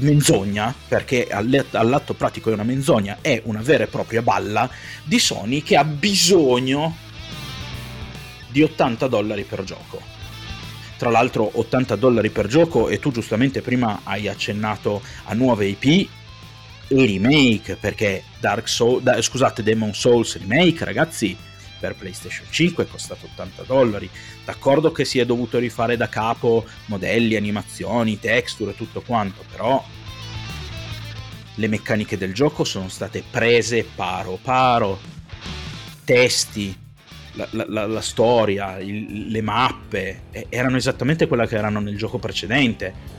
menzogna, 0.00 0.74
perché 0.86 1.28
all'atto 1.28 2.14
pratico 2.14 2.50
è 2.50 2.52
una 2.52 2.62
menzogna, 2.62 3.18
è 3.20 3.40
una 3.44 3.62
vera 3.62 3.84
e 3.84 3.88
propria 3.88 4.22
balla 4.22 4.68
di 5.04 5.18
Sony 5.18 5.62
che 5.62 5.76
ha 5.76 5.84
bisogno 5.84 6.96
di 8.50 8.62
80 8.62 9.06
dollari 9.08 9.44
per 9.44 9.64
gioco. 9.64 10.00
Tra 10.96 11.10
l'altro 11.10 11.48
80 11.52 11.96
dollari 11.96 12.30
per 12.30 12.48
gioco 12.48 12.88
e 12.88 12.98
tu 12.98 13.12
giustamente 13.12 13.62
prima 13.62 14.00
hai 14.02 14.26
accennato 14.26 15.00
a 15.24 15.34
nuove 15.34 15.66
IP 15.66 16.08
e 16.88 17.06
remake, 17.06 17.76
perché 17.76 18.24
Dark 18.40 18.68
Souls, 18.68 19.02
da, 19.02 19.20
scusate, 19.20 19.62
Demon 19.62 19.94
Souls 19.94 20.38
remake, 20.38 20.84
ragazzi, 20.84 21.36
per 21.78 21.94
PlayStation 21.94 22.46
5 22.50 22.84
è 22.84 22.88
costato 22.88 23.26
80 23.26 23.62
dollari. 23.62 24.08
D'accordo 24.44 24.92
che 24.92 25.04
si 25.04 25.18
è 25.18 25.26
dovuto 25.26 25.58
rifare 25.58 25.96
da 25.96 26.08
capo 26.08 26.64
modelli, 26.86 27.36
animazioni, 27.36 28.18
texture 28.18 28.72
e 28.72 28.76
tutto 28.76 29.00
quanto, 29.02 29.44
però 29.50 29.84
le 31.58 31.68
meccaniche 31.68 32.16
del 32.16 32.32
gioco 32.32 32.64
sono 32.64 32.88
state 32.88 33.22
prese 33.28 33.84
paro 33.94 34.38
paro. 34.40 35.16
Testi, 36.04 36.74
la, 37.32 37.48
la, 37.50 37.86
la 37.86 38.00
storia, 38.00 38.78
il, 38.78 39.30
le 39.30 39.42
mappe 39.42 40.22
erano 40.48 40.76
esattamente 40.76 41.26
quelle 41.26 41.46
che 41.46 41.56
erano 41.56 41.80
nel 41.80 41.96
gioco 41.96 42.18
precedente. 42.18 43.16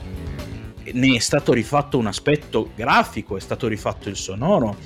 Ne 0.92 1.14
è 1.14 1.20
stato 1.20 1.52
rifatto 1.52 1.98
un 1.98 2.06
aspetto 2.06 2.72
grafico, 2.74 3.36
è 3.36 3.40
stato 3.40 3.68
rifatto 3.68 4.08
il 4.08 4.16
sonoro, 4.16 4.76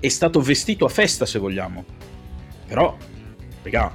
è 0.00 0.08
stato 0.08 0.40
vestito 0.40 0.84
a 0.86 0.88
festa 0.88 1.26
se 1.26 1.38
vogliamo. 1.38 1.84
Però 2.66 2.96
Raga, 3.62 3.94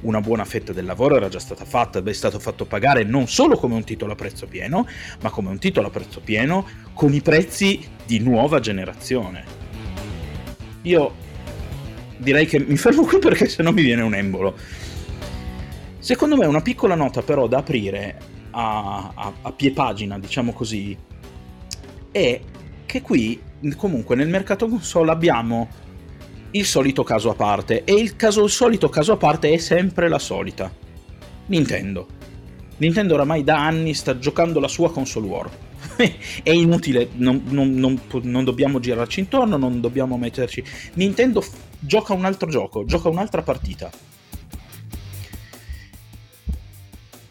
una 0.00 0.20
buona 0.20 0.44
fetta 0.44 0.72
del 0.72 0.84
lavoro 0.84 1.16
era 1.16 1.28
già 1.28 1.38
stata 1.38 1.64
fatta, 1.64 2.02
è 2.02 2.12
stato 2.12 2.40
fatto 2.40 2.64
pagare 2.64 3.04
non 3.04 3.28
solo 3.28 3.56
come 3.56 3.74
un 3.74 3.84
titolo 3.84 4.12
a 4.12 4.16
prezzo 4.16 4.46
pieno, 4.46 4.86
ma 5.20 5.30
come 5.30 5.50
un 5.50 5.58
titolo 5.58 5.86
a 5.86 5.90
prezzo 5.90 6.20
pieno 6.20 6.66
con 6.92 7.14
i 7.14 7.20
prezzi 7.20 7.88
di 8.04 8.18
nuova 8.18 8.58
generazione. 8.58 9.44
Io 10.82 11.14
direi 12.16 12.46
che 12.46 12.58
mi 12.58 12.76
fermo 12.76 13.04
qui 13.04 13.18
perché 13.18 13.48
sennò 13.48 13.70
mi 13.70 13.82
viene 13.82 14.02
un 14.02 14.14
embolo. 14.14 14.56
Secondo 15.98 16.36
me 16.36 16.46
una 16.46 16.60
piccola 16.60 16.96
nota 16.96 17.22
però 17.22 17.46
da 17.46 17.58
aprire 17.58 18.18
a, 18.50 19.12
a, 19.14 19.32
a 19.42 19.52
pie 19.52 19.70
pagina, 19.70 20.18
diciamo 20.18 20.52
così, 20.52 20.96
è 22.10 22.40
che 22.84 23.00
qui 23.00 23.40
comunque 23.76 24.16
nel 24.16 24.28
mercato 24.28 24.66
console 24.66 25.12
abbiamo 25.12 25.68
il 26.52 26.64
solito 26.64 27.02
caso 27.02 27.30
a 27.30 27.34
parte. 27.34 27.84
E 27.84 27.92
il, 27.92 28.16
caso, 28.16 28.44
il 28.44 28.50
solito 28.50 28.88
caso 28.88 29.12
a 29.12 29.16
parte 29.16 29.52
è 29.52 29.58
sempre 29.58 30.08
la 30.08 30.18
solita. 30.18 30.72
Nintendo. 31.46 32.06
Nintendo 32.78 33.14
oramai 33.14 33.44
da 33.44 33.64
anni 33.64 33.94
sta 33.94 34.18
giocando 34.18 34.60
la 34.60 34.68
sua 34.68 34.90
console 34.90 35.26
war. 35.26 35.50
è 36.42 36.50
inutile, 36.50 37.10
non, 37.14 37.42
non, 37.48 37.74
non, 37.74 38.00
non, 38.22 38.44
dobbiamo 38.44 38.80
girarci 38.80 39.20
intorno, 39.20 39.56
non 39.56 39.80
dobbiamo 39.80 40.16
metterci... 40.16 40.62
Nintendo 40.94 41.40
f- 41.40 41.54
gioca 41.78 42.12
un 42.12 42.24
altro 42.24 42.48
gioco, 42.48 42.84
gioca 42.84 43.08
un'altra 43.08 43.42
partita. 43.42 43.90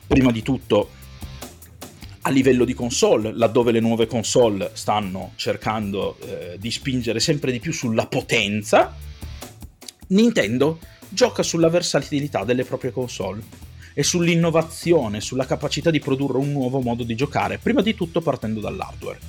Prima 0.07 0.32
di 0.32 0.41
tutto, 0.41 0.89
a 2.24 2.30
livello 2.30 2.65
di 2.65 2.74
console, 2.74 3.34
laddove 3.34 3.72
le 3.72 3.80
nuove 3.80 4.05
console 4.05 4.72
stanno 4.74 5.32
cercando 5.36 6.17
eh, 6.19 6.57
di 6.59 6.69
spingere 6.69 7.19
sempre 7.19 7.51
di 7.51 7.59
più 7.59 7.72
sulla 7.72 8.05
potenza, 8.05 8.95
Nintendo 10.12 10.80
gioca 11.09 11.43
sulla 11.43 11.70
versatilità 11.70 12.43
delle 12.43 12.64
proprie 12.64 12.91
console 12.91 13.41
e 13.93 14.03
sull'innovazione, 14.03 15.22
sulla 15.22 15.45
capacità 15.45 15.89
di 15.89 15.99
produrre 15.99 16.38
un 16.38 16.51
nuovo 16.51 16.80
modo 16.82 17.03
di 17.03 17.16
giocare, 17.16 17.57
prima 17.57 17.82
di 17.82 17.95
tutto 17.95 18.22
partendo 18.22 18.59
dall'hardware. 18.59 19.20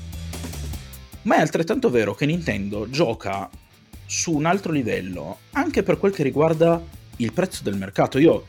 Ma 1.23 1.37
è 1.37 1.41
altrettanto 1.41 1.91
vero 1.91 2.15
che 2.15 2.27
Nintendo 2.27 2.89
gioca 2.91 3.49
su 4.07 4.33
un 4.33 4.45
altro 4.45 4.73
livello, 4.73 5.39
anche 5.53 5.83
per 5.83 5.99
quel 5.99 6.13
che 6.13 6.23
riguarda 6.23 6.83
il 7.17 7.33
prezzo 7.33 7.63
del 7.63 7.77
mercato. 7.77 8.19
Io 8.19 8.47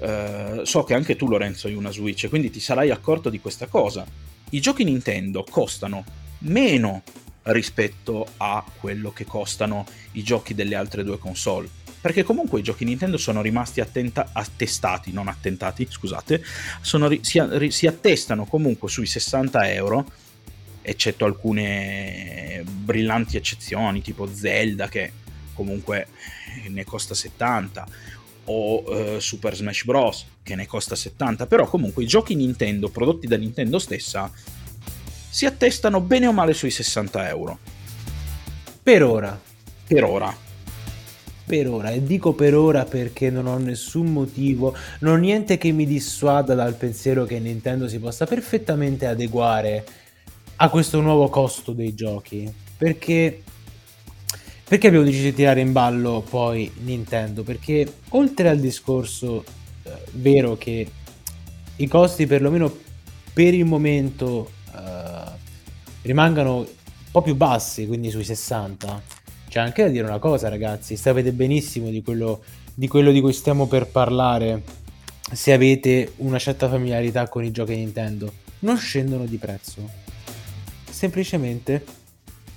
eh, 0.00 0.60
so 0.64 0.84
che 0.84 0.94
anche 0.94 1.16
tu 1.16 1.28
Lorenzo 1.28 1.66
hai 1.66 1.74
una 1.74 1.90
Switch, 1.90 2.28
quindi 2.28 2.50
ti 2.50 2.60
sarai 2.60 2.90
accorto 2.90 3.28
di 3.28 3.38
questa 3.38 3.66
cosa. 3.66 4.04
I 4.50 4.60
giochi 4.60 4.84
Nintendo 4.84 5.44
costano 5.48 6.04
meno 6.38 7.02
rispetto 7.46 8.26
a 8.38 8.64
quello 8.78 9.12
che 9.12 9.24
costano 9.24 9.86
i 10.12 10.22
giochi 10.22 10.54
delle 10.54 10.74
altre 10.74 11.04
due 11.04 11.18
console. 11.18 11.68
Perché 12.00 12.22
comunque 12.22 12.60
i 12.60 12.62
giochi 12.62 12.84
Nintendo 12.84 13.16
sono 13.16 13.42
rimasti 13.42 13.80
attenta- 13.80 14.30
attestati, 14.32 15.12
non 15.12 15.28
attentati, 15.28 15.86
scusate, 15.88 16.42
ri- 16.92 17.20
si, 17.22 17.42
ri- 17.42 17.70
si 17.70 17.86
attestano 17.86 18.44
comunque 18.46 18.88
sui 18.88 19.06
60 19.06 19.72
euro, 19.72 20.10
eccetto 20.82 21.24
alcune 21.24 22.62
brillanti 22.64 23.36
eccezioni, 23.36 24.02
tipo 24.02 24.28
Zelda 24.32 24.88
che 24.88 25.12
comunque 25.52 26.08
ne 26.68 26.84
costa 26.84 27.14
70, 27.14 27.86
o 28.46 28.82
uh, 28.84 29.18
Super 29.18 29.56
Smash 29.56 29.84
Bros. 29.84 30.26
che 30.42 30.54
ne 30.54 30.66
costa 30.66 30.94
70, 30.94 31.46
però 31.46 31.66
comunque 31.66 32.04
i 32.04 32.06
giochi 32.06 32.34
Nintendo 32.34 32.88
prodotti 32.88 33.26
da 33.26 33.36
Nintendo 33.36 33.78
stessa 33.78 34.30
si 35.36 35.44
attestano 35.44 36.00
bene 36.00 36.26
o 36.28 36.32
male 36.32 36.54
sui 36.54 36.70
60 36.70 37.28
euro. 37.28 37.58
Per 38.82 39.02
ora. 39.02 39.38
Per 39.86 40.02
ora. 40.02 40.34
Per 41.44 41.68
ora, 41.68 41.90
e 41.90 42.02
dico 42.02 42.32
per 42.32 42.54
ora 42.54 42.86
perché 42.86 43.28
non 43.28 43.46
ho 43.46 43.58
nessun 43.58 44.06
motivo, 44.14 44.74
non 45.00 45.12
ho 45.12 45.18
niente 45.18 45.58
che 45.58 45.72
mi 45.72 45.84
dissuada 45.84 46.54
dal 46.54 46.74
pensiero 46.74 47.26
che 47.26 47.38
Nintendo 47.38 47.86
si 47.86 47.98
possa 47.98 48.24
perfettamente 48.24 49.04
adeguare 49.06 49.84
a 50.56 50.70
questo 50.70 51.02
nuovo 51.02 51.28
costo 51.28 51.72
dei 51.72 51.94
giochi. 51.94 52.50
Perché 52.78 53.42
perché 54.66 54.86
abbiamo 54.86 55.04
deciso 55.04 55.24
di 55.24 55.34
tirare 55.34 55.60
in 55.60 55.72
ballo 55.72 56.24
poi 56.26 56.72
Nintendo? 56.78 57.42
Perché 57.42 57.92
oltre 58.08 58.48
al 58.48 58.58
discorso 58.58 59.44
eh, 59.82 59.90
vero 60.12 60.56
che 60.56 60.90
i 61.76 61.86
costi 61.88 62.24
perlomeno 62.26 62.74
per 63.34 63.52
il 63.52 63.66
momento 63.66 64.54
rimangano 66.06 66.56
un 66.58 66.66
po' 67.10 67.20
più 67.20 67.34
bassi, 67.34 67.86
quindi 67.86 68.10
sui 68.10 68.24
60. 68.24 69.02
C'è 69.48 69.60
anche 69.60 69.82
da 69.82 69.88
dire 69.88 70.06
una 70.06 70.18
cosa, 70.18 70.48
ragazzi, 70.48 70.96
sapete 70.96 71.32
benissimo 71.32 71.90
di 71.90 72.02
quello 72.02 72.42
di, 72.78 72.88
quello 72.88 73.10
di 73.10 73.22
cui 73.22 73.32
stiamo 73.32 73.66
per 73.66 73.86
parlare 73.86 74.62
se 75.32 75.52
avete 75.52 76.12
una 76.16 76.38
certa 76.38 76.68
familiarità 76.68 77.26
con 77.26 77.42
i 77.42 77.50
giochi 77.50 77.74
Nintendo. 77.74 78.30
Non 78.60 78.76
scendono 78.76 79.24
di 79.24 79.38
prezzo. 79.38 79.88
Semplicemente 80.88 81.84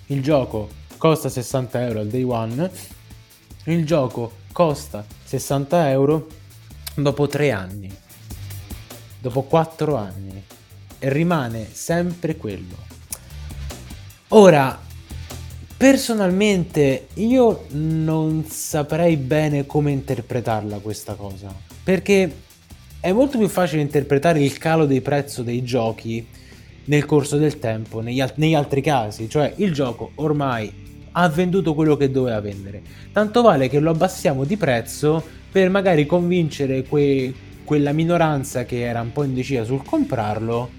il 0.08 0.22
gioco 0.22 0.70
costa 0.98 1.30
60 1.30 1.86
euro 1.86 2.00
al 2.02 2.08
day 2.08 2.24
one, 2.24 2.70
il 3.66 3.86
gioco 3.86 4.34
costa 4.52 5.06
60 5.24 5.90
euro 5.90 6.28
dopo 6.96 7.28
3 7.28 7.52
anni, 7.52 7.90
dopo 9.22 9.44
4 9.44 9.96
anni 9.96 10.44
e 11.00 11.14
rimane 11.14 11.68
sempre 11.72 12.36
quello. 12.36 12.89
Ora, 14.32 14.80
personalmente 15.76 17.08
io 17.16 17.66
non 17.72 18.46
saprei 18.48 19.18
bene 19.18 19.66
come 19.66 19.90
interpretarla 19.90 20.78
questa 20.78 21.16
cosa, 21.16 21.52
perché 21.84 22.32
è 23.00 23.12
molto 23.12 23.40
più 23.40 23.48
facile 23.48 23.82
interpretare 23.82 24.44
il 24.44 24.56
calo 24.60 24.86
dei 24.86 25.02
prezzi 25.02 25.44
dei 25.44 25.64
giochi 25.64 26.28
nel 26.86 27.06
corso 27.06 27.38
del 27.38 27.58
tempo, 27.58 28.02
negli, 28.02 28.22
al- 28.22 28.34
negli 28.36 28.54
altri 28.54 28.82
casi, 28.82 29.28
cioè 29.28 29.52
il 29.56 29.74
gioco 29.74 30.12
ormai 30.16 31.08
ha 31.14 31.28
venduto 31.30 31.74
quello 31.74 31.98
che 31.98 32.12
doveva 32.12 32.40
vendere, 32.40 32.84
tanto 33.12 33.42
vale 33.42 33.68
che 33.68 33.80
lo 33.80 33.90
abbassiamo 33.90 34.44
di 34.44 34.58
prezzo 34.58 35.24
per 35.52 35.72
magari 35.72 36.06
convincere 36.06 36.84
que- 36.84 37.34
quella 37.64 37.94
minoranza 37.94 38.64
che 38.64 38.82
era 38.82 39.02
un 39.02 39.12
po' 39.12 39.24
indecisa 39.24 39.64
sul 39.64 39.84
comprarlo, 39.84 40.70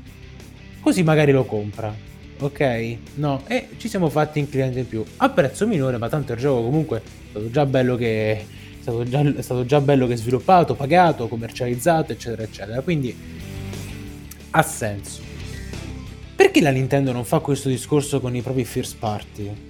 così 0.78 1.03
magari 1.03 1.32
lo 1.32 1.44
compra 1.44 2.09
ok? 2.41 2.97
No, 3.14 3.43
e 3.47 3.68
ci 3.76 3.88
siamo 3.88 4.09
fatti 4.09 4.41
un 4.41 4.49
cliente 4.49 4.80
in 4.80 4.88
più 4.88 5.05
a 5.16 5.28
prezzo 5.30 5.66
minore, 5.66 5.99
ma 5.99 6.09
tanto 6.09 6.32
il 6.32 6.38
gioco 6.38 6.62
comunque 6.62 6.99
è 6.99 7.28
stato 7.30 7.51
già 7.51 7.66
bello 7.66 7.97
che 7.97 8.32
è 8.32 8.45
stato 8.80 9.05
già, 9.05 9.20
è 9.20 9.43
stato 9.43 9.64
già 9.64 9.80
bello 9.80 10.07
che 10.07 10.16
sviluppato, 10.16 10.74
pagato, 10.74 11.28
commercializzato, 11.28 12.12
eccetera, 12.12 12.43
eccetera. 12.43 12.80
Quindi 12.80 13.16
ha 14.51 14.62
senso. 14.62 15.20
Perché 16.34 16.61
la 16.61 16.70
Nintendo 16.70 17.12
non 17.12 17.24
fa 17.24 17.41
questo 17.41 17.68
discorso 17.68 18.20
con 18.20 18.34
i 18.34 18.41
propri 18.41 18.64
first 18.64 18.97
party? 18.99 19.68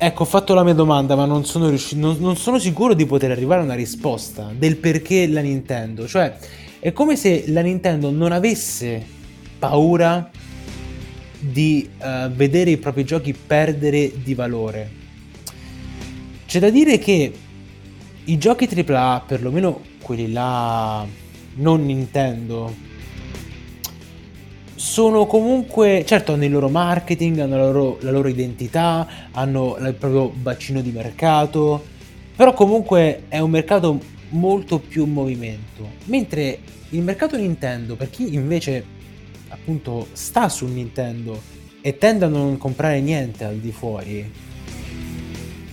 Ecco, 0.00 0.22
ho 0.22 0.26
fatto 0.26 0.54
la 0.54 0.62
mia 0.62 0.74
domanda, 0.74 1.16
ma 1.16 1.24
non 1.24 1.44
sono 1.44 1.68
riuscito. 1.68 2.00
Non, 2.00 2.16
non, 2.20 2.36
sono 2.36 2.58
sicuro 2.60 2.94
di 2.94 3.04
poter 3.04 3.32
arrivare 3.32 3.62
a 3.62 3.64
una 3.64 3.74
risposta 3.74 4.52
del 4.56 4.76
perché 4.76 5.26
la 5.26 5.40
Nintendo. 5.40 6.06
Cioè, 6.06 6.36
è 6.80 6.92
come 6.92 7.16
se 7.16 7.44
la 7.48 7.60
Nintendo 7.60 8.10
non 8.10 8.32
avesse 8.32 9.04
paura 9.58 10.30
di 11.40 11.88
uh, 11.98 12.30
vedere 12.30 12.70
i 12.70 12.76
propri 12.76 13.04
giochi 13.04 13.32
perdere 13.32 14.12
di 14.22 14.34
valore. 14.34 14.90
C'è 16.46 16.60
da 16.60 16.70
dire 16.70 16.98
che 16.98 17.32
i 18.24 18.38
giochi 18.38 18.68
AAA, 18.72 19.24
perlomeno 19.26 19.80
quelli 20.00 20.30
là 20.30 21.06
non 21.54 21.84
Nintendo, 21.84 22.86
sono 24.74 25.26
comunque, 25.26 26.04
certo 26.06 26.32
hanno 26.32 26.44
il 26.44 26.52
loro 26.52 26.68
marketing, 26.68 27.40
hanno 27.40 27.56
la 27.56 27.64
loro, 27.64 27.98
la 28.00 28.10
loro 28.12 28.28
identità, 28.28 29.06
hanno 29.32 29.76
il 29.80 29.94
proprio 29.94 30.28
bacino 30.28 30.80
di 30.80 30.90
mercato, 30.90 31.84
però 32.36 32.52
comunque 32.52 33.24
è 33.28 33.40
un 33.40 33.50
mercato 33.50 34.00
molto 34.30 34.78
più 34.78 35.04
movimento. 35.04 35.88
Mentre 36.06 36.58
il 36.90 37.02
mercato 37.02 37.36
Nintendo, 37.36 37.96
per 37.96 38.10
chi 38.10 38.34
invece 38.34 38.96
appunto 39.48 40.08
sta 40.12 40.48
su 40.48 40.66
Nintendo 40.66 41.40
e 41.80 41.96
tende 41.96 42.24
a 42.24 42.28
non 42.28 42.58
comprare 42.58 43.00
niente 43.00 43.44
al 43.44 43.56
di 43.56 43.72
fuori, 43.72 44.30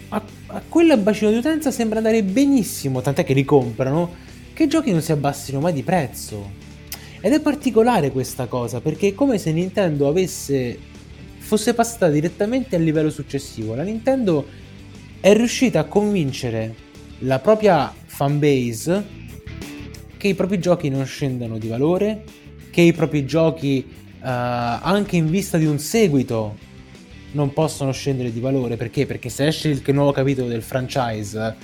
a, 0.10 0.24
a 0.47 0.62
quel 0.68 0.97
bacino 0.97 1.32
di 1.32 1.38
utenza 1.38 1.72
sembra 1.72 1.97
andare 1.97 2.24
benissimo, 2.24 3.01
tant'è 3.01 3.24
che 3.24 3.34
li 3.34 3.43
comprano, 3.43 4.24
che 4.53 4.64
i 4.64 4.68
giochi 4.68 4.91
non 4.91 5.01
si 5.01 5.12
abbassino 5.12 5.60
mai 5.60 5.74
di 5.74 5.84
prezzo. 5.84 6.64
Ed 7.20 7.34
è 7.34 7.39
particolare 7.39 8.12
questa 8.12 8.45
cosa 8.45 8.82
perché 8.82 9.10
è 9.10 9.14
come 9.14 9.39
se 9.39 9.51
Nintendo 9.51 10.08
avesse 10.08 10.78
fosse 11.38 11.74
passata 11.74 12.10
direttamente 12.10 12.76
al 12.76 12.84
livello 12.84 13.10
successivo. 13.10 13.76
La 13.76 13.84
Nintendo 13.84 14.45
è 15.20 15.34
riuscita 15.34 15.80
a 15.80 15.84
convincere 15.86 16.85
la 17.20 17.39
propria 17.39 17.93
fanbase 18.05 19.24
che 20.18 20.28
i 20.28 20.34
propri 20.34 20.59
giochi 20.59 20.89
non 20.89 21.05
scendano 21.05 21.57
di 21.57 21.68
valore, 21.68 22.24
che 22.72 22.82
i 22.82 22.93
propri 22.93 23.26
giochi 23.26 23.86
uh, 23.88 23.93
anche 24.22 25.16
in 25.16 25.30
vista 25.30 25.57
di 25.57 25.66
un 25.66 25.80
seguito 25.80 26.57
non 27.32 27.53
possono 27.53 27.91
scendere 27.91 28.32
di 28.32 28.39
valore 28.39 28.78
perché? 28.78 29.05
Perché 29.05 29.30
se 29.30 29.47
esce 29.47 29.70
il 29.70 29.82
nuovo 29.93 30.11
capitolo 30.11 30.47
del 30.47 30.61
franchise, 30.61 31.55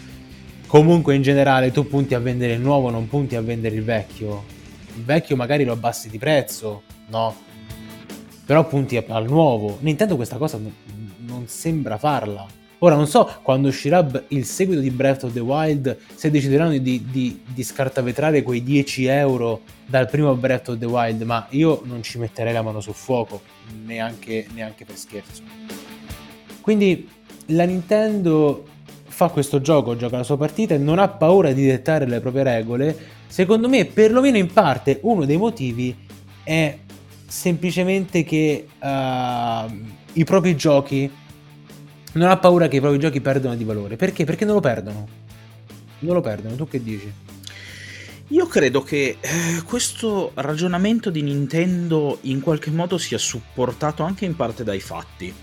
comunque 0.68 1.16
in 1.16 1.22
generale 1.22 1.72
tu 1.72 1.88
punti 1.88 2.14
a 2.14 2.20
vendere 2.20 2.54
il 2.54 2.62
nuovo, 2.62 2.90
non 2.90 3.08
punti 3.08 3.36
a 3.36 3.42
vendere 3.42 3.76
il 3.76 3.84
vecchio 3.84 4.60
il 4.96 5.04
vecchio 5.04 5.36
magari 5.36 5.64
lo 5.64 5.74
abbassi 5.74 6.10
di 6.10 6.18
prezzo, 6.18 6.84
no? 7.10 7.36
Però 8.46 8.68
punti 8.68 8.98
al 8.98 9.26
nuovo. 9.26 9.78
Nintendo 9.82 10.16
questa 10.16 10.38
cosa 10.38 10.60
non 11.20 11.48
sembra 11.48 11.98
farla. 11.98 12.46
Ora 12.84 12.96
non 12.96 13.08
so 13.08 13.30
quando 13.44 13.68
uscirà 13.68 14.08
il 14.30 14.46
seguito 14.46 14.82
di 14.82 14.90
Breath 14.90 15.24
of 15.24 15.34
the 15.34 15.40
Wild 15.40 15.98
se 16.16 16.32
decideranno 16.32 16.78
di, 16.78 17.06
di, 17.10 17.42
di 17.46 17.64
scartavetrare 17.64 18.42
quei 18.42 18.64
10 18.64 19.06
euro 19.06 19.62
dal 19.86 20.10
primo 20.10 20.36
Breath 20.36 20.70
of 20.70 20.78
the 20.78 20.86
Wild, 20.86 21.22
ma 21.22 21.46
io 21.52 21.82
non 21.86 22.02
ci 22.02 22.18
metterei 22.18 22.54
la 22.54 22.62
mano 22.62 22.82
sul 22.82 22.94
fuoco, 22.94 23.42
neanche, 23.86 24.48
neanche 24.54 24.86
per 24.86 24.98
scherzo. 24.98 25.44
Quindi 26.62 27.08
la 27.48 27.66
Nintendo 27.66 28.66
fa 29.06 29.28
questo 29.28 29.62
gioco, 29.62 29.96
gioca 29.96 30.18
la 30.18 30.24
sua 30.24 30.38
partita 30.38 30.74
e 30.74 30.78
non 30.78 30.98
ha 30.98 31.08
paura 31.08 31.52
di 31.52 31.66
dettare 31.66 32.08
le 32.08 32.20
proprie 32.20 32.44
regole 32.44 33.20
Secondo 33.32 33.70
me, 33.70 33.86
perlomeno 33.86 34.36
in 34.36 34.52
parte, 34.52 35.00
uno 35.04 35.24
dei 35.24 35.38
motivi 35.38 35.96
è 36.44 36.78
semplicemente 37.26 38.26
che 38.26 38.68
uh, 38.78 39.72
i 40.12 40.26
propri 40.26 40.54
giochi 40.58 41.10
non 42.14 42.30
ha 42.30 42.38
paura 42.38 42.68
che 42.68 42.78
i 42.78 42.80
propri 42.82 43.00
giochi 43.00 43.22
perdano 43.22 43.56
di 43.56 43.64
valore. 43.64 43.96
Perché? 43.96 44.26
Perché 44.26 44.46
non 44.46 44.56
lo 44.56 44.60
perdono. 44.60 45.08
Non 46.00 46.16
lo 46.16 46.22
perdono, 46.22 46.56
tu 46.56 46.68
che 46.68 46.82
dici? 46.82 47.12
Io 48.28 48.48
credo 48.48 48.82
che 48.82 49.18
eh, 49.20 49.62
questo 49.66 50.32
ragionamento 50.36 51.10
di 51.10 51.22
Nintendo 51.22 52.20
in 52.22 52.40
qualche 52.40 52.72
modo 52.72 52.98
sia 52.98 53.18
supportato 53.18 54.04
anche 54.04 54.26
in 54.26 54.36
parte 54.36 54.64
dai 54.64 54.80
fatti. 54.80 55.34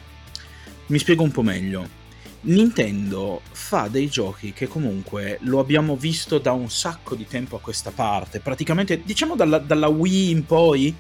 Mi 0.87 0.99
spiego 0.99 1.23
un 1.23 1.31
po' 1.31 1.43
meglio. 1.43 1.97
Nintendo 2.41 3.43
fa 3.51 3.89
dei 3.89 4.09
giochi 4.09 4.53
che 4.53 4.69
comunque 4.69 5.39
lo 5.43 5.59
abbiamo 5.59 5.97
visto 5.97 6.39
da 6.39 6.53
un 6.53 6.71
sacco 6.71 7.15
di 7.15 7.27
tempo 7.27 7.57
a 7.57 7.61
questa 7.61 7.91
parte, 7.91 8.39
praticamente 8.39 9.03
diciamo 9.03 9.35
dalla, 9.35 9.59
dalla 9.59 9.89
Wii 9.89 10.31
in 10.31 10.47
poi 10.47 10.95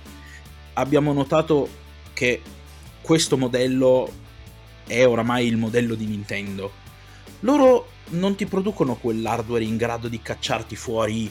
abbiamo 0.75 1.12
notato 1.12 1.69
che 2.12 2.43
questo 3.01 3.39
modello 3.39 4.11
è 4.89 5.07
oramai 5.07 5.47
il 5.47 5.57
modello 5.57 5.95
di 5.95 6.07
Nintendo. 6.07 6.86
Loro 7.41 7.93
non 8.11 8.34
ti 8.34 8.47
producono 8.47 8.97
quell'hardware 8.97 9.62
in 9.62 9.76
grado 9.76 10.09
di 10.09 10.20
cacciarti 10.20 10.74
fuori 10.74 11.30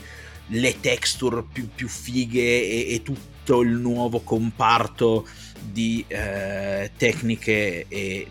le 0.51 0.79
texture 0.79 1.43
più, 1.43 1.67
più 1.73 1.89
fighe 1.89 2.39
e, 2.39 2.93
e, 2.93 3.01
tutto 3.03 3.61
il 3.61 3.71
nuovo 3.71 4.21
comparto 4.21 5.27
di 5.61 6.05
eh, 6.07 6.91
tecniche 6.95 7.85
e 7.89 8.27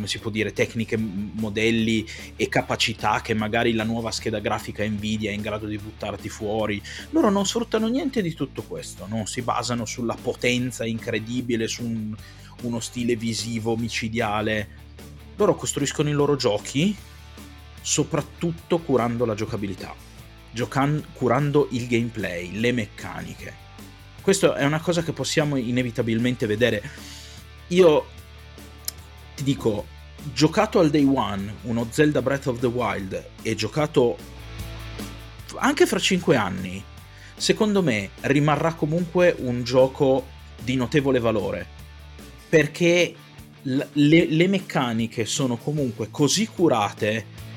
come 0.00 0.06
si 0.06 0.18
può 0.18 0.30
dire, 0.30 0.54
tecniche, 0.54 0.96
modelli 0.96 2.06
e 2.34 2.48
capacità 2.48 3.20
che 3.20 3.34
magari 3.34 3.74
la 3.74 3.84
nuova 3.84 4.10
scheda 4.10 4.38
grafica 4.38 4.82
Nvidia 4.82 5.30
è 5.30 5.34
in 5.34 5.42
grado 5.42 5.66
di 5.66 5.76
buttarti 5.76 6.30
fuori. 6.30 6.80
Loro 7.10 7.28
non 7.28 7.44
sfruttano 7.44 7.86
niente 7.88 8.22
di 8.22 8.32
tutto 8.32 8.62
questo, 8.62 9.06
non 9.06 9.26
si 9.26 9.42
basano 9.42 9.84
sulla 9.84 10.16
potenza 10.20 10.86
incredibile, 10.86 11.68
su 11.68 11.84
un, 11.84 12.14
uno 12.62 12.80
stile 12.80 13.16
visivo 13.16 13.76
micidiale. 13.76 14.68
Loro 15.36 15.54
costruiscono 15.54 16.08
i 16.08 16.12
loro 16.12 16.36
giochi 16.36 16.96
soprattutto 17.80 18.78
curando 18.78 19.24
la 19.24 19.34
giocabilità, 19.34 19.94
giocan- 20.50 21.04
curando 21.12 21.68
il 21.70 21.86
gameplay, 21.86 22.58
le 22.58 22.72
meccaniche. 22.72 23.68
Questa 24.20 24.54
è 24.54 24.64
una 24.64 24.80
cosa 24.80 25.02
che 25.02 25.12
possiamo 25.12 25.56
inevitabilmente 25.56 26.46
vedere. 26.46 26.82
Io 27.68 28.06
ti 29.34 29.42
dico, 29.42 29.86
giocato 30.34 30.78
al 30.78 30.90
day 30.90 31.04
one 31.04 31.54
uno 31.62 31.86
Zelda 31.90 32.20
Breath 32.20 32.46
of 32.48 32.58
the 32.60 32.66
Wild 32.66 33.28
e 33.42 33.54
giocato 33.54 34.16
anche 35.56 35.86
fra 35.86 35.98
5 35.98 36.36
anni, 36.36 36.82
secondo 37.36 37.82
me 37.82 38.10
rimarrà 38.22 38.74
comunque 38.74 39.34
un 39.38 39.64
gioco 39.64 40.26
di 40.62 40.76
notevole 40.76 41.18
valore. 41.18 41.78
Perché 42.50 43.14
le, 43.62 43.88
le 44.26 44.46
meccaniche 44.46 45.24
sono 45.24 45.56
comunque 45.56 46.08
così 46.10 46.46
curate 46.46 47.48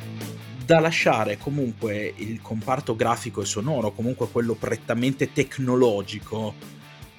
da 0.66 0.80
lasciare 0.80 1.38
comunque 1.38 2.14
il 2.18 2.42
comparto 2.42 2.96
grafico 2.96 3.42
e 3.42 3.46
sonoro, 3.46 3.92
comunque 3.92 4.30
quello 4.30 4.54
prettamente 4.54 5.34
tecnologico, 5.34 6.54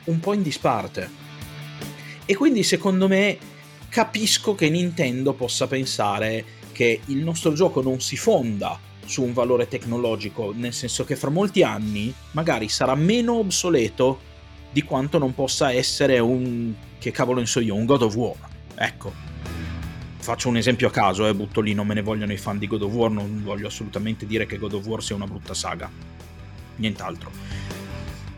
un 0.04 0.20
po' 0.20 0.32
in 0.32 0.42
disparte. 0.42 1.22
E 2.24 2.34
quindi 2.34 2.62
secondo 2.62 3.06
me 3.06 3.36
capisco 3.88 4.54
che 4.54 4.70
Nintendo 4.70 5.34
possa 5.34 5.66
pensare 5.66 6.62
che 6.72 7.00
il 7.06 7.18
nostro 7.18 7.52
gioco 7.52 7.82
non 7.82 8.00
si 8.00 8.16
fonda 8.16 8.78
su 9.04 9.22
un 9.22 9.34
valore 9.34 9.68
tecnologico, 9.68 10.52
nel 10.54 10.72
senso 10.72 11.04
che 11.04 11.14
fra 11.14 11.28
molti 11.28 11.62
anni 11.62 12.12
magari 12.30 12.68
sarà 12.68 12.94
meno 12.94 13.34
obsoleto 13.34 14.32
di 14.74 14.82
quanto 14.82 15.18
non 15.18 15.32
possa 15.34 15.70
essere 15.70 16.18
un 16.18 16.74
che 16.98 17.12
cavolo 17.12 17.38
ne 17.38 17.46
so 17.46 17.60
io, 17.60 17.76
un 17.76 17.84
God 17.84 18.02
of 18.02 18.16
War. 18.16 18.34
Ecco. 18.74 19.12
Faccio 20.18 20.48
un 20.48 20.56
esempio 20.56 20.88
a 20.88 20.90
caso, 20.90 21.28
eh, 21.28 21.34
butto 21.34 21.60
lì, 21.60 21.74
non 21.74 21.86
me 21.86 21.94
ne 21.94 22.02
vogliono 22.02 22.32
i 22.32 22.36
fan 22.36 22.58
di 22.58 22.66
God 22.66 22.82
of 22.82 22.92
War, 22.92 23.10
non 23.10 23.42
voglio 23.44 23.68
assolutamente 23.68 24.26
dire 24.26 24.46
che 24.46 24.58
God 24.58 24.72
of 24.72 24.86
War 24.86 25.00
sia 25.00 25.14
una 25.14 25.26
brutta 25.26 25.54
saga. 25.54 25.88
Nient'altro. 26.76 27.30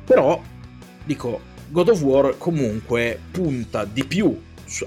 Però, 0.04 0.42
dico, 1.04 1.40
God 1.68 1.88
of 1.88 2.02
War 2.02 2.36
comunque 2.36 3.18
punta 3.30 3.86
di 3.86 4.04
più 4.04 4.38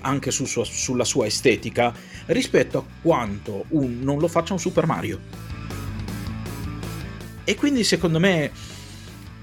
anche 0.01 0.29
su 0.29 0.45
sua, 0.45 0.65
sulla 0.65 1.05
sua 1.05 1.25
estetica 1.25 1.91
rispetto 2.27 2.77
a 2.77 2.83
quanto 3.01 3.65
un, 3.69 4.01
non 4.01 4.19
lo 4.19 4.27
faccia 4.27 4.53
un 4.53 4.59
Super 4.59 4.85
Mario. 4.85 5.19
E 7.43 7.55
quindi 7.55 7.83
secondo 7.83 8.19
me 8.19 8.51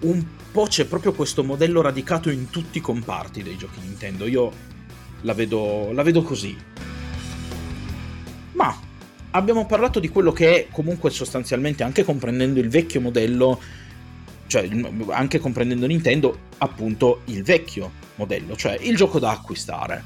un 0.01 0.36
po' 0.57 0.65
c'è 0.65 0.87
proprio 0.87 1.13
questo 1.13 1.45
modello 1.45 1.83
radicato 1.83 2.31
in 2.31 2.49
tutti 2.49 2.79
i 2.79 2.81
comparti 2.81 3.43
dei 3.43 3.59
giochi 3.59 3.79
Nintendo. 3.81 4.27
Io 4.27 4.51
la 5.21 5.35
vedo, 5.35 5.93
la 5.93 6.03
vedo 6.03 6.23
così. 6.23 6.57
Ma 8.53 8.75
abbiamo 9.33 9.67
parlato 9.67 10.01
di 10.01 10.09
quello 10.09 10.33
che 10.33 10.55
è 10.55 10.69
comunque 10.71 11.11
sostanzialmente, 11.11 11.83
anche 11.83 12.05
comprendendo 12.05 12.59
il 12.59 12.71
vecchio 12.71 13.03
modello, 13.03 13.61
cioè 14.47 14.67
anche 15.11 15.41
comprendendo 15.41 15.87
Nintendo, 15.87 16.39
appunto 16.57 17.21
il 17.27 17.43
vecchio 17.43 17.93
modello, 18.15 18.57
cioè 18.57 18.79
il 18.81 18.97
gioco 18.97 19.19
da 19.19 19.33
acquistare. 19.33 20.03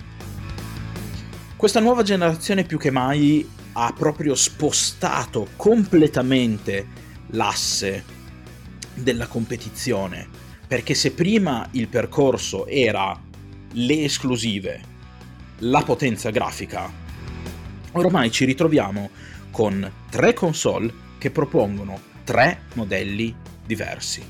Questa 1.55 1.79
nuova 1.79 2.03
generazione 2.03 2.65
più 2.65 2.77
che 2.77 2.91
mai 2.91 3.49
ha 3.75 3.95
proprio 3.97 4.35
spostato 4.35 5.51
completamente 5.55 6.89
l'asse 7.29 8.03
della 8.95 9.29
competizione, 9.29 10.40
perché 10.71 10.95
se 10.95 11.11
prima 11.11 11.67
il 11.73 11.89
percorso 11.89 12.65
era 12.69 13.21
le 13.73 14.05
esclusive, 14.05 14.81
la 15.59 15.83
potenza 15.83 16.31
grafica 16.31 17.01
Ormai 17.93 18.31
ci 18.31 18.45
ritroviamo 18.45 19.11
con 19.51 19.91
tre 20.11 20.33
console 20.33 20.93
che 21.19 21.33
propongono 21.33 22.01
tre 22.23 22.63
modelli 22.75 23.35
diversi. 23.67 24.23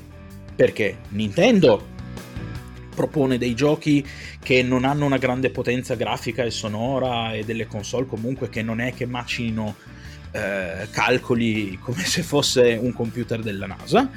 Perché 0.55 1.01
Nintendo 1.09 1.89
propone 2.95 3.37
dei 3.37 3.53
giochi 3.53 4.03
che 4.41 4.63
non 4.63 4.83
hanno 4.83 5.05
una 5.05 5.17
grande 5.17 5.51
potenza 5.51 5.93
grafica 5.93 6.43
e 6.43 6.49
sonora 6.49 7.33
e 7.33 7.43
delle 7.43 7.67
console 7.67 8.07
comunque 8.07 8.49
che 8.49 8.63
non 8.63 8.81
è 8.81 8.95
che 8.95 9.05
macinino 9.05 9.75
eh, 10.31 10.87
calcoli 10.89 11.77
come 11.79 12.03
se 12.03 12.23
fosse 12.23 12.79
un 12.81 12.93
computer 12.93 13.41
della 13.41 13.67
NASA, 13.67 14.09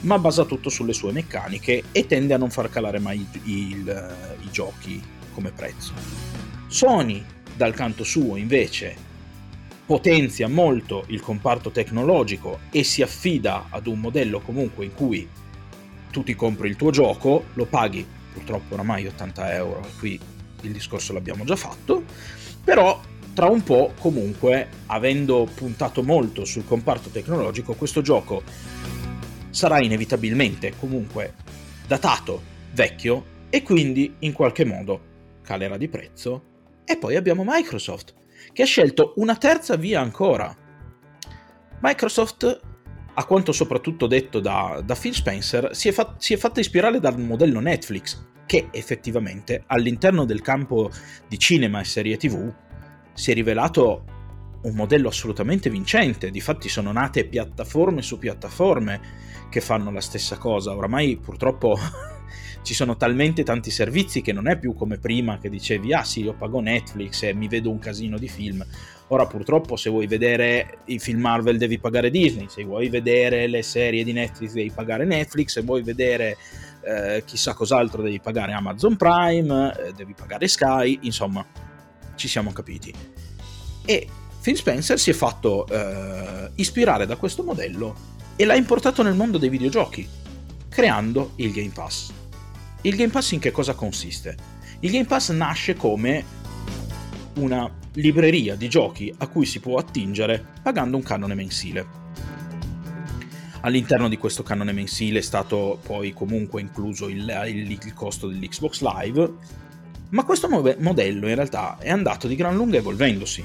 ma 0.00 0.18
basa 0.18 0.44
tutto 0.44 0.68
sulle 0.68 0.92
sue 0.92 1.12
meccaniche 1.12 1.84
e 1.92 2.06
tende 2.06 2.34
a 2.34 2.38
non 2.38 2.50
far 2.50 2.68
calare 2.70 2.98
mai 2.98 3.18
il, 3.18 3.40
il, 3.44 4.16
i 4.42 4.50
giochi 4.50 5.02
come 5.32 5.50
prezzo. 5.50 5.92
Sony, 6.66 7.24
dal 7.54 7.74
canto 7.74 8.04
suo, 8.04 8.36
invece, 8.36 8.94
potenzia 9.86 10.48
molto 10.48 11.04
il 11.08 11.20
comparto 11.20 11.70
tecnologico 11.70 12.60
e 12.70 12.82
si 12.82 13.02
affida 13.02 13.66
ad 13.70 13.86
un 13.86 14.00
modello 14.00 14.40
comunque 14.40 14.84
in 14.84 14.94
cui 14.94 15.28
tu 16.10 16.22
ti 16.22 16.34
compri 16.34 16.68
il 16.68 16.76
tuo 16.76 16.90
gioco, 16.90 17.46
lo 17.54 17.66
paghi 17.66 18.06
purtroppo 18.32 18.74
oramai 18.74 19.06
80 19.06 19.54
euro, 19.54 19.80
e 19.86 19.98
qui 19.98 20.20
il 20.62 20.72
discorso 20.72 21.12
l'abbiamo 21.12 21.44
già 21.44 21.56
fatto, 21.56 22.02
però 22.62 23.00
tra 23.32 23.46
un 23.46 23.62
po' 23.62 23.92
comunque, 23.98 24.68
avendo 24.86 25.46
puntato 25.54 26.02
molto 26.02 26.46
sul 26.46 26.66
comparto 26.66 27.10
tecnologico, 27.10 27.74
questo 27.74 28.00
gioco 28.00 28.42
sarà 29.56 29.80
inevitabilmente 29.80 30.74
comunque 30.78 31.32
datato, 31.86 32.42
vecchio 32.74 33.24
e 33.48 33.62
quindi 33.62 34.16
in 34.18 34.34
qualche 34.34 34.66
modo 34.66 35.00
calerà 35.42 35.78
di 35.78 35.88
prezzo. 35.88 36.42
E 36.84 36.98
poi 36.98 37.16
abbiamo 37.16 37.42
Microsoft 37.42 38.12
che 38.52 38.62
ha 38.62 38.66
scelto 38.66 39.14
una 39.16 39.34
terza 39.36 39.76
via 39.76 40.02
ancora. 40.02 40.54
Microsoft, 41.80 42.60
a 43.14 43.24
quanto 43.24 43.52
soprattutto 43.52 44.06
detto 44.06 44.40
da, 44.40 44.82
da 44.84 44.94
Phil 44.94 45.14
Spencer, 45.14 45.74
si 45.74 45.88
è, 45.88 45.92
fat, 45.92 46.20
si 46.20 46.34
è 46.34 46.36
fatta 46.36 46.60
ispirare 46.60 47.00
dal 47.00 47.18
modello 47.18 47.60
Netflix, 47.60 48.22
che 48.44 48.68
effettivamente 48.72 49.64
all'interno 49.68 50.26
del 50.26 50.42
campo 50.42 50.90
di 51.26 51.38
cinema 51.38 51.80
e 51.80 51.84
serie 51.84 52.18
tv 52.18 52.52
si 53.14 53.30
è 53.30 53.34
rivelato 53.34 54.04
un 54.64 54.74
modello 54.74 55.08
assolutamente 55.08 55.70
vincente. 55.70 56.30
Difatti 56.30 56.68
sono 56.68 56.92
nate 56.92 57.24
piattaforme 57.24 58.02
su 58.02 58.18
piattaforme 58.18 59.25
che 59.48 59.60
fanno 59.60 59.90
la 59.90 60.00
stessa 60.00 60.36
cosa. 60.38 60.74
Oramai 60.74 61.16
purtroppo 61.16 61.78
ci 62.62 62.74
sono 62.74 62.96
talmente 62.96 63.42
tanti 63.42 63.70
servizi 63.70 64.22
che 64.22 64.32
non 64.32 64.48
è 64.48 64.58
più 64.58 64.74
come 64.74 64.98
prima 64.98 65.38
che 65.38 65.48
dicevi 65.48 65.94
ah 65.94 66.02
sì 66.02 66.24
io 66.24 66.34
pago 66.34 66.60
Netflix 66.60 67.22
e 67.22 67.32
mi 67.32 67.48
vedo 67.48 67.70
un 67.70 67.78
casino 67.78 68.18
di 68.18 68.28
film. 68.28 68.64
Ora 69.08 69.26
purtroppo 69.26 69.76
se 69.76 69.88
vuoi 69.88 70.08
vedere 70.08 70.78
i 70.86 70.98
film 70.98 71.20
Marvel 71.20 71.58
devi 71.58 71.78
pagare 71.78 72.10
Disney. 72.10 72.46
Se 72.48 72.64
vuoi 72.64 72.88
vedere 72.88 73.46
le 73.46 73.62
serie 73.62 74.02
di 74.02 74.12
Netflix 74.12 74.52
devi 74.52 74.70
pagare 74.70 75.04
Netflix. 75.04 75.52
Se 75.52 75.62
vuoi 75.62 75.82
vedere 75.82 76.36
eh, 76.82 77.22
chissà 77.24 77.54
cos'altro 77.54 78.02
devi 78.02 78.20
pagare 78.20 78.52
Amazon 78.52 78.96
Prime 78.96 79.74
eh, 79.78 79.92
devi 79.92 80.14
pagare 80.14 80.48
Sky. 80.48 80.98
Insomma 81.02 81.44
ci 82.16 82.26
siamo 82.26 82.52
capiti. 82.52 82.92
E 83.84 84.08
Phil 84.42 84.56
Spencer 84.56 84.98
si 84.98 85.10
è 85.10 85.12
fatto 85.12 85.66
eh, 85.68 86.50
ispirare 86.56 87.06
da 87.06 87.16
questo 87.16 87.42
modello 87.42 88.14
e 88.36 88.44
l'ha 88.44 88.54
importato 88.54 89.02
nel 89.02 89.14
mondo 89.14 89.38
dei 89.38 89.48
videogiochi 89.48 90.06
creando 90.68 91.32
il 91.36 91.52
Game 91.52 91.72
Pass 91.74 92.12
il 92.86 92.94
Game 92.94 93.10
Pass 93.10 93.32
in 93.32 93.40
che 93.40 93.50
cosa 93.50 93.74
consiste? 93.74 94.36
Il 94.80 94.92
Game 94.92 95.06
Pass 95.06 95.32
nasce 95.32 95.74
come 95.74 96.24
una 97.34 97.68
libreria 97.94 98.54
di 98.54 98.68
giochi 98.68 99.12
a 99.18 99.26
cui 99.26 99.44
si 99.44 99.58
può 99.58 99.76
attingere 99.76 100.44
pagando 100.62 100.96
un 100.96 101.02
canone 101.02 101.34
mensile. 101.34 102.04
All'interno 103.62 104.08
di 104.08 104.16
questo 104.16 104.44
canone 104.44 104.70
mensile 104.70 105.18
è 105.18 105.22
stato 105.22 105.80
poi 105.84 106.12
comunque 106.12 106.60
incluso 106.60 107.08
il, 107.08 107.28
il, 107.48 107.70
il 107.72 107.94
costo 107.94 108.28
dell'Xbox 108.28 108.80
Live, 108.82 109.32
ma 110.10 110.22
questo 110.22 110.48
modello 110.48 111.28
in 111.28 111.34
realtà 111.34 111.78
è 111.78 111.90
andato 111.90 112.28
di 112.28 112.36
gran 112.36 112.54
lunga 112.54 112.76
evolvendosi. 112.76 113.44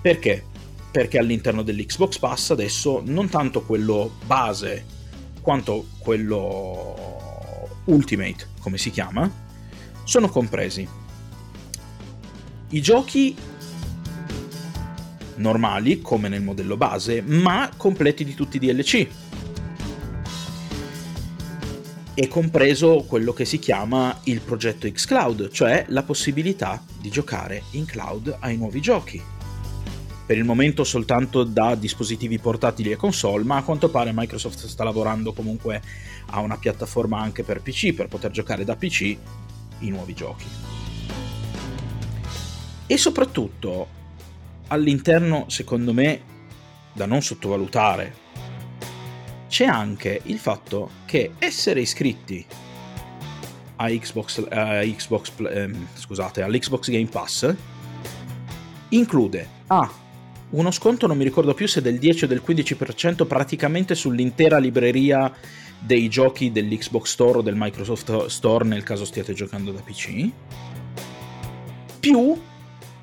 Perché? 0.00 0.46
Perché 0.92 1.18
all'interno 1.18 1.62
dell'Xbox 1.62 2.18
Pass 2.18 2.50
adesso 2.50 3.00
non 3.04 3.30
tanto 3.30 3.62
quello 3.62 4.12
base 4.26 4.84
quanto 5.40 5.86
quello 5.98 7.70
Ultimate, 7.86 8.48
come 8.60 8.76
si 8.78 8.90
chiama, 8.90 9.28
sono 10.04 10.28
compresi 10.28 10.86
i 12.68 12.80
giochi 12.80 13.34
normali, 15.36 16.00
come 16.00 16.28
nel 16.28 16.42
modello 16.42 16.76
base, 16.76 17.22
ma 17.22 17.70
completi 17.76 18.24
di 18.24 18.34
tutti 18.34 18.56
i 18.56 18.60
DLC. 18.60 19.08
È 22.14 22.28
compreso 22.28 23.04
quello 23.08 23.32
che 23.32 23.46
si 23.46 23.58
chiama 23.58 24.20
il 24.24 24.40
progetto 24.40 24.90
xCloud, 24.90 25.50
cioè 25.50 25.86
la 25.88 26.02
possibilità 26.02 26.82
di 27.00 27.10
giocare 27.10 27.64
in 27.72 27.86
cloud 27.86 28.36
ai 28.40 28.56
nuovi 28.56 28.80
giochi 28.80 29.40
per 30.32 30.40
il 30.40 30.46
momento 30.46 30.82
soltanto 30.82 31.44
da 31.44 31.74
dispositivi 31.74 32.38
portatili 32.38 32.90
e 32.90 32.96
console, 32.96 33.44
ma 33.44 33.56
a 33.56 33.62
quanto 33.62 33.90
pare 33.90 34.12
Microsoft 34.14 34.64
sta 34.64 34.82
lavorando 34.82 35.34
comunque 35.34 35.82
a 36.30 36.40
una 36.40 36.56
piattaforma 36.56 37.20
anche 37.20 37.42
per 37.42 37.60
PC 37.60 37.92
per 37.92 38.08
poter 38.08 38.30
giocare 38.30 38.64
da 38.64 38.74
PC 38.74 39.14
i 39.80 39.90
nuovi 39.90 40.14
giochi. 40.14 40.46
E 42.86 42.96
soprattutto 42.96 43.86
all'interno, 44.68 45.50
secondo 45.50 45.92
me, 45.92 46.22
da 46.94 47.04
non 47.04 47.20
sottovalutare, 47.20 48.14
c'è 49.50 49.66
anche 49.66 50.18
il 50.24 50.38
fatto 50.38 50.92
che 51.04 51.32
essere 51.38 51.82
iscritti 51.82 52.42
a 53.76 53.86
Xbox, 53.86 54.46
a 54.48 54.80
Xbox 54.80 55.30
ehm, 55.40 55.88
scusate, 55.92 56.40
all'Xbox 56.40 56.88
Game 56.88 57.08
Pass 57.08 57.54
include 58.88 59.46
A 59.66 60.00
uno 60.52 60.70
sconto 60.70 61.06
non 61.06 61.16
mi 61.16 61.24
ricordo 61.24 61.54
più 61.54 61.66
se 61.66 61.80
del 61.80 61.98
10 61.98 62.24
o 62.24 62.26
del 62.26 62.42
15% 62.46 63.26
praticamente 63.26 63.94
sull'intera 63.94 64.58
libreria 64.58 65.32
dei 65.78 66.08
giochi 66.08 66.52
dell'Xbox 66.52 67.10
Store 67.10 67.38
o 67.38 67.42
del 67.42 67.54
Microsoft 67.56 68.26
Store 68.26 68.64
nel 68.64 68.82
caso 68.82 69.04
stiate 69.04 69.32
giocando 69.32 69.72
da 69.72 69.80
PC, 69.80 70.28
più 71.98 72.40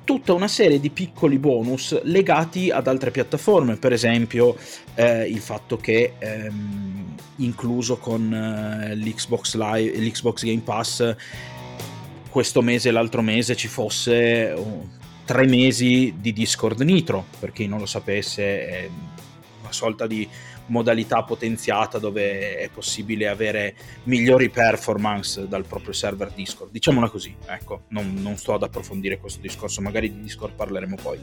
tutta 0.04 0.32
una 0.32 0.48
serie 0.48 0.80
di 0.80 0.90
piccoli 0.90 1.38
bonus 1.38 2.00
legati 2.02 2.70
ad 2.70 2.86
altre 2.86 3.10
piattaforme, 3.10 3.76
per 3.76 3.92
esempio 3.92 4.56
eh, 4.94 5.28
il 5.28 5.40
fatto 5.40 5.76
che 5.76 6.14
ehm, 6.18 7.14
incluso 7.36 7.98
con 7.98 8.32
eh, 8.32 8.94
l'Xbox, 8.96 9.56
Live, 9.56 9.98
l'Xbox 9.98 10.44
Game 10.44 10.62
Pass 10.62 11.16
questo 12.30 12.62
mese 12.62 12.88
e 12.88 12.92
l'altro 12.92 13.22
mese 13.22 13.56
ci 13.56 13.68
fosse... 13.68 14.54
Oh, 14.56 14.98
tre 15.30 15.46
mesi 15.46 16.14
di 16.18 16.32
Discord 16.32 16.80
Nitro, 16.80 17.24
per 17.38 17.52
chi 17.52 17.68
non 17.68 17.78
lo 17.78 17.86
sapesse, 17.86 18.66
è 18.66 18.90
una 19.60 19.70
sorta 19.70 20.08
di 20.08 20.28
modalità 20.66 21.22
potenziata 21.22 22.00
dove 22.00 22.56
è 22.56 22.68
possibile 22.68 23.28
avere 23.28 23.76
migliori 24.04 24.50
performance 24.50 25.46
dal 25.46 25.64
proprio 25.66 25.92
server 25.92 26.32
Discord. 26.32 26.72
Diciamola 26.72 27.08
così, 27.08 27.32
ecco, 27.46 27.82
non, 27.90 28.14
non 28.14 28.38
sto 28.38 28.54
ad 28.54 28.64
approfondire 28.64 29.20
questo 29.20 29.40
discorso, 29.40 29.80
magari 29.80 30.12
di 30.12 30.20
Discord 30.20 30.54
parleremo 30.54 30.96
poi. 31.00 31.20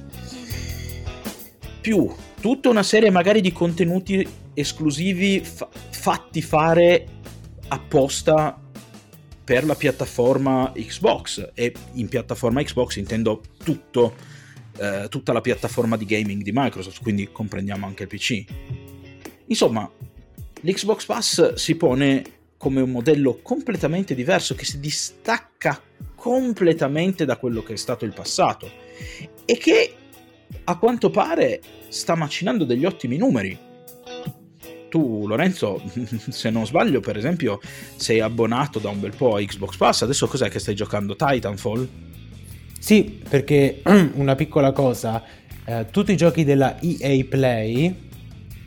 Più 1.82 2.10
tutta 2.40 2.70
una 2.70 2.84
serie 2.84 3.10
magari 3.10 3.42
di 3.42 3.52
contenuti 3.52 4.26
esclusivi 4.54 5.42
fa- 5.42 5.68
fatti 5.90 6.42
fare 6.42 7.08
apposta 7.68 8.58
per 9.48 9.64
la 9.64 9.76
piattaforma 9.76 10.74
Xbox 10.76 11.52
e 11.54 11.74
in 11.94 12.10
piattaforma 12.10 12.62
Xbox 12.62 12.98
intendo 12.98 13.42
tutto, 13.64 14.14
eh, 14.78 15.08
tutta 15.10 15.32
la 15.32 15.40
piattaforma 15.40 15.96
di 15.96 16.04
gaming 16.04 16.44
di 16.44 16.52
Microsoft, 16.54 17.02
quindi 17.02 17.30
comprendiamo 17.32 17.86
anche 17.86 18.04
il 18.04 18.10
PC. 18.10 18.44
Insomma, 19.46 19.90
l'Xbox 20.60 21.06
Pass 21.06 21.54
si 21.54 21.76
pone 21.76 22.24
come 22.58 22.82
un 22.82 22.92
modello 22.92 23.40
completamente 23.42 24.14
diverso 24.16 24.54
che 24.54 24.66
si 24.66 24.82
distacca 24.82 25.82
completamente 26.14 27.24
da 27.24 27.38
quello 27.38 27.64
che 27.64 27.72
è 27.72 27.78
stato 27.78 28.04
il 28.04 28.12
passato 28.12 28.70
e 29.46 29.58
che 29.58 29.94
a 30.66 30.78
quanto 30.78 31.10
pare 31.10 31.62
sta 31.88 32.16
macinando 32.16 32.66
degli 32.66 32.84
ottimi 32.84 33.16
numeri 33.16 33.58
tu 34.90 35.26
Lorenzo, 35.28 35.82
se 36.30 36.50
non 36.50 36.66
sbaglio, 36.66 37.00
per 37.00 37.18
esempio, 37.18 37.60
sei 37.96 38.20
abbonato 38.20 38.80
da 38.80 38.90
un 38.90 39.00
bel 39.00 39.16
po' 39.16 39.36
a 39.36 39.42
Xbox 39.42 39.78
Pass, 39.78 40.02
adesso 40.04 40.28
cos'è 40.28 40.50
che 40.50 40.60
stai 40.60 40.76
giocando? 40.76 41.16
Titanfall? 41.16 41.88
Sì, 42.80 43.22
perché 43.28 43.82
una 44.16 44.36
piccola 44.36 44.72
cosa, 44.72 45.24
eh, 45.66 45.88
tutti 45.92 46.12
i 46.12 46.18
giochi 46.18 46.44
della 46.44 46.80
EA 46.80 47.24
Play 47.26 47.96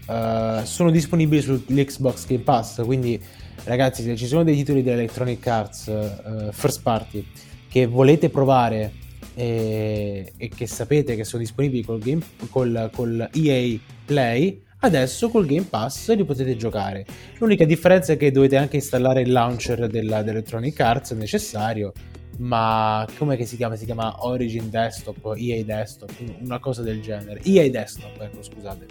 eh, 0.06 0.60
sono 0.64 0.90
disponibili 0.90 1.40
sull'Xbox 1.40 2.26
Game 2.26 2.42
Pass, 2.42 2.84
quindi 2.84 3.20
ragazzi 3.64 4.02
se 4.02 4.16
ci 4.16 4.26
sono 4.26 4.42
dei 4.42 4.56
titoli 4.56 4.82
di 4.82 4.90
Electronic 4.90 5.46
Arts 5.46 5.88
eh, 5.88 6.48
first 6.52 6.82
party 6.82 7.26
che 7.68 7.86
volete 7.86 8.30
provare 8.30 8.92
e, 9.34 10.32
e 10.36 10.48
che 10.48 10.66
sapete 10.66 11.14
che 11.14 11.24
sono 11.24 11.42
disponibili 11.42 11.84
col, 11.84 12.00
game, 12.00 12.22
col, 12.50 12.90
col 12.92 13.28
EA 13.32 13.78
Play, 14.04 14.60
adesso 14.80 15.28
col 15.28 15.46
Game 15.46 15.66
Pass 15.68 16.14
li 16.14 16.24
potete 16.24 16.56
giocare. 16.56 17.04
L'unica 17.38 17.64
differenza 17.64 18.12
è 18.12 18.16
che 18.16 18.30
dovete 18.30 18.56
anche 18.56 18.76
installare 18.76 19.22
il 19.22 19.32
launcher 19.32 19.86
della, 19.88 20.22
dell'Electronic 20.22 20.78
Arts 20.80 21.10
necessario, 21.12 21.92
ma 22.38 23.06
come 23.18 23.42
si 23.44 23.56
chiama? 23.56 23.76
Si 23.76 23.84
chiama 23.84 24.24
Origin 24.24 24.70
Desktop, 24.70 25.34
EA 25.36 25.62
Desktop, 25.64 26.12
una 26.40 26.58
cosa 26.58 26.82
del 26.82 27.00
genere. 27.00 27.40
EA 27.42 27.68
Desktop, 27.70 28.20
ecco, 28.20 28.42
scusate. 28.42 28.86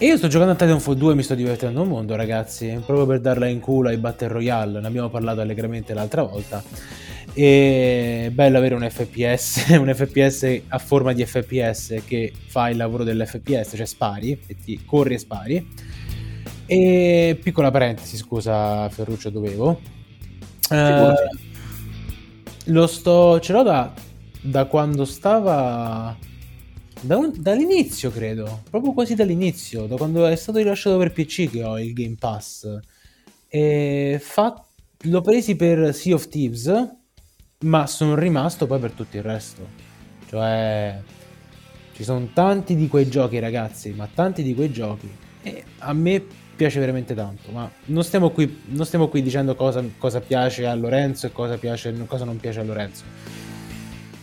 E 0.00 0.06
io 0.06 0.16
sto 0.16 0.28
giocando 0.28 0.52
a 0.52 0.56
Titanfall 0.56 0.94
2 0.94 1.12
e 1.12 1.14
mi 1.16 1.22
sto 1.24 1.34
divertendo 1.34 1.82
un 1.82 1.88
mondo, 1.88 2.14
ragazzi, 2.14 2.68
proprio 2.86 3.04
per 3.04 3.20
darla 3.20 3.46
in 3.46 3.58
culo 3.58 3.88
ai 3.88 3.96
Battle 3.96 4.28
Royale, 4.28 4.80
ne 4.80 4.86
abbiamo 4.86 5.08
parlato 5.08 5.40
allegramente 5.40 5.92
l'altra 5.92 6.22
volta. 6.22 6.62
E 7.40 8.32
bello 8.32 8.58
avere 8.58 8.74
un 8.74 8.84
FPS, 8.90 9.66
un 9.78 9.94
FPS 9.94 10.60
a 10.66 10.78
forma 10.78 11.12
di 11.12 11.24
FPS 11.24 12.02
che 12.04 12.32
fa 12.34 12.68
il 12.68 12.76
lavoro 12.76 13.04
dell'FPS, 13.04 13.74
cioè 13.76 13.86
spari, 13.86 14.36
e 14.44 14.56
ti 14.56 14.84
corri 14.84 15.14
e 15.14 15.18
spari. 15.18 15.68
E 16.66 17.38
piccola 17.40 17.70
parentesi, 17.70 18.16
scusa 18.16 18.88
Ferruccio, 18.88 19.30
dovevo. 19.30 19.80
Eh, 20.68 21.14
lo 22.64 22.86
sto, 22.88 23.38
ce 23.38 23.52
l'ho 23.52 23.62
da, 23.62 23.94
da 24.40 24.64
quando 24.64 25.04
stava 25.04 26.16
da 27.00 27.16
un, 27.16 27.32
dall'inizio 27.36 28.10
credo, 28.10 28.62
proprio 28.68 28.92
quasi 28.92 29.14
dall'inizio, 29.14 29.86
da 29.86 29.94
quando 29.94 30.26
è 30.26 30.34
stato 30.34 30.58
rilasciato 30.58 30.98
per 30.98 31.12
PC 31.12 31.48
che 31.48 31.62
ho 31.62 31.78
il 31.78 31.92
Game 31.92 32.16
Pass. 32.18 32.80
E 33.46 34.18
fa, 34.20 34.60
l'ho 35.02 35.20
presi 35.20 35.54
per 35.54 35.94
Sea 35.94 36.16
of 36.16 36.26
Thieves 36.26 36.96
ma 37.64 37.88
sono 37.88 38.14
rimasto 38.14 38.66
poi 38.66 38.78
per 38.78 38.92
tutto 38.92 39.16
il 39.16 39.22
resto. 39.22 39.66
Cioè, 40.28 41.00
ci 41.92 42.04
sono 42.04 42.28
tanti 42.32 42.76
di 42.76 42.86
quei 42.86 43.08
giochi, 43.08 43.38
ragazzi, 43.40 43.90
ma 43.90 44.08
tanti 44.12 44.42
di 44.42 44.54
quei 44.54 44.70
giochi. 44.70 45.10
E 45.42 45.64
a 45.78 45.92
me 45.92 46.24
piace 46.54 46.78
veramente 46.78 47.14
tanto, 47.14 47.50
ma 47.50 47.68
non 47.86 48.04
stiamo 48.04 48.30
qui, 48.30 48.62
non 48.66 48.84
stiamo 48.84 49.08
qui 49.08 49.22
dicendo 49.22 49.54
cosa, 49.54 49.82
cosa 49.98 50.20
piace 50.20 50.66
a 50.66 50.74
Lorenzo 50.74 51.26
e 51.26 51.32
cosa, 51.32 51.56
piace, 51.56 51.92
cosa 52.06 52.24
non 52.24 52.36
piace 52.36 52.60
a 52.60 52.64
Lorenzo. 52.64 53.04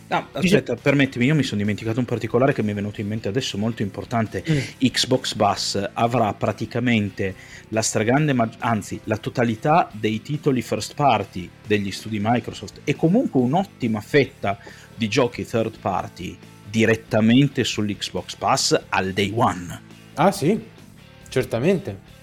No, 0.08 0.28
aspetta, 0.34 0.76
permettimi, 0.76 1.26
io 1.26 1.34
mi 1.34 1.42
sono 1.42 1.62
dimenticato 1.62 1.98
un 1.98 2.06
particolare 2.06 2.54
che 2.54 2.62
mi 2.62 2.72
è 2.72 2.74
venuto 2.76 3.02
in 3.02 3.08
mente 3.08 3.28
adesso 3.28 3.58
molto 3.58 3.82
importante. 3.82 4.44
Mm. 4.48 4.58
Xbox 4.78 5.34
Bus 5.34 5.90
avrà 5.94 6.32
praticamente 6.34 7.34
la 7.70 7.82
stragrande, 7.82 8.34
mag- 8.34 8.54
anzi 8.60 9.00
la 9.06 9.18
totalità 9.18 9.90
dei 9.92 10.22
titoli 10.22 10.62
first 10.62 10.94
party 10.94 11.50
degli 11.66 11.90
studi 11.90 12.20
Microsoft 12.22 12.82
e 12.84 12.96
comunque 12.96 13.42
un'ottima 13.42 14.00
fetta 14.00 14.60
di 14.94 15.08
giochi 15.08 15.44
third 15.44 15.80
party 15.80 16.38
direttamente 16.70 17.64
sull'Xbox 17.64 18.36
Pass 18.36 18.80
al 18.90 19.12
day 19.12 19.32
one. 19.36 19.82
Ah 20.14 20.32
sì, 20.32 20.60
certamente. 21.30 22.14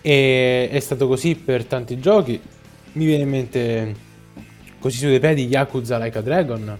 E 0.00 0.68
è 0.68 0.80
stato 0.80 1.06
così 1.06 1.36
per 1.36 1.64
tanti 1.64 2.00
giochi. 2.00 2.40
Mi 2.94 3.04
viene 3.04 3.22
in 3.22 3.28
mente 3.28 3.94
così 4.80 4.98
su 4.98 5.06
dei 5.06 5.20
piedi 5.20 5.46
Yakuza 5.46 5.96
Like 5.98 6.18
a 6.18 6.20
Dragon 6.20 6.78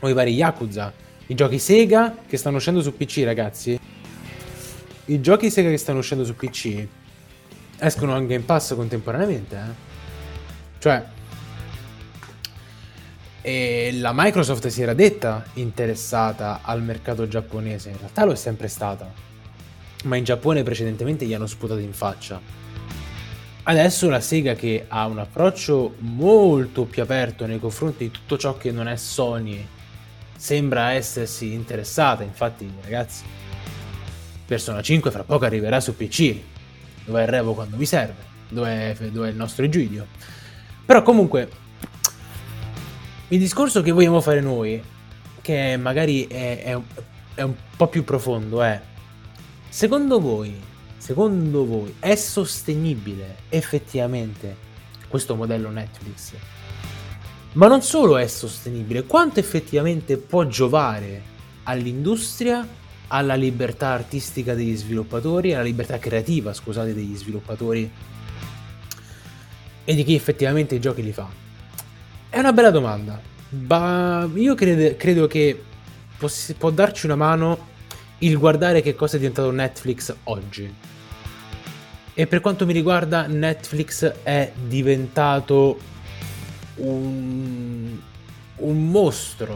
o 0.00 0.08
i 0.08 0.12
vari 0.12 0.32
Yakuza, 0.32 0.92
i 1.26 1.34
giochi 1.34 1.58
Sega 1.58 2.16
che 2.26 2.36
stanno 2.36 2.56
uscendo 2.56 2.82
su 2.82 2.96
PC, 2.96 3.22
ragazzi. 3.24 3.78
I 5.06 5.20
giochi 5.20 5.50
Sega 5.50 5.70
che 5.70 5.76
stanno 5.76 6.00
uscendo 6.00 6.24
su 6.24 6.34
PC 6.34 6.86
escono 7.78 8.12
anche 8.12 8.34
in 8.34 8.44
Pass 8.44 8.74
contemporaneamente, 8.74 9.56
eh. 9.56 9.88
Cioè, 10.78 11.04
e 13.42 13.90
la 13.94 14.12
Microsoft 14.14 14.66
si 14.66 14.82
era 14.82 14.92
detta 14.92 15.44
interessata 15.54 16.60
al 16.62 16.82
mercato 16.82 17.26
giapponese, 17.26 17.90
in 17.90 17.98
realtà 17.98 18.24
lo 18.24 18.32
è 18.32 18.36
sempre 18.36 18.68
stata, 18.68 19.10
ma 20.04 20.16
in 20.16 20.24
Giappone 20.24 20.62
precedentemente 20.62 21.24
gli 21.24 21.32
hanno 21.32 21.46
sputato 21.46 21.80
in 21.80 21.92
faccia. 21.92 22.40
Adesso 23.62 24.08
la 24.08 24.20
Sega 24.20 24.54
che 24.54 24.86
ha 24.88 25.06
un 25.06 25.18
approccio 25.18 25.94
molto 25.98 26.84
più 26.84 27.02
aperto 27.02 27.46
nei 27.46 27.60
confronti 27.60 28.04
di 28.04 28.10
tutto 28.10 28.36
ciò 28.36 28.56
che 28.56 28.72
non 28.72 28.88
è 28.88 28.96
Sony 28.96 29.66
sembra 30.40 30.92
essersi 30.92 31.52
interessata, 31.52 32.22
infatti 32.22 32.72
ragazzi, 32.82 33.24
Persona 34.46 34.80
5 34.80 35.10
fra 35.10 35.22
poco 35.22 35.44
arriverà 35.44 35.80
su 35.80 35.94
PC, 35.94 36.34
dove 37.04 37.22
è 37.22 37.26
Revo 37.26 37.52
quando 37.52 37.76
vi 37.76 37.84
serve, 37.84 38.24
dove 38.48 38.96
è, 38.96 39.10
dove 39.10 39.28
è 39.28 39.30
il 39.32 39.36
nostro 39.36 39.66
Egidio. 39.66 40.06
Però 40.86 41.02
comunque, 41.02 41.50
il 43.28 43.38
discorso 43.38 43.82
che 43.82 43.90
vogliamo 43.90 44.22
fare 44.22 44.40
noi, 44.40 44.82
che 45.42 45.76
magari 45.76 46.26
è, 46.26 46.62
è, 46.62 46.78
è 47.34 47.42
un 47.42 47.54
po' 47.76 47.88
più 47.88 48.02
profondo, 48.02 48.62
è, 48.62 48.80
secondo 49.68 50.20
voi, 50.20 50.58
secondo 50.96 51.66
voi 51.66 51.96
è 52.00 52.14
sostenibile 52.14 53.40
effettivamente 53.50 54.56
questo 55.06 55.36
modello 55.36 55.68
Netflix? 55.68 56.32
Ma 57.52 57.66
non 57.66 57.82
solo 57.82 58.16
è 58.16 58.28
sostenibile, 58.28 59.04
quanto 59.04 59.40
effettivamente 59.40 60.16
può 60.18 60.46
giovare 60.46 61.22
all'industria, 61.64 62.66
alla 63.08 63.34
libertà 63.34 63.88
artistica 63.88 64.54
degli 64.54 64.76
sviluppatori, 64.76 65.52
alla 65.52 65.64
libertà 65.64 65.98
creativa, 65.98 66.52
scusate, 66.52 66.94
degli 66.94 67.16
sviluppatori 67.16 67.90
e 69.84 69.94
di 69.94 70.04
chi 70.04 70.14
effettivamente 70.14 70.76
i 70.76 70.80
giochi 70.80 71.02
li 71.02 71.12
fa? 71.12 71.28
È 72.28 72.38
una 72.38 72.52
bella 72.52 72.70
domanda, 72.70 73.20
ma 73.66 74.30
io 74.32 74.54
credo, 74.54 74.94
credo 74.96 75.26
che 75.26 75.60
poss- 76.16 76.54
può 76.56 76.70
darci 76.70 77.06
una 77.06 77.16
mano 77.16 77.66
il 78.18 78.38
guardare 78.38 78.80
che 78.80 78.94
cosa 78.94 79.16
è 79.16 79.18
diventato 79.18 79.50
Netflix 79.50 80.14
oggi. 80.24 80.72
E 82.14 82.26
per 82.28 82.40
quanto 82.40 82.64
mi 82.64 82.72
riguarda, 82.72 83.26
Netflix 83.26 84.04
è 84.22 84.52
diventato 84.68 85.78
un, 86.76 87.98
un 88.56 88.90
mostro, 88.90 89.54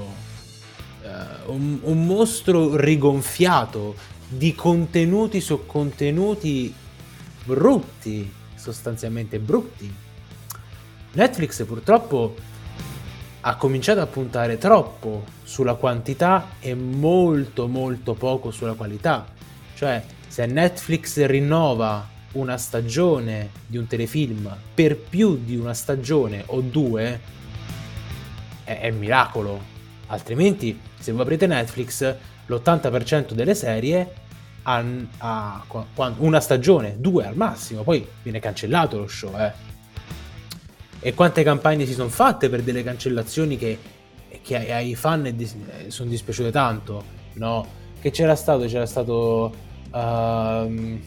uh, 1.03 1.53
un, 1.53 1.79
un 1.83 2.07
mostro 2.07 2.77
rigonfiato 2.77 3.95
di 4.29 4.55
contenuti 4.55 5.41
su 5.41 5.67
contenuti 5.67 6.75
brutti, 7.45 8.33
sostanzialmente 8.55 9.39
brutti. 9.39 9.93
Netflix 11.12 11.65
purtroppo 11.65 12.35
ha 13.43 13.57
cominciato 13.57 14.01
a 14.01 14.07
puntare 14.07 14.57
troppo 14.59 15.25
sulla 15.43 15.75
quantità 15.75 16.53
e 16.61 16.75
molto 16.75 17.69
molto 17.69 18.15
poco 18.15 18.51
sulla 18.51 18.73
qualità. 18.73 19.27
Cioè, 19.75 20.03
se 20.27 20.47
Netflix 20.47 21.25
rinnova 21.27 22.09
una 22.35 22.57
stagione 22.57 23.51
di 23.66 23.76
un 23.76 23.87
telefilm 23.87 24.55
per 24.74 24.97
più 24.97 25.41
di 25.43 25.57
una 25.57 25.74
stagione 25.74 26.43
o 26.47 26.61
due 26.61 27.20
è, 28.64 28.80
è 28.80 28.91
miracolo. 28.91 29.72
Altrimenti, 30.07 30.78
se 30.99 31.12
voi 31.12 31.22
aprite 31.22 31.47
Netflix, 31.47 32.14
l'80% 32.47 33.32
delle 33.32 33.55
serie 33.55 34.12
ha, 34.62 34.85
ha, 35.18 35.64
una 36.18 36.41
stagione, 36.41 36.97
due 36.99 37.26
al 37.26 37.37
massimo, 37.37 37.82
poi 37.82 38.07
viene 38.22 38.41
cancellato 38.41 38.99
lo 38.99 39.07
show. 39.07 39.37
Eh. 39.39 39.53
E 41.01 41.14
quante 41.14 41.43
campagne 41.43 41.87
si 41.87 41.93
sono 41.93 42.09
fatte 42.09 42.49
per 42.49 42.62
delle 42.62 42.82
cancellazioni 42.82 43.57
che, 43.59 43.78
che 44.43 44.72
ai 44.72 44.95
fan 44.95 45.30
dis- 45.35 45.57
sono 45.89 46.09
dispiaciute 46.09 46.51
tanto? 46.51 47.05
No, 47.35 47.66
che 48.01 48.11
c'era 48.11 48.35
stato? 48.35 48.64
C'era 48.66 48.87
stato. 48.87 49.72
Uh, 49.91 51.01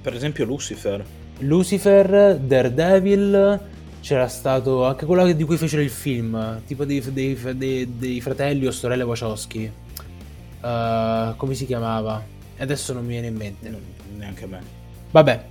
per 0.00 0.14
esempio 0.14 0.44
Lucifer. 0.44 1.04
Lucifer, 1.40 2.36
Daredevil, 2.36 3.60
c'era 4.00 4.28
stato 4.28 4.84
anche 4.84 5.06
quello 5.06 5.30
di 5.32 5.44
cui 5.44 5.56
fecero 5.56 5.82
il 5.82 5.90
film, 5.90 6.62
tipo 6.66 6.84
dei, 6.84 7.00
dei, 7.12 7.38
dei, 7.56 7.96
dei 7.96 8.20
fratelli 8.20 8.66
o 8.66 8.70
sorelle 8.70 9.02
Wachowski. 9.02 9.70
Uh, 10.60 11.36
come 11.36 11.54
si 11.54 11.66
chiamava? 11.66 12.24
Adesso 12.58 12.92
non 12.92 13.04
mi 13.04 13.12
viene 13.12 13.28
in 13.28 13.36
mente. 13.36 13.68
Non, 13.68 13.80
neanche 14.16 14.44
a 14.44 14.46
me. 14.48 14.60
Vabbè, 15.10 15.44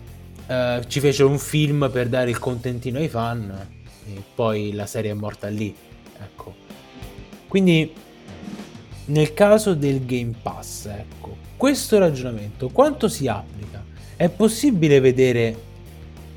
uh, 0.47 0.83
ci 0.87 0.99
fecero 0.99 1.29
un 1.29 1.39
film 1.39 1.89
per 1.91 2.09
dare 2.09 2.29
il 2.29 2.39
contentino 2.39 2.99
ai 2.99 3.07
fan 3.07 3.67
e 4.05 4.23
poi 4.35 4.73
la 4.73 4.85
serie 4.85 5.11
è 5.11 5.13
morta 5.13 5.47
lì. 5.47 5.73
Ecco. 6.19 6.55
Quindi, 7.47 7.93
nel 9.05 9.33
caso 9.33 9.73
del 9.73 10.05
Game 10.05 10.33
Pass, 10.41 10.85
ecco, 10.87 11.37
questo 11.55 11.97
ragionamento 11.97 12.69
quanto 12.69 13.07
si 13.07 13.27
applica? 13.27 13.83
È 14.17 14.29
possibile 14.29 14.99
vedere, 14.99 15.55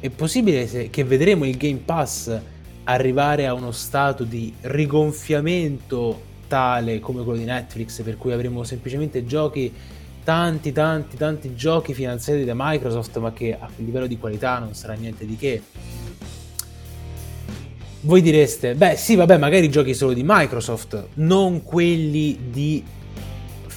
è 0.00 0.10
possibile 0.10 0.90
che 0.90 1.02
vedremo 1.02 1.46
il 1.46 1.56
Game 1.56 1.80
Pass 1.82 2.38
arrivare 2.84 3.46
a 3.46 3.54
uno 3.54 3.70
stato 3.70 4.22
di 4.24 4.52
rigonfiamento 4.60 6.28
tale 6.46 7.00
come 7.00 7.24
quello 7.24 7.38
di 7.38 7.46
Netflix, 7.46 8.02
per 8.02 8.18
cui 8.18 8.32
avremo 8.32 8.64
semplicemente 8.64 9.24
giochi, 9.24 9.72
tanti, 10.22 10.72
tanti, 10.72 11.16
tanti 11.16 11.54
giochi 11.54 11.94
finanziati 11.94 12.44
da 12.44 12.52
Microsoft, 12.54 13.16
ma 13.18 13.32
che 13.32 13.56
a 13.58 13.70
livello 13.76 14.06
di 14.06 14.18
qualità 14.18 14.58
non 14.58 14.74
sarà 14.74 14.92
niente 14.92 15.24
di 15.24 15.36
che. 15.36 15.62
voi 18.02 18.20
direste, 18.20 18.74
beh 18.74 18.96
sì, 18.96 19.14
vabbè, 19.14 19.38
magari 19.38 19.70
giochi 19.70 19.94
solo 19.94 20.12
di 20.12 20.22
Microsoft, 20.22 21.08
non 21.14 21.62
quelli 21.62 22.38
di, 22.50 22.84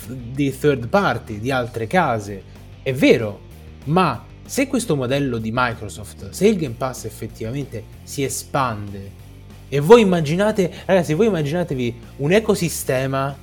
di 0.08 0.60
third 0.60 0.90
party, 0.90 1.40
di 1.40 1.52
altre 1.52 1.88
case. 1.88 2.52
È 2.82 2.94
vero, 2.94 3.52
ma 3.86 4.26
se 4.46 4.68
questo 4.68 4.96
modello 4.96 5.38
di 5.38 5.52
Microsoft, 5.54 6.30
se 6.30 6.48
il 6.48 6.58
Game 6.58 6.76
Pass 6.78 7.06
effettivamente 7.06 7.84
si 8.04 8.24
espande 8.24 9.22
e 9.70 9.80
voi 9.80 10.02
immaginate, 10.02 10.72
ragazzi, 10.86 11.14
voi 11.14 11.28
immaginatevi 11.28 12.00
un 12.18 12.32
ecosistema 12.32 13.36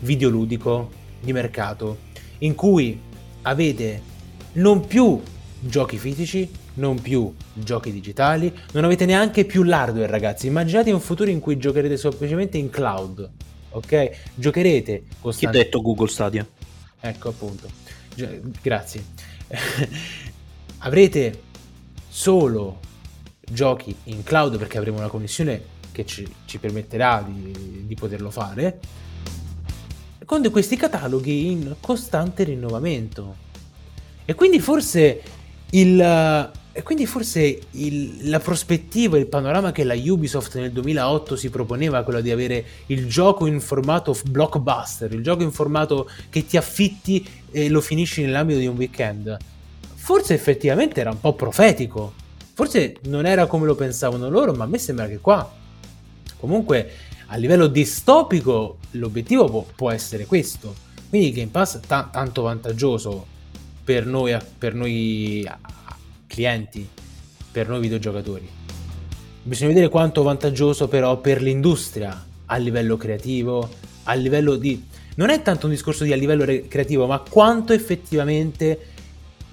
videoludico 0.00 0.90
di 1.20 1.32
mercato 1.32 1.98
in 2.38 2.54
cui 2.54 2.98
avete 3.42 4.02
non 4.54 4.86
più 4.86 5.20
giochi 5.60 5.98
fisici, 5.98 6.50
non 6.74 7.00
più 7.00 7.32
giochi 7.52 7.92
digitali, 7.92 8.52
non 8.72 8.84
avete 8.84 9.04
neanche 9.04 9.44
più 9.44 9.62
l'hardware, 9.62 10.10
ragazzi. 10.10 10.46
Immaginate 10.46 10.90
un 10.90 11.00
futuro 11.00 11.30
in 11.30 11.40
cui 11.40 11.58
giocherete 11.58 11.96
semplicemente 11.96 12.58
in 12.58 12.70
cloud, 12.70 13.28
ok? 13.70 14.10
Giocherete 14.34 15.04
costante... 15.20 15.56
Chi 15.56 15.62
ha 15.62 15.64
detto 15.64 15.80
Google 15.82 16.08
Stadia? 16.08 16.46
Ecco, 17.00 17.28
appunto. 17.28 17.68
Grazie. 18.62 19.17
Avrete 20.78 21.42
solo 22.08 22.80
giochi 23.40 23.94
in 24.04 24.22
cloud 24.22 24.58
perché 24.58 24.78
avremo 24.78 24.98
una 24.98 25.08
connessione 25.08 25.76
che 25.90 26.04
ci, 26.06 26.26
ci 26.44 26.58
permetterà 26.58 27.24
di, 27.26 27.86
di 27.86 27.94
poterlo 27.94 28.30
fare 28.30 28.80
con 30.28 30.48
questi 30.50 30.76
cataloghi 30.76 31.50
in 31.50 31.76
costante 31.80 32.44
rinnovamento. 32.44 33.46
E 34.26 34.34
quindi 34.34 34.60
forse 34.60 35.22
il, 35.70 36.50
e 36.78 36.82
quindi 36.84 37.06
forse 37.06 37.58
il, 37.72 38.30
la 38.30 38.38
prospettiva, 38.38 39.18
il 39.18 39.26
panorama 39.26 39.72
che 39.72 39.82
la 39.82 39.96
Ubisoft 39.96 40.54
nel 40.60 40.70
2008 40.70 41.34
si 41.34 41.50
proponeva, 41.50 42.04
quello 42.04 42.20
di 42.20 42.30
avere 42.30 42.64
il 42.86 43.08
gioco 43.08 43.46
in 43.46 43.60
formato 43.60 44.16
blockbuster, 44.26 45.12
il 45.12 45.20
gioco 45.20 45.42
in 45.42 45.50
formato 45.50 46.08
che 46.30 46.46
ti 46.46 46.56
affitti 46.56 47.28
e 47.50 47.68
lo 47.68 47.80
finisci 47.80 48.22
nell'ambito 48.22 48.60
di 48.60 48.68
un 48.68 48.76
weekend, 48.76 49.36
forse 49.92 50.34
effettivamente 50.34 51.00
era 51.00 51.10
un 51.10 51.18
po' 51.18 51.32
profetico. 51.32 52.12
Forse 52.54 52.98
non 53.06 53.26
era 53.26 53.46
come 53.46 53.66
lo 53.66 53.74
pensavano 53.74 54.30
loro, 54.30 54.52
ma 54.52 54.62
a 54.62 54.68
me 54.68 54.78
sembra 54.78 55.08
che 55.08 55.18
qua, 55.18 55.52
comunque, 56.38 56.90
a 57.26 57.36
livello 57.38 57.66
distopico, 57.66 58.76
l'obiettivo 58.92 59.46
può, 59.46 59.66
può 59.74 59.90
essere 59.90 60.26
questo. 60.26 60.76
Quindi 61.08 61.32
Game 61.32 61.50
Pass 61.50 61.80
t- 61.80 62.10
tanto 62.12 62.42
vantaggioso 62.42 63.26
per 63.82 64.06
noi, 64.06 64.36
per 64.56 64.74
noi 64.74 65.44
clienti, 66.28 66.88
per 67.50 67.68
noi 67.68 67.80
videogiocatori. 67.80 68.48
Bisogna 69.42 69.70
vedere 69.70 69.88
quanto 69.88 70.22
vantaggioso 70.22 70.86
però 70.86 71.18
per 71.18 71.42
l'industria 71.42 72.24
a 72.46 72.56
livello 72.56 72.96
creativo, 72.96 73.68
a 74.04 74.14
livello 74.14 74.54
di... 74.54 74.84
Non 75.16 75.30
è 75.30 75.42
tanto 75.42 75.66
un 75.66 75.72
discorso 75.72 76.04
di 76.04 76.12
a 76.12 76.16
livello 76.16 76.44
re- 76.44 76.68
creativo, 76.68 77.06
ma 77.06 77.18
quanto 77.18 77.72
effettivamente 77.72 78.78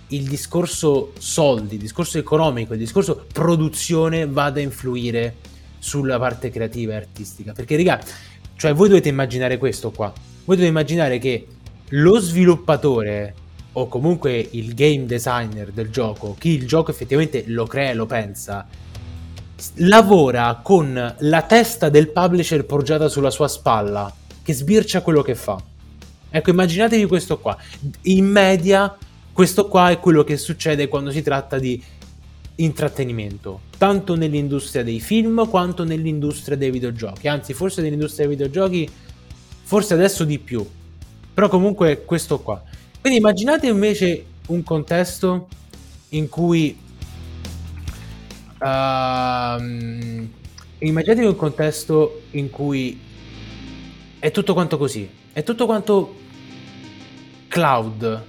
il 0.09 0.27
discorso 0.27 1.13
soldi, 1.17 1.75
il 1.75 1.81
discorso 1.81 2.19
economico, 2.19 2.73
il 2.73 2.79
discorso 2.79 3.25
produzione 3.31 4.27
vada 4.27 4.59
a 4.59 4.63
influire 4.63 5.35
sulla 5.79 6.19
parte 6.19 6.51
creativa 6.51 6.93
e 6.93 6.97
artistica. 6.97 7.53
Perché, 7.53 7.75
raga, 7.77 8.03
cioè 8.55 8.73
voi 8.73 8.89
dovete 8.89 9.09
immaginare 9.09 9.57
questo 9.57 9.91
qua. 9.91 10.13
Voi 10.13 10.55
dovete 10.55 10.67
immaginare 10.67 11.17
che 11.17 11.47
lo 11.89 12.19
sviluppatore 12.19 13.33
o 13.77 13.87
comunque 13.87 14.47
il 14.51 14.73
game 14.73 15.05
designer 15.05 15.71
del 15.71 15.89
gioco, 15.89 16.35
chi 16.37 16.49
il 16.49 16.67
gioco 16.67 16.91
effettivamente 16.91 17.43
lo 17.47 17.65
crea 17.65 17.91
e 17.91 17.93
lo 17.93 18.05
pensa, 18.05 18.65
lavora 19.75 20.59
con 20.63 21.15
la 21.19 21.41
testa 21.41 21.89
del 21.89 22.09
publisher 22.09 22.65
poggiata 22.65 23.09
sulla 23.09 23.31
sua 23.31 23.47
spalla, 23.47 24.13
che 24.43 24.53
sbircia 24.53 25.01
quello 25.01 25.21
che 25.21 25.35
fa. 25.35 25.61
Ecco, 26.29 26.49
immaginatevi 26.49 27.05
questo 27.05 27.39
qua. 27.39 27.57
In 28.03 28.25
media, 28.25 28.95
questo 29.31 29.67
qua 29.67 29.89
è 29.89 29.99
quello 29.99 30.23
che 30.23 30.37
succede 30.37 30.87
quando 30.87 31.11
si 31.11 31.21
tratta 31.21 31.59
di 31.59 31.81
intrattenimento, 32.55 33.61
tanto 33.77 34.15
nell'industria 34.15 34.83
dei 34.83 35.01
film 35.01 35.49
quanto 35.49 35.83
nell'industria 35.83 36.55
dei 36.55 36.71
videogiochi. 36.71 37.27
Anzi, 37.27 37.53
forse 37.53 37.81
nell'industria 37.81 38.27
dei 38.27 38.37
videogiochi, 38.37 38.89
forse 39.63 39.93
adesso 39.93 40.23
di 40.23 40.39
più. 40.39 40.65
Però 41.33 41.49
comunque 41.49 42.03
questo 42.05 42.39
qua. 42.39 42.63
Quindi 43.05 43.21
immaginate 43.21 43.67
invece 43.67 44.25
un 44.47 44.63
contesto 44.63 45.47
in 46.09 46.27
cui 46.27 46.75
uh, 48.61 49.61
immaginatevi 50.79 51.27
un 51.27 51.35
contesto 51.35 52.23
in 52.31 52.49
cui 52.49 52.99
è 54.17 54.31
tutto 54.31 54.55
quanto 54.55 54.79
così, 54.79 55.07
è 55.33 55.43
tutto 55.43 55.67
quanto 55.67 56.15
cloud 57.47 58.23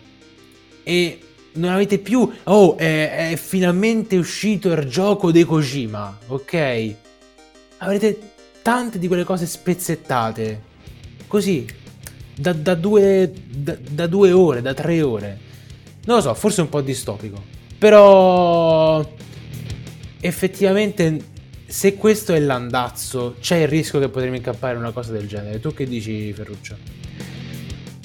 e 0.83 1.20
non 1.53 1.72
avete 1.72 1.99
più 1.99 2.31
oh 2.45 2.77
è, 2.77 3.31
è 3.31 3.37
finalmente 3.37 4.18
uscito 4.18 4.70
il 4.72 4.85
gioco 4.85 5.33
di 5.33 5.43
Kojima, 5.43 6.18
ok? 6.27 6.95
Avrete 7.79 8.33
tante 8.61 8.99
di 8.99 9.07
quelle 9.07 9.24
cose 9.24 9.47
spezzettate 9.47 10.62
così 11.27 11.85
da, 12.37 12.53
da, 12.53 12.74
due, 12.74 13.32
da, 13.49 13.76
da 13.91 14.07
due 14.07 14.32
ore, 14.32 14.62
da 14.62 14.74
tre 14.74 15.03
ore. 15.03 15.39
Non 16.05 16.16
lo 16.16 16.22
so, 16.22 16.34
forse 16.34 16.61
è 16.61 16.64
un 16.64 16.70
po' 16.70 16.82
distopico. 16.82 17.43
Però 17.78 19.14
effettivamente 20.20 21.34
se 21.66 21.95
questo 21.95 22.32
è 22.32 22.39
l'andazzo, 22.39 23.37
c'è 23.41 23.57
il 23.57 23.68
rischio 23.68 23.99
che 23.99 24.09
potremmo 24.09 24.37
incappare 24.37 24.74
in 24.74 24.80
una 24.80 24.93
cosa 24.93 25.12
del 25.12 25.26
genere. 25.26 25.61
Tu 25.61 25.74
che 25.74 25.87
dici, 25.87 26.32
Ferruccio? 26.32 26.76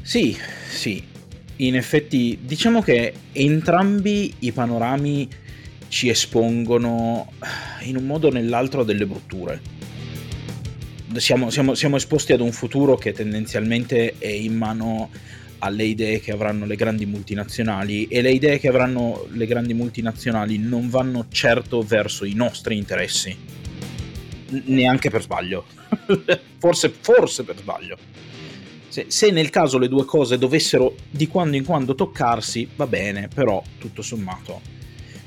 Sì, 0.01 0.35
sì. 0.69 1.03
In 1.57 1.75
effetti, 1.75 2.39
diciamo 2.41 2.81
che 2.81 3.13
entrambi 3.33 4.33
i 4.39 4.51
panorami 4.51 5.29
ci 5.89 6.09
espongono 6.09 7.31
in 7.81 7.97
un 7.97 8.05
modo 8.05 8.29
o 8.29 8.31
nell'altro 8.31 8.81
a 8.81 8.83
delle 8.85 9.05
brutture 9.05 9.80
siamo, 11.15 11.49
siamo, 11.49 11.73
siamo 11.73 11.95
esposti 11.95 12.33
ad 12.33 12.41
un 12.41 12.51
futuro 12.51 12.95
che 12.95 13.11
tendenzialmente 13.11 14.15
è 14.17 14.27
in 14.27 14.55
mano 14.55 15.09
alle 15.59 15.83
idee 15.83 16.19
che 16.19 16.31
avranno 16.31 16.65
le 16.65 16.75
grandi 16.75 17.05
multinazionali 17.05 18.07
e 18.07 18.21
le 18.21 18.31
idee 18.31 18.59
che 18.59 18.67
avranno 18.67 19.27
le 19.31 19.45
grandi 19.45 19.73
multinazionali 19.73 20.57
non 20.57 20.89
vanno 20.89 21.27
certo 21.29 21.81
verso 21.81 22.25
i 22.25 22.33
nostri 22.33 22.77
interessi, 22.77 23.35
neanche 24.65 25.09
per 25.09 25.21
sbaglio, 25.21 25.65
forse, 26.57 26.91
forse 26.99 27.43
per 27.43 27.57
sbaglio. 27.57 27.97
Se, 28.87 29.05
se, 29.07 29.31
nel 29.31 29.49
caso 29.49 29.77
le 29.77 29.87
due 29.87 30.03
cose 30.03 30.37
dovessero 30.37 30.95
di 31.09 31.27
quando 31.27 31.55
in 31.55 31.63
quando 31.63 31.95
toccarsi, 31.95 32.67
va 32.75 32.87
bene, 32.87 33.29
però 33.33 33.63
tutto 33.77 34.01
sommato. 34.01 34.59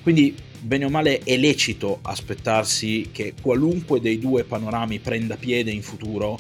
Quindi 0.03 0.35
bene 0.65 0.87
o 0.87 0.89
male 0.89 1.19
è 1.19 1.37
lecito 1.37 1.99
aspettarsi 2.01 3.11
che 3.13 3.35
qualunque 3.41 4.01
dei 4.01 4.19
due 4.19 4.45
panorami 4.45 4.99
prenda 4.99 5.37
piede 5.37 5.71
in 5.71 5.83
futuro, 5.83 6.39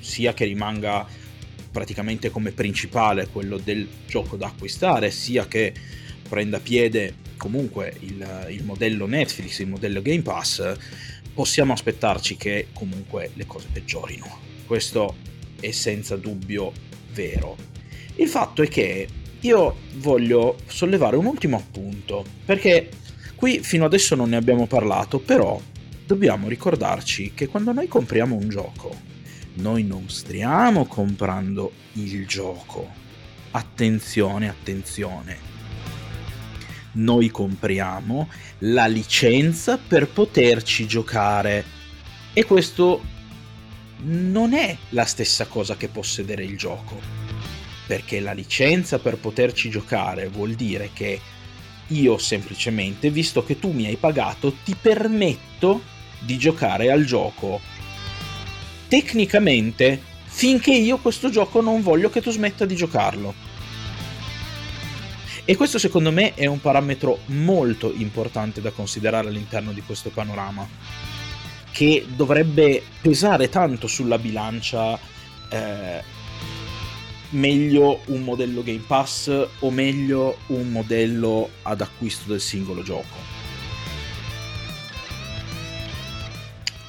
sia 0.00 0.32
che 0.32 0.46
rimanga 0.46 1.06
praticamente 1.70 2.30
come 2.30 2.52
principale 2.52 3.28
quello 3.28 3.58
del 3.58 3.86
gioco 4.06 4.36
da 4.36 4.46
acquistare, 4.46 5.10
sia 5.10 5.46
che 5.46 5.74
prenda 6.26 6.60
piede 6.60 7.16
comunque 7.36 7.94
il, 8.00 8.46
il 8.48 8.64
modello 8.64 9.06
Netflix, 9.06 9.58
il 9.58 9.68
modello 9.68 10.00
Game 10.00 10.22
Pass, 10.22 10.74
possiamo 11.34 11.74
aspettarci 11.74 12.36
che 12.36 12.68
comunque 12.72 13.32
le 13.34 13.44
cose 13.44 13.68
peggiorino. 13.70 14.38
Questo 14.64 15.14
è 15.60 15.70
senza 15.72 16.16
dubbio 16.16 16.72
vero. 17.12 17.54
Il 18.16 18.28
fatto 18.28 18.62
è 18.62 18.68
che 18.68 19.06
io 19.40 19.76
voglio 19.96 20.56
sollevare 20.66 21.16
un 21.16 21.26
ultimo 21.26 21.58
appunto, 21.58 22.24
perché 22.46 22.88
Qui 23.38 23.60
fino 23.62 23.84
adesso 23.84 24.16
non 24.16 24.30
ne 24.30 24.36
abbiamo 24.36 24.66
parlato, 24.66 25.20
però 25.20 25.60
dobbiamo 26.04 26.48
ricordarci 26.48 27.34
che 27.34 27.46
quando 27.46 27.70
noi 27.70 27.86
compriamo 27.86 28.34
un 28.34 28.48
gioco, 28.48 28.92
noi 29.54 29.84
non 29.84 30.08
stiamo 30.08 30.86
comprando 30.86 31.70
il 31.92 32.26
gioco. 32.26 32.90
Attenzione, 33.52 34.48
attenzione. 34.48 35.38
Noi 36.94 37.30
compriamo 37.30 38.28
la 38.62 38.86
licenza 38.88 39.78
per 39.78 40.08
poterci 40.08 40.88
giocare. 40.88 41.64
E 42.32 42.44
questo 42.44 43.00
non 43.98 44.52
è 44.52 44.76
la 44.88 45.04
stessa 45.04 45.46
cosa 45.46 45.76
che 45.76 45.86
possedere 45.86 46.42
il 46.42 46.58
gioco. 46.58 47.00
Perché 47.86 48.18
la 48.18 48.32
licenza 48.32 48.98
per 48.98 49.16
poterci 49.16 49.70
giocare 49.70 50.26
vuol 50.26 50.54
dire 50.54 50.90
che 50.92 51.20
io 51.88 52.18
semplicemente, 52.18 53.10
visto 53.10 53.44
che 53.44 53.58
tu 53.58 53.72
mi 53.72 53.86
hai 53.86 53.96
pagato, 53.96 54.54
ti 54.64 54.74
permetto 54.80 55.82
di 56.20 56.36
giocare 56.38 56.90
al 56.90 57.04
gioco. 57.04 57.60
Tecnicamente, 58.88 60.00
finché 60.24 60.72
io 60.72 60.98
questo 60.98 61.30
gioco 61.30 61.60
non 61.60 61.82
voglio 61.82 62.10
che 62.10 62.20
tu 62.20 62.30
smetta 62.30 62.64
di 62.64 62.74
giocarlo. 62.74 63.34
E 65.44 65.56
questo 65.56 65.78
secondo 65.78 66.12
me 66.12 66.34
è 66.34 66.44
un 66.44 66.60
parametro 66.60 67.20
molto 67.26 67.92
importante 67.94 68.60
da 68.60 68.70
considerare 68.70 69.28
all'interno 69.28 69.72
di 69.72 69.82
questo 69.82 70.10
panorama. 70.10 70.66
che 71.70 72.04
dovrebbe 72.08 72.82
pesare 73.00 73.48
tanto 73.48 73.86
sulla 73.86 74.18
bilancia 74.18 74.98
eh, 75.48 76.02
meglio 77.30 78.00
un 78.06 78.22
modello 78.22 78.62
Game 78.62 78.84
Pass 78.86 79.48
o 79.58 79.70
meglio 79.70 80.38
un 80.48 80.70
modello 80.70 81.50
ad 81.62 81.80
acquisto 81.80 82.30
del 82.30 82.40
singolo 82.40 82.82
gioco. 82.82 83.16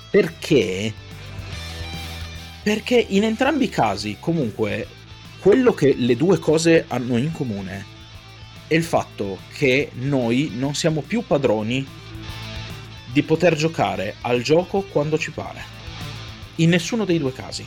Perché? 0.09 0.93
Perché 2.63 3.05
in 3.09 3.23
entrambi 3.23 3.65
i 3.65 3.69
casi, 3.69 4.17
comunque, 4.19 4.87
quello 5.39 5.73
che 5.73 5.95
le 5.97 6.15
due 6.15 6.39
cose 6.39 6.85
hanno 6.87 7.17
in 7.17 7.31
comune 7.31 7.97
è 8.67 8.75
il 8.75 8.83
fatto 8.83 9.39
che 9.53 9.91
noi 9.93 10.51
non 10.55 10.75
siamo 10.75 11.01
più 11.01 11.23
padroni 11.25 11.85
di 13.11 13.23
poter 13.23 13.55
giocare 13.55 14.15
al 14.21 14.41
gioco 14.41 14.81
quando 14.81 15.17
ci 15.17 15.31
pare. 15.31 15.77
In 16.55 16.69
nessuno 16.69 17.05
dei 17.05 17.17
due 17.17 17.33
casi. 17.33 17.65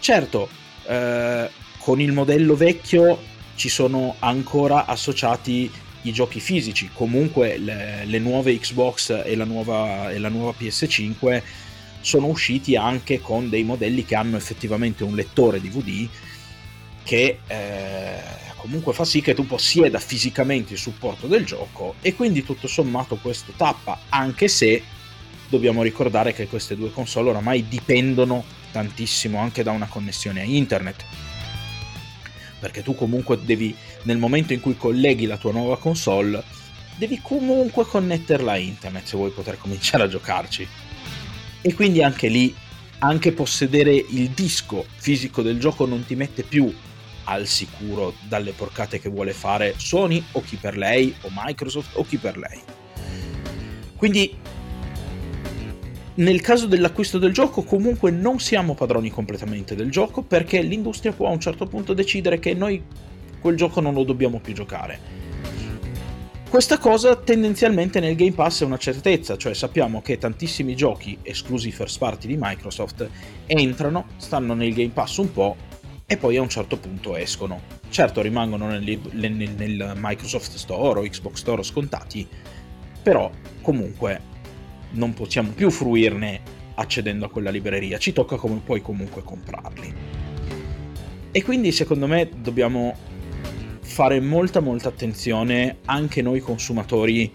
Certo, 0.00 0.48
eh, 0.88 1.50
con 1.78 2.00
il 2.00 2.12
modello 2.12 2.56
vecchio 2.56 3.18
ci 3.54 3.68
sono 3.68 4.16
ancora 4.20 4.86
associati 4.86 5.70
i 6.02 6.12
giochi 6.12 6.40
fisici, 6.40 6.90
comunque 6.92 7.58
le, 7.58 8.04
le 8.04 8.18
nuove 8.18 8.58
Xbox 8.58 9.22
e 9.24 9.36
la 9.36 9.44
nuova, 9.44 10.10
e 10.10 10.18
la 10.18 10.28
nuova 10.28 10.54
PS5 10.58 11.42
sono 12.00 12.26
usciti 12.26 12.76
anche 12.76 13.20
con 13.20 13.48
dei 13.48 13.64
modelli 13.64 14.04
che 14.04 14.14
hanno 14.14 14.36
effettivamente 14.36 15.04
un 15.04 15.14
lettore 15.14 15.60
DVD 15.60 16.08
che 17.02 17.40
eh, 17.46 18.20
comunque 18.56 18.92
fa 18.92 19.04
sì 19.04 19.20
che 19.20 19.34
tu 19.34 19.46
possieda 19.46 19.98
fisicamente 19.98 20.74
il 20.74 20.78
supporto 20.78 21.26
del 21.26 21.44
gioco 21.44 21.96
e 22.00 22.14
quindi 22.14 22.44
tutto 22.44 22.66
sommato 22.66 23.16
questo 23.16 23.52
tappa, 23.56 24.00
anche 24.08 24.46
se 24.48 24.82
dobbiamo 25.48 25.82
ricordare 25.82 26.32
che 26.32 26.46
queste 26.46 26.76
due 26.76 26.92
console 26.92 27.30
oramai 27.30 27.66
dipendono 27.66 28.44
tantissimo 28.70 29.38
anche 29.38 29.62
da 29.62 29.70
una 29.70 29.86
connessione 29.86 30.40
a 30.40 30.44
internet. 30.44 31.04
Perché 32.60 32.82
tu 32.82 32.94
comunque 32.94 33.38
devi, 33.42 33.74
nel 34.02 34.18
momento 34.18 34.52
in 34.52 34.60
cui 34.60 34.76
colleghi 34.76 35.26
la 35.26 35.36
tua 35.36 35.52
nuova 35.52 35.78
console, 35.78 36.42
devi 36.96 37.20
comunque 37.22 37.84
connetterla 37.84 38.52
a 38.52 38.56
internet 38.56 39.06
se 39.06 39.16
vuoi 39.16 39.30
poter 39.30 39.58
cominciare 39.58 40.02
a 40.02 40.08
giocarci. 40.08 40.66
E 41.60 41.74
quindi 41.74 42.02
anche 42.02 42.28
lì, 42.28 42.54
anche 42.98 43.32
possedere 43.32 43.92
il 43.92 44.30
disco 44.30 44.84
fisico 44.96 45.42
del 45.42 45.60
gioco 45.60 45.86
non 45.86 46.04
ti 46.04 46.16
mette 46.16 46.42
più 46.42 46.72
al 47.24 47.46
sicuro 47.46 48.14
dalle 48.22 48.52
porcate 48.52 48.98
che 48.98 49.08
vuole 49.08 49.32
fare 49.32 49.74
Sony 49.76 50.22
o 50.32 50.42
chi 50.42 50.56
per 50.56 50.76
lei 50.76 51.14
o 51.22 51.28
Microsoft 51.30 51.90
o 51.96 52.04
chi 52.04 52.16
per 52.16 52.36
lei. 52.38 52.60
Quindi 53.96 54.34
nel 56.18 56.40
caso 56.40 56.66
dell'acquisto 56.66 57.18
del 57.18 57.32
gioco 57.32 57.62
comunque 57.62 58.10
non 58.10 58.40
siamo 58.40 58.74
padroni 58.74 59.10
completamente 59.10 59.74
del 59.74 59.90
gioco 59.90 60.22
perché 60.22 60.60
l'industria 60.62 61.12
può 61.12 61.28
a 61.28 61.32
un 61.32 61.40
certo 61.40 61.66
punto 61.66 61.94
decidere 61.94 62.38
che 62.38 62.54
noi 62.54 62.82
quel 63.40 63.56
gioco 63.56 63.80
non 63.80 63.94
lo 63.94 64.02
dobbiamo 64.02 64.40
più 64.40 64.52
giocare. 64.52 65.26
Questa 66.48 66.78
cosa 66.78 67.14
tendenzialmente 67.14 68.00
nel 68.00 68.16
Game 68.16 68.32
Pass 68.32 68.62
è 68.62 68.64
una 68.64 68.78
certezza, 68.78 69.36
cioè 69.36 69.52
sappiamo 69.54 70.00
che 70.00 70.16
tantissimi 70.16 70.74
giochi, 70.74 71.18
esclusi 71.22 71.70
first 71.70 71.98
party 71.98 72.26
di 72.26 72.36
Microsoft, 72.40 73.08
entrano, 73.46 74.06
stanno 74.16 74.54
nel 74.54 74.72
Game 74.72 74.92
Pass 74.92 75.18
un 75.18 75.30
po' 75.30 75.56
e 76.06 76.16
poi 76.16 76.36
a 76.38 76.40
un 76.40 76.48
certo 76.48 76.78
punto 76.78 77.16
escono. 77.16 77.60
Certo 77.90 78.22
rimangono 78.22 78.66
nel, 78.66 78.98
nel, 79.12 79.32
nel 79.32 79.92
Microsoft 79.96 80.56
Store 80.56 81.00
o 81.00 81.02
Xbox 81.02 81.36
Store 81.36 81.62
scontati, 81.62 82.26
però 83.02 83.30
comunque 83.60 84.36
non 84.92 85.14
possiamo 85.14 85.50
più 85.50 85.70
fruirne 85.70 86.40
accedendo 86.74 87.26
a 87.26 87.30
quella 87.30 87.50
libreria, 87.50 87.98
ci 87.98 88.12
tocca 88.12 88.36
come 88.36 88.60
poi 88.64 88.80
comunque 88.80 89.22
comprarli. 89.22 89.94
E 91.30 91.42
quindi 91.42 91.72
secondo 91.72 92.06
me 92.06 92.28
dobbiamo 92.40 92.94
fare 93.80 94.20
molta 94.20 94.60
molta 94.60 94.88
attenzione 94.88 95.78
anche 95.84 96.22
noi 96.22 96.40
consumatori, 96.40 97.30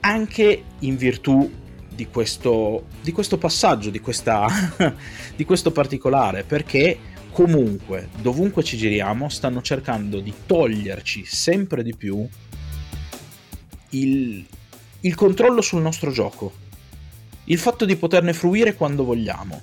anche 0.00 0.62
in 0.80 0.96
virtù 0.96 1.50
di 1.94 2.08
questo, 2.08 2.86
di 3.00 3.12
questo 3.12 3.38
passaggio, 3.38 3.90
di, 3.90 4.00
questa, 4.00 4.46
di 5.36 5.44
questo 5.44 5.70
particolare, 5.70 6.42
perché 6.42 6.98
comunque, 7.30 8.08
dovunque 8.20 8.64
ci 8.64 8.76
giriamo, 8.76 9.28
stanno 9.28 9.62
cercando 9.62 10.20
di 10.20 10.32
toglierci 10.46 11.24
sempre 11.24 11.82
di 11.82 11.94
più 11.94 12.26
il, 13.90 14.44
il 15.00 15.14
controllo 15.14 15.60
sul 15.60 15.80
nostro 15.80 16.10
gioco, 16.10 16.52
il 17.44 17.58
fatto 17.58 17.84
di 17.84 17.96
poterne 17.96 18.32
fruire 18.32 18.74
quando 18.74 19.04
vogliamo. 19.04 19.62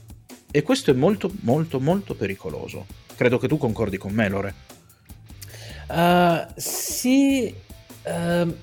E 0.52 0.62
questo 0.64 0.92
è 0.92 0.94
molto, 0.94 1.32
molto, 1.42 1.80
molto 1.80 2.14
pericoloso. 2.14 2.86
Credo 3.16 3.38
che 3.38 3.48
tu 3.48 3.58
concordi 3.58 3.98
con 3.98 4.12
me, 4.12 4.28
Lore. 4.28 4.54
Uh, 5.88 6.46
sì, 6.56 7.54
uh, 8.04 8.56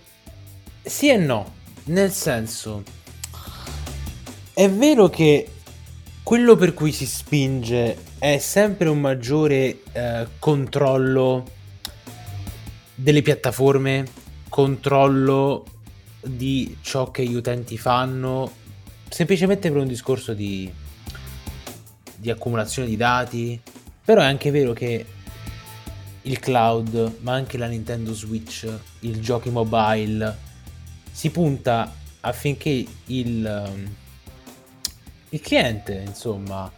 sì 0.82 1.08
e 1.08 1.16
no, 1.16 1.54
nel 1.84 2.10
senso, 2.10 2.82
è 4.52 4.68
vero 4.70 5.08
che 5.08 5.48
quello 6.22 6.56
per 6.56 6.74
cui 6.74 6.92
si 6.92 7.06
spinge 7.06 7.96
è 8.18 8.38
sempre 8.38 8.88
un 8.88 9.00
maggiore 9.00 9.82
eh, 9.92 10.26
controllo 10.38 11.44
delle 12.94 13.22
piattaforme, 13.22 14.04
controllo 14.48 15.64
di 16.20 16.76
ciò 16.82 17.10
che 17.10 17.24
gli 17.24 17.34
utenti 17.34 17.78
fanno, 17.78 18.50
semplicemente 19.08 19.70
per 19.70 19.80
un 19.80 19.88
discorso 19.88 20.34
di, 20.34 20.70
di 22.16 22.30
accumulazione 22.30 22.88
di 22.88 22.96
dati. 22.96 23.60
Però 24.04 24.20
è 24.20 24.24
anche 24.24 24.50
vero 24.50 24.72
che 24.72 25.04
il 26.22 26.38
cloud, 26.38 27.16
ma 27.20 27.32
anche 27.32 27.58
la 27.58 27.66
Nintendo 27.66 28.14
Switch, 28.14 28.66
il 29.00 29.20
giochi 29.20 29.50
mobile, 29.50 30.36
si 31.10 31.30
punta 31.30 31.94
affinché 32.20 32.86
il 33.06 33.96
il 35.30 35.40
cliente, 35.40 36.02
insomma, 36.06 36.70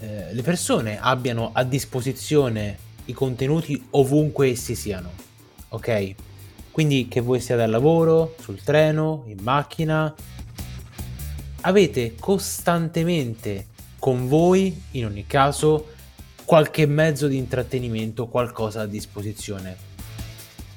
eh, 0.00 0.32
le 0.32 0.42
persone 0.42 0.98
abbiano 1.00 1.50
a 1.52 1.64
disposizione 1.64 2.78
i 3.06 3.12
contenuti 3.12 3.86
ovunque 3.90 4.48
essi 4.48 4.74
siano. 4.74 5.10
Ok? 5.70 6.14
Quindi 6.70 7.08
che 7.08 7.20
voi 7.20 7.40
siate 7.40 7.62
al 7.62 7.70
lavoro, 7.70 8.36
sul 8.40 8.62
treno, 8.62 9.24
in 9.26 9.38
macchina, 9.42 10.14
avete 11.62 12.14
costantemente 12.18 13.66
con 13.98 14.28
voi, 14.28 14.82
in 14.92 15.06
ogni 15.06 15.26
caso, 15.26 15.88
qualche 16.44 16.86
mezzo 16.86 17.28
di 17.28 17.36
intrattenimento, 17.36 18.26
qualcosa 18.26 18.82
a 18.82 18.86
disposizione. 18.86 19.88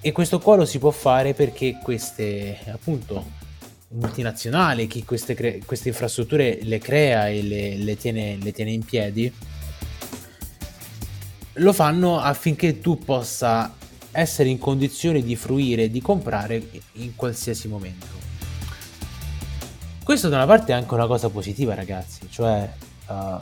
E 0.01 0.11
questo 0.11 0.39
qua 0.39 0.55
lo 0.55 0.65
si 0.65 0.79
può 0.79 0.91
fare 0.91 1.33
perché 1.33 1.79
queste, 1.81 2.59
appunto, 2.67 3.41
multinazionale, 3.89 4.87
chi 4.87 5.03
queste, 5.05 5.33
cre- 5.33 5.61
queste 5.65 5.89
infrastrutture 5.89 6.59
le 6.61 6.79
crea 6.79 7.29
e 7.29 7.41
le, 7.41 7.77
le, 7.77 7.95
tiene, 7.95 8.37
le 8.41 8.51
tiene 8.51 8.71
in 8.71 8.83
piedi, 8.83 9.31
lo 11.53 11.73
fanno 11.73 12.19
affinché 12.19 12.81
tu 12.81 12.97
possa 12.97 13.75
essere 14.11 14.49
in 14.49 14.59
condizione 14.59 15.23
di 15.23 15.35
fruire 15.35 15.89
di 15.89 16.01
comprare 16.01 16.61
in 16.93 17.15
qualsiasi 17.15 17.67
momento. 17.67 18.22
Questo 20.03 20.27
da 20.29 20.35
una 20.35 20.45
parte 20.45 20.73
è 20.73 20.75
anche 20.75 20.93
una 20.93 21.07
cosa 21.07 21.29
positiva, 21.29 21.73
ragazzi, 21.73 22.27
cioè 22.29 22.69
uh, 23.07 23.37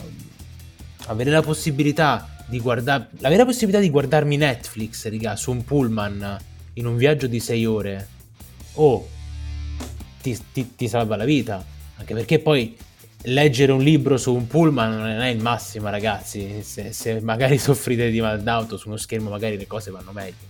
avere 1.07 1.31
la 1.31 1.41
possibilità 1.41 2.29
di 2.45 2.59
guardare 2.59 3.07
la 3.19 3.45
possibilità 3.45 3.79
di 3.79 3.89
guardarmi 3.89 4.37
Netflix, 4.37 5.09
raga, 5.09 5.35
su 5.35 5.51
un 5.51 5.63
pullman 5.63 6.37
in 6.73 6.85
un 6.85 6.97
viaggio 6.97 7.27
di 7.27 7.39
6 7.39 7.65
ore 7.65 8.07
o 8.73 9.07
ti, 10.21 10.37
ti, 10.51 10.75
ti 10.75 10.87
salva 10.87 11.15
la 11.15 11.25
vita. 11.25 11.63
Anche 11.95 12.13
perché 12.13 12.39
poi 12.39 12.77
leggere 13.23 13.71
un 13.71 13.81
libro 13.81 14.17
su 14.17 14.33
un 14.33 14.47
pullman 14.47 14.97
non 14.97 15.09
è 15.21 15.29
il 15.29 15.41
massimo, 15.41 15.89
ragazzi. 15.89 16.61
Se, 16.61 16.93
se, 16.93 17.21
magari 17.21 17.57
soffrite 17.59 18.09
di 18.09 18.21
mal 18.21 18.41
d'auto 18.41 18.77
su 18.77 18.87
uno 18.87 18.97
schermo, 18.97 19.29
magari 19.29 19.57
le 19.57 19.67
cose 19.67 19.91
vanno 19.91 20.11
meglio. 20.11 20.49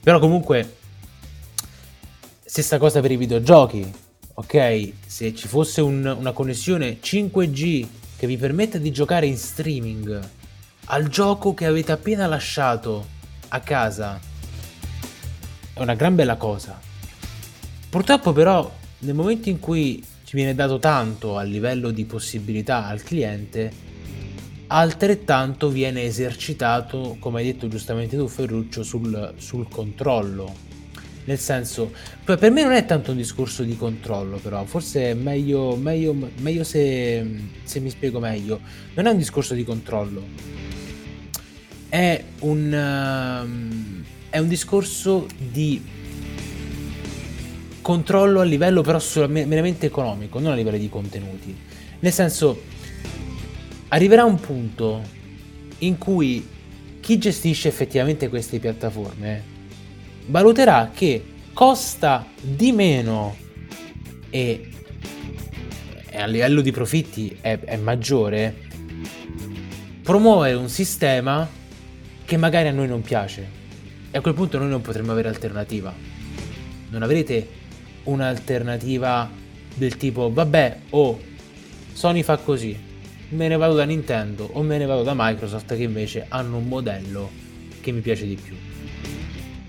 Però 0.00 0.18
comunque, 0.18 0.76
stessa 2.44 2.78
cosa 2.78 3.00
per 3.00 3.10
i 3.10 3.16
videogiochi. 3.16 3.92
Ok, 4.36 4.92
se 5.06 5.32
ci 5.32 5.46
fosse 5.46 5.80
un, 5.80 6.04
una 6.04 6.32
connessione 6.32 6.98
5G 7.00 7.86
che 8.16 8.26
vi 8.26 8.36
permette 8.36 8.80
di 8.80 8.90
giocare 8.90 9.26
in 9.26 9.36
streaming 9.36 10.28
al 10.86 11.06
gioco 11.06 11.54
che 11.54 11.66
avete 11.66 11.92
appena 11.92 12.26
lasciato 12.26 13.06
a 13.48 13.60
casa, 13.60 14.18
è 15.72 15.80
una 15.80 15.94
gran 15.94 16.16
bella 16.16 16.34
cosa. 16.34 16.80
Purtroppo 17.88 18.32
però 18.32 18.68
nel 18.98 19.14
momento 19.14 19.48
in 19.50 19.60
cui 19.60 20.04
ci 20.24 20.34
viene 20.34 20.56
dato 20.56 20.80
tanto 20.80 21.38
a 21.38 21.42
livello 21.42 21.92
di 21.92 22.04
possibilità 22.04 22.86
al 22.86 23.04
cliente, 23.04 23.70
altrettanto 24.66 25.68
viene 25.68 26.02
esercitato, 26.02 27.18
come 27.20 27.38
hai 27.38 27.52
detto 27.52 27.68
giustamente 27.68 28.16
tu 28.16 28.26
Ferruccio, 28.26 28.82
sul, 28.82 29.34
sul 29.36 29.68
controllo. 29.68 30.72
Nel 31.24 31.38
senso, 31.38 31.92
per 32.22 32.50
me 32.50 32.62
non 32.62 32.72
è 32.72 32.84
tanto 32.84 33.12
un 33.12 33.16
discorso 33.16 33.62
di 33.62 33.76
controllo, 33.76 34.36
però 34.36 34.64
forse 34.64 35.10
è 35.10 35.14
meglio, 35.14 35.74
meglio, 35.76 36.14
meglio 36.40 36.64
se, 36.64 37.24
se 37.62 37.80
mi 37.80 37.88
spiego 37.88 38.18
meglio. 38.18 38.60
Non 38.94 39.06
è 39.06 39.10
un 39.10 39.16
discorso 39.16 39.54
di 39.54 39.64
controllo, 39.64 40.22
è 41.88 42.22
un, 42.40 43.42
um, 43.42 44.04
è 44.28 44.38
un 44.38 44.48
discorso 44.48 45.26
di 45.38 45.82
controllo 47.80 48.40
a 48.40 48.44
livello 48.44 48.82
però 48.82 49.00
meramente 49.28 49.86
economico, 49.86 50.38
non 50.40 50.52
a 50.52 50.54
livello 50.54 50.76
di 50.76 50.90
contenuti. 50.90 51.56
Nel 52.00 52.12
senso, 52.12 52.62
arriverà 53.88 54.24
un 54.24 54.38
punto 54.40 55.02
in 55.78 55.96
cui 55.96 56.46
chi 57.00 57.16
gestisce 57.18 57.68
effettivamente 57.68 58.28
queste 58.28 58.58
piattaforme 58.58 59.52
valuterà 60.26 60.90
che 60.94 61.22
costa 61.52 62.26
di 62.40 62.72
meno 62.72 63.36
e, 64.30 64.68
a 66.12 66.26
livello 66.26 66.60
di 66.60 66.70
profitti 66.70 67.36
è, 67.40 67.58
è 67.58 67.76
maggiore 67.76 68.62
promuovere 70.02 70.54
un 70.54 70.68
sistema 70.68 71.48
che 72.24 72.36
magari 72.36 72.68
a 72.68 72.72
noi 72.72 72.88
non 72.88 73.02
piace 73.02 73.62
e 74.10 74.18
a 74.18 74.20
quel 74.20 74.34
punto 74.34 74.58
noi 74.58 74.68
non 74.68 74.80
potremmo 74.80 75.12
avere 75.12 75.28
alternativa. 75.28 75.92
Non 76.90 77.02
avrete 77.02 77.48
un'alternativa 78.04 79.28
del 79.74 79.96
tipo 79.96 80.32
vabbè 80.32 80.78
oh, 80.90 81.20
Sony 81.92 82.22
fa 82.22 82.36
così, 82.36 82.78
me 83.30 83.48
ne 83.48 83.56
vado 83.56 83.74
da 83.74 83.84
Nintendo 83.84 84.48
o 84.52 84.62
me 84.62 84.78
ne 84.78 84.86
vado 84.86 85.02
da 85.02 85.14
Microsoft 85.16 85.74
che 85.74 85.82
invece 85.82 86.26
hanno 86.28 86.58
un 86.58 86.68
modello 86.68 87.30
che 87.80 87.90
mi 87.90 88.00
piace 88.00 88.26
di 88.26 88.36
più 88.36 88.54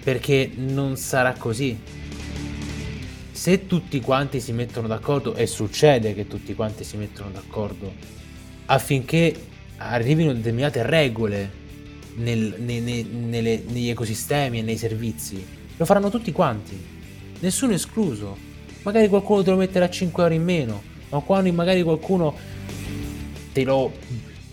perché 0.05 0.51
non 0.55 0.97
sarà 0.97 1.33
così. 1.33 1.75
Se 3.31 3.65
tutti 3.65 3.99
quanti 4.01 4.39
si 4.39 4.51
mettono 4.53 4.87
d'accordo, 4.87 5.33
e 5.33 5.47
succede 5.47 6.13
che 6.13 6.27
tutti 6.27 6.53
quanti 6.53 6.83
si 6.83 6.95
mettono 6.95 7.31
d'accordo, 7.31 7.91
affinché 8.67 9.35
arrivino 9.77 10.31
determinate 10.31 10.83
regole 10.83 11.51
nel, 12.17 12.53
ne, 12.59 12.79
ne, 12.81 13.01
nelle, 13.01 13.63
negli 13.67 13.89
ecosistemi 13.89 14.59
e 14.59 14.61
nei 14.61 14.77
servizi, 14.77 15.43
lo 15.75 15.85
faranno 15.85 16.11
tutti 16.11 16.31
quanti, 16.31 16.79
nessuno 17.39 17.73
escluso. 17.73 18.37
Magari 18.83 19.07
qualcuno 19.07 19.41
te 19.41 19.49
lo 19.49 19.57
metterà 19.57 19.89
5 19.89 20.21
euro 20.21 20.35
in 20.35 20.43
meno, 20.43 20.83
ma 21.09 21.19
quando 21.21 21.51
magari 21.51 21.81
qualcuno 21.81 22.35
te 23.51 23.63
lo 23.63 23.91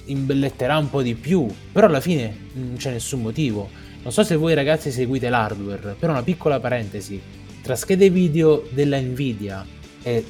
imbelletterà 0.06 0.78
un 0.78 0.88
po' 0.88 1.02
di 1.02 1.14
più, 1.14 1.46
però 1.70 1.88
alla 1.88 2.00
fine 2.00 2.34
non 2.54 2.76
c'è 2.78 2.90
nessun 2.90 3.20
motivo 3.20 3.82
non 4.02 4.10
so 4.10 4.24
se 4.24 4.34
voi 4.34 4.54
ragazzi 4.54 4.90
seguite 4.90 5.28
l'hardware, 5.28 5.94
però 5.96 6.12
una 6.12 6.24
piccola 6.24 6.58
parentesi. 6.58 7.20
Tra 7.62 7.76
schede 7.76 8.10
video 8.10 8.66
della 8.70 8.98
Nvidia 9.00 9.64
e, 10.02 10.24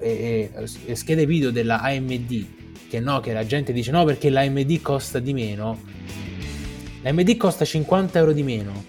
e, 0.00 0.50
e 0.86 0.94
schede 0.94 1.26
video 1.26 1.50
della 1.50 1.80
AMD, 1.82 2.46
che 2.88 3.00
no, 3.00 3.20
che 3.20 3.34
la 3.34 3.44
gente 3.44 3.74
dice 3.74 3.90
no 3.90 4.04
perché 4.04 4.30
l'AMD 4.30 4.80
costa 4.80 5.18
di 5.18 5.34
meno. 5.34 5.78
L'AMD 7.02 7.36
costa 7.36 7.66
50 7.66 8.18
euro 8.18 8.32
di 8.32 8.42
meno. 8.42 8.84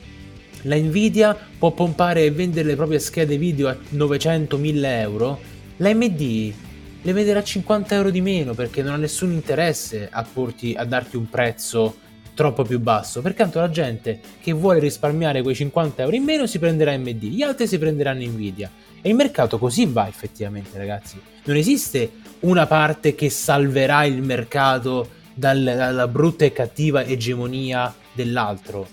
La 0.63 0.77
Nvidia 0.77 1.37
può 1.57 1.71
pompare 1.71 2.23
e 2.23 2.31
vendere 2.31 2.69
le 2.69 2.75
proprie 2.75 2.99
schede 2.99 3.37
video 3.37 3.67
a 3.67 3.77
900-1000 3.93 4.85
euro. 4.85 5.39
L'AMD 5.77 6.53
le 7.01 7.13
venderà 7.13 7.39
a 7.39 7.43
50 7.43 7.95
euro 7.95 8.09
di 8.09 8.21
meno 8.21 8.53
perché 8.53 8.81
non 8.81 8.93
ha 8.93 8.97
nessun 8.97 9.31
interesse 9.31 10.07
a, 10.09 10.23
porti, 10.23 10.75
a 10.77 10.85
darti 10.85 11.17
un 11.17 11.29
prezzo 11.29 12.07
troppo 12.39 12.63
più 12.63 12.79
basso. 12.79 13.21
Pertanto 13.21 13.59
la 13.59 13.69
gente 13.69 14.21
che 14.39 14.53
vuole 14.53 14.79
risparmiare 14.79 15.41
quei 15.41 15.55
50 15.55 16.03
euro 16.03 16.15
in 16.15 16.23
meno 16.23 16.47
si 16.47 16.57
prenderà 16.57 16.93
AMD, 16.93 17.23
gli 17.23 17.41
altri 17.41 17.67
si 17.67 17.77
prenderanno 17.77 18.25
Nvidia. 18.25 18.71
E 19.01 19.09
il 19.09 19.15
mercato 19.15 19.57
così 19.59 19.85
va 19.85 20.07
effettivamente, 20.07 20.77
ragazzi. 20.77 21.19
Non 21.43 21.57
esiste 21.57 22.09
una 22.41 22.65
parte 22.65 23.13
che 23.13 23.29
salverà 23.29 24.05
il 24.05 24.21
mercato 24.21 25.09
dal, 25.33 25.61
dalla 25.61 26.07
brutta 26.07 26.45
e 26.45 26.53
cattiva 26.53 27.03
egemonia 27.03 27.93
dell'altro. 28.13 28.87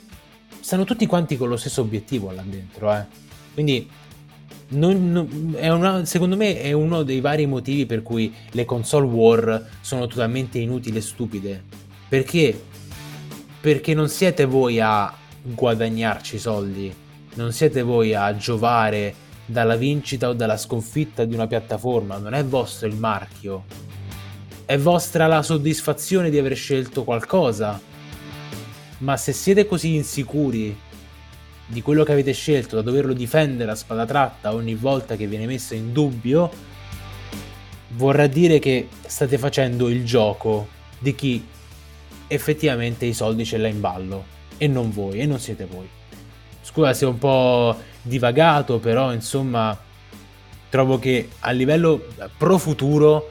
Stanno 0.58 0.82
tutti 0.82 1.06
quanti 1.06 1.36
con 1.36 1.48
lo 1.48 1.56
stesso 1.56 1.82
obiettivo 1.82 2.32
là 2.32 2.42
dentro, 2.44 2.92
eh. 2.92 3.04
Quindi 3.54 3.88
non, 4.70 5.12
non, 5.12 5.56
una, 5.56 6.04
secondo 6.04 6.36
me 6.36 6.60
è 6.60 6.72
uno 6.72 7.04
dei 7.04 7.20
vari 7.20 7.46
motivi 7.46 7.86
per 7.86 8.02
cui 8.02 8.34
le 8.50 8.64
console 8.64 9.06
war 9.06 9.68
sono 9.80 10.08
totalmente 10.08 10.58
inutili 10.58 10.98
e 10.98 11.00
stupide. 11.00 11.62
Perché 12.08 12.74
perché 13.66 13.94
non 13.94 14.08
siete 14.08 14.44
voi 14.44 14.78
a 14.78 15.12
guadagnarci 15.42 16.38
soldi, 16.38 16.94
non 17.34 17.50
siete 17.50 17.82
voi 17.82 18.14
a 18.14 18.36
giovare 18.36 19.12
dalla 19.44 19.74
vincita 19.74 20.28
o 20.28 20.34
dalla 20.34 20.56
sconfitta 20.56 21.24
di 21.24 21.34
una 21.34 21.48
piattaforma, 21.48 22.16
non 22.16 22.32
è 22.32 22.44
vostro 22.44 22.86
il 22.86 22.94
marchio. 22.94 23.64
È 24.64 24.78
vostra 24.78 25.26
la 25.26 25.42
soddisfazione 25.42 26.30
di 26.30 26.38
aver 26.38 26.54
scelto 26.54 27.02
qualcosa. 27.02 27.80
Ma 28.98 29.16
se 29.16 29.32
siete 29.32 29.66
così 29.66 29.96
insicuri 29.96 30.78
di 31.66 31.82
quello 31.82 32.04
che 32.04 32.12
avete 32.12 32.32
scelto 32.34 32.76
da 32.76 32.82
doverlo 32.82 33.14
difendere 33.14 33.72
a 33.72 33.74
spada 33.74 34.06
tratta 34.06 34.54
ogni 34.54 34.76
volta 34.76 35.16
che 35.16 35.26
viene 35.26 35.46
messo 35.46 35.74
in 35.74 35.92
dubbio, 35.92 36.52
vorrà 37.96 38.28
dire 38.28 38.60
che 38.60 38.86
state 39.04 39.36
facendo 39.38 39.88
il 39.88 40.04
gioco 40.04 40.68
di 41.00 41.16
chi 41.16 41.44
effettivamente 42.28 43.04
i 43.04 43.14
soldi 43.14 43.44
ce 43.44 43.58
l'ha 43.58 43.68
in 43.68 43.80
ballo 43.80 44.24
e 44.56 44.66
non 44.66 44.90
voi, 44.90 45.20
e 45.20 45.26
non 45.26 45.38
siete 45.38 45.66
voi. 45.66 45.88
Scusa 46.62 46.92
se 46.94 47.04
ho 47.04 47.10
un 47.10 47.18
po' 47.18 47.76
divagato, 48.02 48.78
però 48.78 49.12
insomma 49.12 49.78
trovo 50.68 50.98
che 50.98 51.28
a 51.40 51.50
livello 51.52 52.06
pro 52.36 52.58
futuro 52.58 53.28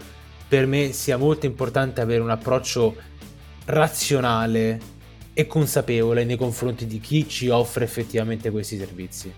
per 0.47 0.65
me 0.67 0.91
sia 0.93 1.17
molto 1.17 1.45
importante 1.45 2.01
avere 2.01 2.21
un 2.21 2.29
approccio 2.29 2.95
razionale 3.65 4.79
e 5.33 5.47
consapevole 5.47 6.23
nei 6.23 6.37
confronti 6.37 6.85
di 6.85 6.99
chi 6.99 7.27
ci 7.27 7.49
offre 7.49 7.83
effettivamente 7.83 8.51
questi 8.51 8.77
servizi. 8.77 9.33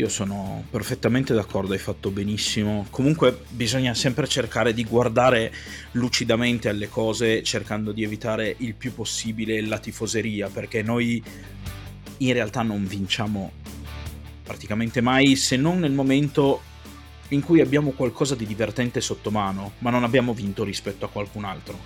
Io 0.00 0.08
sono 0.08 0.64
perfettamente 0.70 1.34
d'accordo, 1.34 1.74
hai 1.74 1.78
fatto 1.78 2.10
benissimo. 2.10 2.86
Comunque 2.88 3.42
bisogna 3.50 3.92
sempre 3.92 4.26
cercare 4.26 4.72
di 4.72 4.82
guardare 4.84 5.52
lucidamente 5.92 6.70
alle 6.70 6.88
cose, 6.88 7.42
cercando 7.42 7.92
di 7.92 8.02
evitare 8.02 8.54
il 8.60 8.72
più 8.72 8.94
possibile 8.94 9.60
la 9.60 9.78
tifoseria, 9.78 10.48
perché 10.48 10.82
noi 10.82 11.22
in 12.16 12.32
realtà 12.32 12.62
non 12.62 12.86
vinciamo 12.86 13.52
praticamente 14.42 15.02
mai, 15.02 15.36
se 15.36 15.58
non 15.58 15.80
nel 15.80 15.92
momento 15.92 16.62
in 17.28 17.42
cui 17.42 17.60
abbiamo 17.60 17.90
qualcosa 17.90 18.34
di 18.34 18.46
divertente 18.46 19.02
sotto 19.02 19.30
mano, 19.30 19.72
ma 19.80 19.90
non 19.90 20.02
abbiamo 20.02 20.32
vinto 20.32 20.64
rispetto 20.64 21.04
a 21.04 21.10
qualcun 21.10 21.44
altro. 21.44 21.78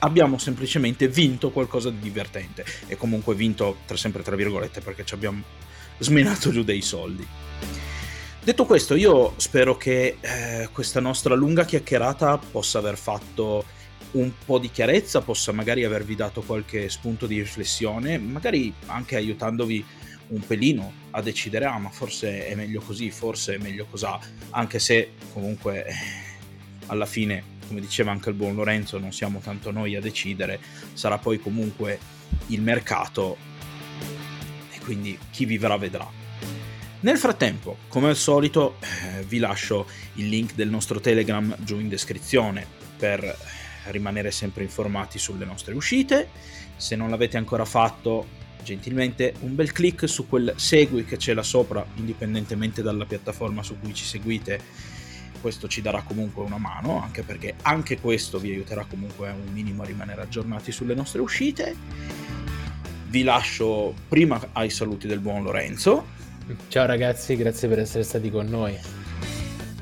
Abbiamo 0.00 0.36
semplicemente 0.36 1.08
vinto 1.08 1.50
qualcosa 1.50 1.88
di 1.88 1.98
divertente 1.98 2.62
e 2.86 2.98
comunque 2.98 3.34
vinto 3.34 3.78
tra 3.86 3.96
sempre 3.96 4.22
tra 4.22 4.36
virgolette 4.36 4.82
perché 4.82 5.06
ci 5.06 5.14
abbiamo 5.14 5.42
smenato 5.98 6.50
giù 6.50 6.62
dei 6.62 6.82
soldi. 6.82 7.26
Detto 8.42 8.64
questo, 8.64 8.94
io 8.94 9.34
spero 9.38 9.76
che 9.76 10.18
eh, 10.20 10.68
questa 10.70 11.00
nostra 11.00 11.34
lunga 11.34 11.64
chiacchierata 11.64 12.38
possa 12.38 12.78
aver 12.78 12.96
fatto 12.96 13.64
un 14.12 14.30
po' 14.44 14.58
di 14.58 14.70
chiarezza, 14.70 15.20
possa 15.20 15.50
magari 15.52 15.84
avervi 15.84 16.14
dato 16.14 16.42
qualche 16.42 16.88
spunto 16.88 17.26
di 17.26 17.40
riflessione, 17.40 18.18
magari 18.18 18.72
anche 18.86 19.16
aiutandovi 19.16 19.84
un 20.28 20.46
pelino 20.46 20.92
a 21.10 21.22
decidere, 21.22 21.64
ah 21.66 21.78
ma 21.78 21.90
forse 21.90 22.46
è 22.46 22.54
meglio 22.54 22.80
così, 22.80 23.10
forse 23.10 23.56
è 23.56 23.58
meglio 23.58 23.86
così, 23.90 24.06
anche 24.50 24.78
se 24.78 25.10
comunque 25.32 25.86
eh, 25.86 25.94
alla 26.86 27.06
fine, 27.06 27.42
come 27.66 27.80
diceva 27.80 28.12
anche 28.12 28.30
il 28.30 28.36
buon 28.36 28.54
Lorenzo, 28.54 28.98
non 28.98 29.12
siamo 29.12 29.40
tanto 29.40 29.70
noi 29.70 29.96
a 29.96 30.00
decidere, 30.00 30.60
sarà 30.92 31.18
poi 31.18 31.38
comunque 31.38 31.98
il 32.46 32.62
mercato 32.62 33.36
quindi 34.86 35.18
chi 35.32 35.44
vivrà 35.44 35.76
vedrà. 35.76 36.08
Nel 37.00 37.18
frattempo, 37.18 37.78
come 37.88 38.08
al 38.08 38.16
solito, 38.16 38.76
eh, 38.80 39.24
vi 39.24 39.38
lascio 39.38 39.86
il 40.14 40.28
link 40.28 40.54
del 40.54 40.70
nostro 40.70 41.00
Telegram 41.00 41.54
giù 41.58 41.80
in 41.80 41.88
descrizione 41.88 42.64
per 42.96 43.36
rimanere 43.88 44.30
sempre 44.30 44.62
informati 44.62 45.18
sulle 45.18 45.44
nostre 45.44 45.74
uscite. 45.74 46.28
Se 46.76 46.94
non 46.94 47.10
l'avete 47.10 47.36
ancora 47.36 47.64
fatto, 47.64 48.28
gentilmente 48.62 49.34
un 49.40 49.56
bel 49.56 49.72
clic 49.72 50.08
su 50.08 50.28
quel 50.28 50.54
segui 50.56 51.04
che 51.04 51.16
c'è 51.16 51.34
là 51.34 51.42
sopra, 51.42 51.84
indipendentemente 51.96 52.80
dalla 52.80 53.04
piattaforma 53.04 53.64
su 53.64 53.78
cui 53.80 53.92
ci 53.92 54.04
seguite. 54.04 54.60
Questo 55.40 55.68
ci 55.68 55.82
darà 55.82 56.02
comunque 56.02 56.44
una 56.44 56.58
mano, 56.58 57.02
anche 57.02 57.22
perché 57.22 57.54
anche 57.62 58.00
questo 58.00 58.38
vi 58.38 58.50
aiuterà 58.50 58.84
comunque 58.84 59.30
un 59.30 59.52
minimo 59.52 59.82
a 59.82 59.86
rimanere 59.86 60.22
aggiornati 60.22 60.70
sulle 60.70 60.94
nostre 60.94 61.20
uscite 61.20 62.45
vi 63.08 63.22
lascio 63.22 63.94
prima 64.08 64.48
ai 64.52 64.70
saluti 64.70 65.06
del 65.06 65.20
buon 65.20 65.42
Lorenzo. 65.42 66.14
Ciao 66.68 66.86
ragazzi, 66.86 67.36
grazie 67.36 67.68
per 67.68 67.80
essere 67.80 68.04
stati 68.04 68.30
con 68.30 68.46
noi. 68.46 68.76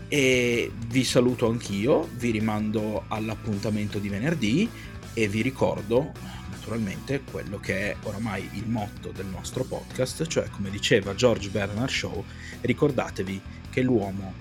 E 0.08 0.70
vi 0.86 1.04
saluto 1.04 1.48
anch'io, 1.48 2.08
vi 2.14 2.30
rimando 2.30 3.04
all'appuntamento 3.08 3.98
di 3.98 4.08
venerdì 4.08 4.70
e 5.12 5.28
vi 5.28 5.42
ricordo 5.42 6.12
naturalmente 6.50 7.22
quello 7.30 7.58
che 7.58 7.90
è 7.90 7.96
oramai 8.04 8.48
il 8.52 8.68
motto 8.68 9.10
del 9.10 9.26
nostro 9.26 9.64
podcast, 9.64 10.26
cioè 10.26 10.48
come 10.50 10.70
diceva 10.70 11.14
George 11.14 11.48
Bernard 11.50 11.90
Shaw, 11.90 12.24
ricordatevi 12.60 13.40
che 13.70 13.82
l'uomo 13.82 14.32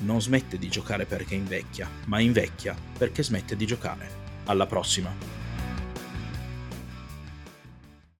non 0.00 0.20
smette 0.20 0.58
di 0.58 0.68
giocare 0.68 1.06
perché 1.06 1.34
invecchia, 1.34 1.88
ma 2.06 2.20
invecchia 2.20 2.76
perché 2.98 3.22
smette 3.22 3.56
di 3.56 3.66
giocare. 3.66 4.20
Alla 4.44 4.66
prossima! 4.66 5.41